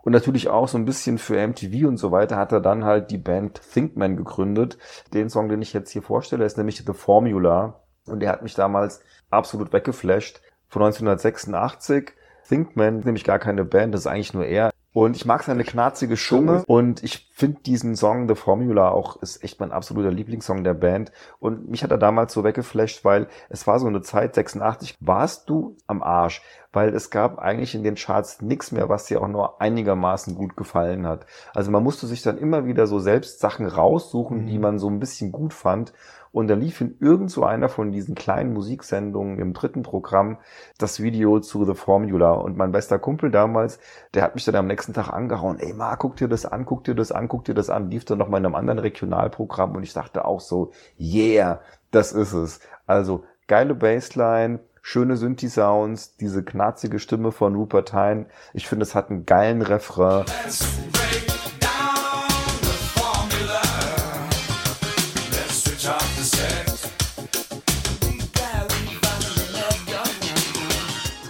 Und 0.04 0.12
natürlich 0.12 0.50
auch 0.50 0.68
so 0.68 0.78
ein 0.78 0.86
bisschen 0.86 1.18
für 1.18 1.36
MTV 1.48 1.88
und 1.88 1.98
so 1.98 2.12
weiter 2.12 2.36
hat 2.36 2.52
er 2.52 2.60
dann 2.60 2.84
halt 2.84 3.10
die 3.10 3.18
Band 3.18 3.62
Thinkman 3.74 4.18
gegründet. 4.18 4.78
Den 5.14 5.30
Song, 5.30 5.48
den 5.48 5.62
ich 5.62 5.72
jetzt 5.74 5.92
hier 5.92 6.02
vorstelle, 6.02 6.46
ist 6.46 6.58
nämlich 6.58 6.84
The 6.86 6.94
Formula. 6.94 7.82
Und 8.06 8.20
der 8.20 8.30
hat 8.30 8.44
mich 8.44 8.54
damals 8.54 9.02
absolut 9.30 9.72
weggeflasht. 9.72 10.42
Von 10.68 10.82
1986. 10.84 12.12
Thinkman, 12.48 13.00
nämlich 13.00 13.24
gar 13.24 13.40
keine 13.40 13.64
Band, 13.64 13.94
das 13.94 14.02
ist 14.02 14.08
eigentlich 14.08 14.34
nur 14.34 14.46
er. 14.46 14.72
Und 14.94 15.16
ich 15.16 15.26
mag 15.26 15.44
seine 15.44 15.64
knarzige 15.64 16.18
Stimme 16.18 16.64
und 16.68 17.04
ich 17.04 17.28
finde 17.34 17.62
diesen 17.62 17.96
Song 17.96 18.28
The 18.28 18.36
Formula 18.36 18.90
auch 18.90 19.20
ist 19.24 19.44
echt 19.44 19.60
mein 19.60 19.72
absoluter 19.72 20.12
Lieblingssong 20.12 20.64
der 20.64 20.76
Band. 20.76 21.12
Und 21.40 21.68
mich 21.68 21.84
hat 21.84 21.90
er 21.90 21.98
damals 21.98 22.32
so 22.32 22.44
weggeflasht, 22.44 23.04
weil 23.04 23.28
es 23.50 23.66
war 23.66 23.80
so 23.80 23.88
eine 23.88 24.04
Zeit, 24.04 24.36
86, 24.36 24.96
warst 25.00 25.50
du 25.50 25.76
am 25.88 26.04
Arsch, 26.04 26.44
weil 26.72 26.94
es 26.94 27.10
gab 27.10 27.40
eigentlich 27.40 27.74
in 27.74 27.84
den 27.84 27.96
Charts 27.96 28.42
nichts 28.44 28.72
mehr, 28.72 28.88
was 28.88 29.06
dir 29.06 29.20
auch 29.22 29.28
nur 29.28 29.60
einigermaßen 29.60 30.36
gut 30.36 30.56
gefallen 30.56 31.08
hat. 31.08 31.26
Also 31.56 31.72
man 31.72 31.84
musste 31.84 32.06
sich 32.06 32.22
dann 32.22 32.38
immer 32.38 32.68
wieder 32.68 32.86
so 32.86 33.00
selbst 33.00 33.40
Sachen 33.40 33.66
raussuchen, 33.66 34.44
mhm. 34.44 34.48
die 34.48 34.60
man 34.60 34.78
so 34.78 34.90
ein 34.90 35.00
bisschen 35.00 35.32
gut 35.32 35.54
fand. 35.54 35.92
Und 36.34 36.48
da 36.48 36.56
lief 36.56 36.82
in 36.82 36.98
irgend 37.00 37.30
so 37.30 37.48
von 37.68 37.92
diesen 37.92 38.16
kleinen 38.16 38.54
Musiksendungen 38.54 39.38
im 39.38 39.54
dritten 39.54 39.84
Programm 39.84 40.40
das 40.80 41.00
Video 41.00 41.40
zu 41.40 41.64
The 41.64 41.76
Formula. 41.76 42.32
Und 42.32 42.58
mein 42.58 42.72
bester 42.72 42.98
Kumpel 42.98 43.30
damals, 43.30 43.80
der 44.16 44.24
hat 44.24 44.34
mich 44.34 44.44
dann 44.44 44.56
am 44.56 44.66
nächsten 44.66 44.94
Tag 44.94 45.10
angehauen, 45.10 45.60
ey 45.60 45.74
Marc, 45.74 46.00
guck 46.00 46.16
dir 46.16 46.28
das 46.28 46.48
an, 46.48 46.66
guck 46.66 46.84
dir 46.86 46.96
das 46.96 47.12
an, 47.12 47.28
guck 47.28 47.46
dir 47.46 47.54
das 47.54 47.70
an. 47.70 47.92
Lief 47.92 48.04
dann 48.06 48.18
noch 48.18 48.30
mal 48.30 48.40
in 48.40 48.48
einem 48.48 48.56
anderen 48.56 48.80
Regionalprogramm 48.80 49.76
und 49.76 49.84
ich 49.84 49.94
dachte 49.94 50.26
auch 50.26 50.40
so, 50.40 50.72
yeah, 51.00 51.62
das 51.92 52.14
ist 52.14 52.34
es. 52.34 52.62
Also 52.88 53.26
geile 53.46 53.76
Bassline, 53.76 54.60
schöne 54.82 55.18
Synthi-Sounds, 55.18 56.18
diese 56.18 56.44
knarzige 56.44 56.98
Stimme 56.98 57.32
von 57.32 57.54
Rupert 57.54 57.94
Hine. 57.94 58.26
Ich 58.54 58.68
finde, 58.68 58.84
es 58.84 58.96
hat 58.96 59.12
einen 59.12 59.28
geilen 59.28 59.62
Refrain. 59.62 60.26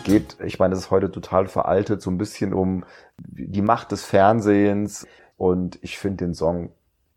Geht, 0.04 0.38
ich 0.44 0.60
meine, 0.60 0.74
es 0.74 0.82
ist 0.82 0.92
heute 0.92 1.12
total 1.12 1.48
veraltet, 1.48 2.02
so 2.02 2.12
ein 2.12 2.18
bisschen 2.18 2.54
um 2.54 2.86
die 3.18 3.62
Macht 3.62 3.92
des 3.92 4.06
Fernsehens 4.06 5.08
und 5.38 5.80
ich 5.82 5.98
finde 5.98 6.26
den 6.26 6.34
Song 6.34 6.72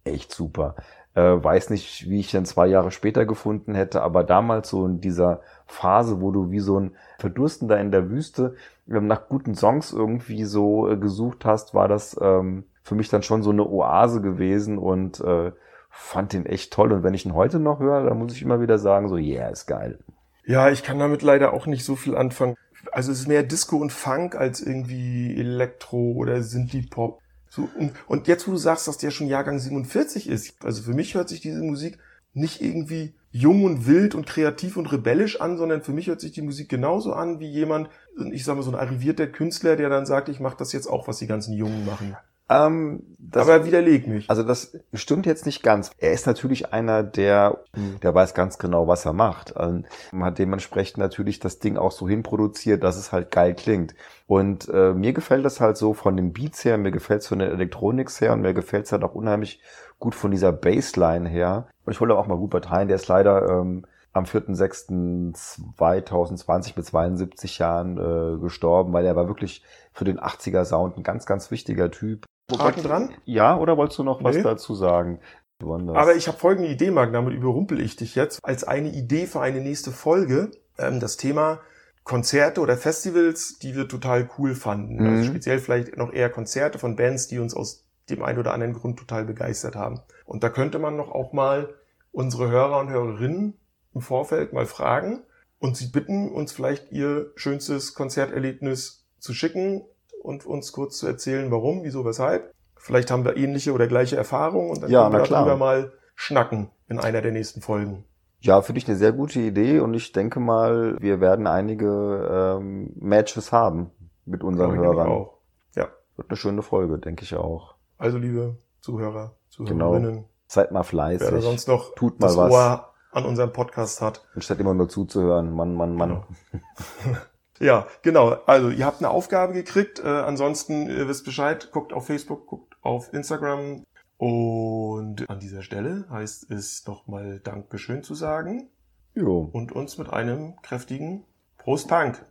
echt 0.05 0.33
super. 0.33 0.77
Äh, 1.15 1.43
weiß 1.43 1.71
nicht, 1.71 2.09
wie 2.11 2.21
ich 2.21 2.31
den 2.31 2.45
zwei 2.45 2.67
Jahre 2.67 2.91
später 2.91 3.25
gefunden 3.25 3.75
hätte, 3.75 4.03
aber 4.03 4.23
damals 4.23 4.69
so 4.69 4.85
in 4.87 5.01
dieser 5.01 5.41
Phase, 5.67 6.21
wo 6.21 6.31
du 6.31 6.51
wie 6.51 6.61
so 6.61 6.79
ein 6.79 6.95
Verdurstender 7.19 7.81
in 7.81 7.91
der 7.91 8.11
Wüste 8.11 8.55
ähm, 8.89 9.07
nach 9.07 9.29
guten 9.29 9.55
Songs 9.55 9.93
irgendwie 9.93 10.45
so 10.45 10.91
äh, 10.91 10.97
gesucht 10.97 11.45
hast, 11.45 11.75
war 11.75 11.89
das 11.89 12.17
ähm, 12.21 12.65
für 12.83 12.95
mich 12.95 13.09
dann 13.09 13.23
schon 13.23 13.43
so 13.43 13.51
eine 13.51 13.67
Oase 13.67 14.21
gewesen 14.21 14.79
und 14.79 15.21
äh, 15.21 15.53
fand 15.91 16.35
den 16.35 16.47
echt 16.47 16.73
toll. 16.73 16.93
Und 16.93 17.03
wenn 17.03 17.15
ich 17.15 17.25
ihn 17.25 17.35
heute 17.35 17.59
noch 17.59 17.81
höre, 17.81 18.05
dann 18.05 18.19
muss 18.19 18.35
ich 18.35 18.43
immer 18.43 18.61
wieder 18.61 18.79
sagen, 18.79 19.09
so, 19.09 19.17
yeah, 19.17 19.49
ist 19.49 19.67
geil. 19.67 19.99
Ja, 20.45 20.69
ich 20.69 20.83
kann 20.83 20.99
damit 20.99 21.23
leider 21.23 21.53
auch 21.55 21.67
nicht 21.67 21.85
so 21.85 21.97
viel 21.97 22.17
anfangen 22.17 22.57
Also 22.93 23.13
es 23.13 23.21
ist 23.21 23.29
mehr 23.29 23.43
Disco 23.43 23.77
und 23.77 23.93
Funk 23.93 24.35
als 24.35 24.61
irgendwie 24.61 25.37
Elektro 25.37 26.13
oder 26.13 26.43
Synthie-Pop. 26.43 27.21
So, 27.49 27.69
und, 28.09 28.29
jetzt, 28.29 28.47
wo 28.47 28.53
du 28.53 28.59
sagst, 28.59 28.87
dass 28.87 28.99
der 28.99 29.11
schon 29.11 29.29
Jahrgang 29.29 29.59
47 29.59 30.29
ist, 30.29 30.63
also 30.65 30.83
für 30.83 30.93
mich 30.93 31.15
hört 31.15 31.29
sich 31.29 31.41
diese 31.41 31.63
Musik 31.63 31.99
nicht 32.35 32.61
irgendwie 32.61 33.15
jung 33.31 33.65
und 33.65 33.87
wild 33.87 34.15
und 34.15 34.27
kreativ 34.27 34.77
und 34.77 34.93
rebellisch 34.93 35.41
an, 35.41 35.57
sondern 35.57 35.83
für 35.83 35.93
mich 35.93 36.09
hört 36.09 36.21
sich 36.21 36.33
die 36.33 36.43
Musik 36.43 36.69
genauso 36.69 37.13
an 37.13 37.41
wie 37.41 37.49
jemand, 37.49 37.89
ich 38.33 38.45
sag 38.45 38.57
mal 38.57 38.63
so 38.63 38.71
ein 38.71 38.77
arrivierter 38.77 39.27
Künstler, 39.27 39.77
der 39.77 39.89
dann 39.89 40.07
sagt, 40.07 40.29
ich 40.29 40.41
mache 40.41 40.57
das 40.59 40.73
jetzt 40.73 40.87
auch, 40.87 41.09
was 41.09 41.19
die 41.19 41.27
ganzen 41.27 41.55
Jungen 41.55 41.87
machen. 41.87 42.17
Ähm, 42.49 43.03
das, 43.19 43.49
Aber 43.49 43.67
widerleg 43.67 44.07
mich. 44.07 44.31
Also 44.31 44.45
das 44.45 44.79
stimmt 44.95 45.27
jetzt 45.27 45.47
nicht 45.47 45.63
ganz. 45.63 45.91
Er 45.99 46.13
ist 46.13 46.27
natürlich 46.27 46.73
einer, 46.73 47.03
der, 47.03 47.59
der 48.03 48.15
weiß 48.15 48.35
ganz 48.35 48.59
genau, 48.59 48.87
was 48.87 49.05
er 49.05 49.13
macht. 49.13 49.51
Und 49.53 49.87
hat 50.21 50.39
dementsprechend 50.39 50.99
natürlich 50.99 51.41
das 51.41 51.59
Ding 51.59 51.77
auch 51.77 51.91
so 51.91 52.09
hinproduziert, 52.09 52.85
dass 52.85 52.97
es 52.97 53.11
halt 53.11 53.33
geil 53.33 53.55
klingt. 53.55 53.95
Und 54.27 54.69
äh, 54.69 54.93
mir 54.93 55.13
gefällt 55.13 55.45
das 55.45 55.61
halt 55.61 55.77
so 55.77 55.93
von 55.93 56.17
den 56.17 56.33
Beats 56.33 56.65
her, 56.65 56.79
mir 56.79 56.93
gefällt 56.93 57.23
es 57.23 57.29
von 57.29 57.41
der 57.41 57.51
Elektronik 57.51 58.09
her 58.21 58.33
und 58.33 58.43
mir 58.43 58.55
gefällt 58.55 58.87
es 58.87 58.93
halt 58.93 59.03
auch 59.03 59.15
unheimlich 59.15 59.61
gut 59.99 60.15
von 60.15 60.31
dieser 60.31 60.53
Bassline 60.53 61.29
her. 61.29 61.67
Und 61.85 61.93
ich 61.93 62.01
wollte 62.01 62.17
auch 62.17 62.29
mal 62.29 62.35
Rupert 62.35 62.71
Hein, 62.71 62.89
der 62.89 62.97
ist 62.97 63.09
leider 63.09 63.49
ähm, 63.49 63.85
am 64.13 64.25
4.6.2020 64.25 66.73
mit 66.77 66.87
72 66.87 67.59
Jahren 67.59 67.99
äh, 67.99 68.39
gestorben, 68.41 68.93
weil 68.93 69.05
er 69.05 69.17
war 69.17 69.27
wirklich 69.29 69.65
für 69.93 70.05
den 70.05 70.21
80er 70.21 70.65
Sound 70.65 70.97
ein 70.97 71.03
ganz, 71.03 71.27
ganz 71.27 71.51
wichtiger 71.51 71.91
Typ. 71.91 72.25
Haken 72.53 72.83
dran? 72.83 73.15
Ja, 73.25 73.57
oder 73.59 73.77
wolltest 73.77 73.99
du 73.99 74.05
noch 74.05 74.23
was 74.23 74.37
Nee. 74.37 74.43
dazu 74.43 74.75
sagen? 74.75 75.21
Besonders. 75.59 75.97
Aber 75.97 76.15
ich 76.15 76.29
habe 76.29 76.39
folgende 76.39 76.71
Idee, 76.71 76.91
Marc, 76.91 77.13
damit 77.13 77.35
überrumpel 77.35 77.81
ich 77.81 77.97
dich 77.97 78.15
jetzt. 78.15 78.45
Als 78.45 78.63
eine 78.65 78.91
Idee 78.91 79.27
für 79.27 79.41
eine 79.41 79.61
nächste 79.61 79.91
Folge, 79.91 80.51
ähm, 80.79 81.01
das 81.01 81.17
Thema 81.17 81.61
Konzerte 82.05 82.61
oder 82.61 82.77
Festivals, 82.77 83.59
die 83.59 83.75
wir 83.75 83.89
total 83.89 84.29
cool 84.39 84.55
fanden. 84.55 84.97
Mhm. 85.03 85.07
Also 85.07 85.31
speziell 85.31 85.59
vielleicht 85.59 85.97
noch 85.97 86.13
eher 86.13 86.31
Konzerte 86.31 86.79
von 86.79 86.95
Bands, 86.95 87.27
die 87.27 87.39
uns 87.39 87.55
aus 87.55 87.85
dem 88.11 88.23
einen 88.23 88.39
oder 88.39 88.53
anderen 88.53 88.75
Grund 88.75 88.99
total 88.99 89.25
begeistert 89.25 89.75
haben. 89.75 90.01
Und 90.25 90.45
da 90.45 90.51
könnte 90.51 90.79
man 90.79 90.97
noch 90.97 91.11
auch 91.11 91.33
mal 91.33 91.75
unsere 92.13 92.49
Hörer 92.49 92.79
und 92.79 92.91
Hörerinnen 92.91 93.55
im 93.95 94.01
Vorfeld 94.01 94.53
mal 94.53 94.67
fragen 94.67 95.23
und 95.59 95.77
sie 95.77 95.89
bitten, 95.89 96.31
uns 96.31 96.53
vielleicht 96.53 96.93
ihr 96.93 97.33
schönstes 97.35 97.95
Konzerterlebnis 97.95 99.05
zu 99.19 99.33
schicken 99.33 99.83
und 100.27 100.45
uns 100.45 100.73
kurz 100.73 100.99
zu 100.99 101.07
erzählen, 101.07 101.51
warum, 101.51 101.83
wieso, 101.85 102.05
weshalb. 102.05 102.53
Vielleicht 102.77 103.11
haben 103.11 103.25
wir 103.25 103.37
ähnliche 103.37 103.73
oder 103.73 103.87
gleiche 103.87 104.17
Erfahrungen 104.17 104.71
und 104.71 104.83
dann 104.83 104.91
Ja, 104.91 105.09
können 105.09 105.23
wir 105.23 105.29
darüber 105.29 105.57
mal 105.57 105.93
schnacken 106.15 106.71
in 106.89 106.99
einer 106.99 107.23
der 107.23 107.33
nächsten 107.33 107.61
Folgen. 107.63 108.05
Ja, 108.41 108.61
finde 108.63 108.79
ich 108.81 108.87
eine 108.89 108.97
sehr 108.97 109.13
gute 109.13 109.41
Idee 109.41 109.81
und 109.81 109.95
ich 109.95 110.13
denke 110.13 110.41
mal, 110.41 110.97
wir 111.01 111.21
werden 111.21 111.47
einige 111.47 112.59
ähm, 112.61 112.93
Matches 112.97 113.51
haben 113.51 113.91
mit 114.25 114.45
unseren 114.45 114.73
nämlich 114.73 114.87
Hörern. 114.87 115.09
Auch. 115.09 115.39
Ja, 115.75 115.89
Wird 116.17 116.29
eine 116.29 116.37
schöne 116.37 116.63
Folge, 116.63 116.99
denke 116.99 117.25
ich 117.25 117.35
auch. 117.35 117.75
also 117.99 118.19
liebe 118.19 118.57
Zuhörer, 118.81 119.35
Genau. 119.59 119.93
Zuhörerinnen, 119.95 120.25
Seid 120.49 120.71
mal 120.71 120.81
wer 120.81 120.85
fleißig. 120.85 121.43
sonst 121.43 121.67
noch 121.67 121.95
Tut 121.97 122.21
mal 122.21 122.37
was. 122.37 122.53
Ohr 122.53 122.89
an 123.11 123.25
unserem 123.25 123.53
Podcast 123.53 124.01
hat. 124.03 124.25
Anstatt 124.35 124.61
immer 124.61 124.75
nur 124.75 124.89
zuzuhören. 124.89 125.53
Mann, 125.53 125.75
Mann, 125.75 125.95
Mann. 125.97 126.23
Genau. 126.53 126.63
Ja, 127.61 127.87
genau. 128.03 128.39
Also 128.47 128.71
ihr 128.71 128.85
habt 128.85 128.99
eine 128.99 129.11
Aufgabe 129.11 129.53
gekriegt. 129.53 130.01
Äh, 130.01 130.07
ansonsten, 130.09 130.89
ihr 130.89 131.09
wisst 131.09 131.25
Bescheid, 131.25 131.71
guckt 131.73 131.93
auf 131.93 132.07
Facebook, 132.07 132.47
guckt 132.47 132.77
auf 132.83 133.13
Instagram. 133.13 133.85
Und 134.19 135.29
an 135.29 135.41
dieser 135.41 135.63
Stelle 135.63 136.07
heißt 136.11 136.51
es 136.51 136.87
nochmal 136.87 137.41
Dankeschön 137.41 138.03
zu 138.03 138.15
sagen 138.15 138.71
Jo. 139.15 139.51
und 139.53 139.73
uns 139.73 139.99
mit 139.99 140.11
einem 140.11 140.57
kräftigen 140.63 141.25
Prost 141.59 141.89
Punk 141.89 142.25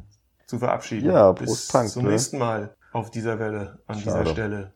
zu 0.47 0.57
verabschieden. 0.57 1.11
Ja, 1.11 1.31
Bis 1.33 1.45
Prost 1.45 1.71
Punk, 1.71 1.89
zum 1.89 2.03
ne? 2.03 2.11
nächsten 2.11 2.37
Mal 2.39 2.75
auf 2.91 3.11
dieser 3.11 3.39
Welle, 3.39 3.79
an 3.85 3.97
dieser 3.97 4.11
Schade. 4.11 4.29
Stelle. 4.31 4.73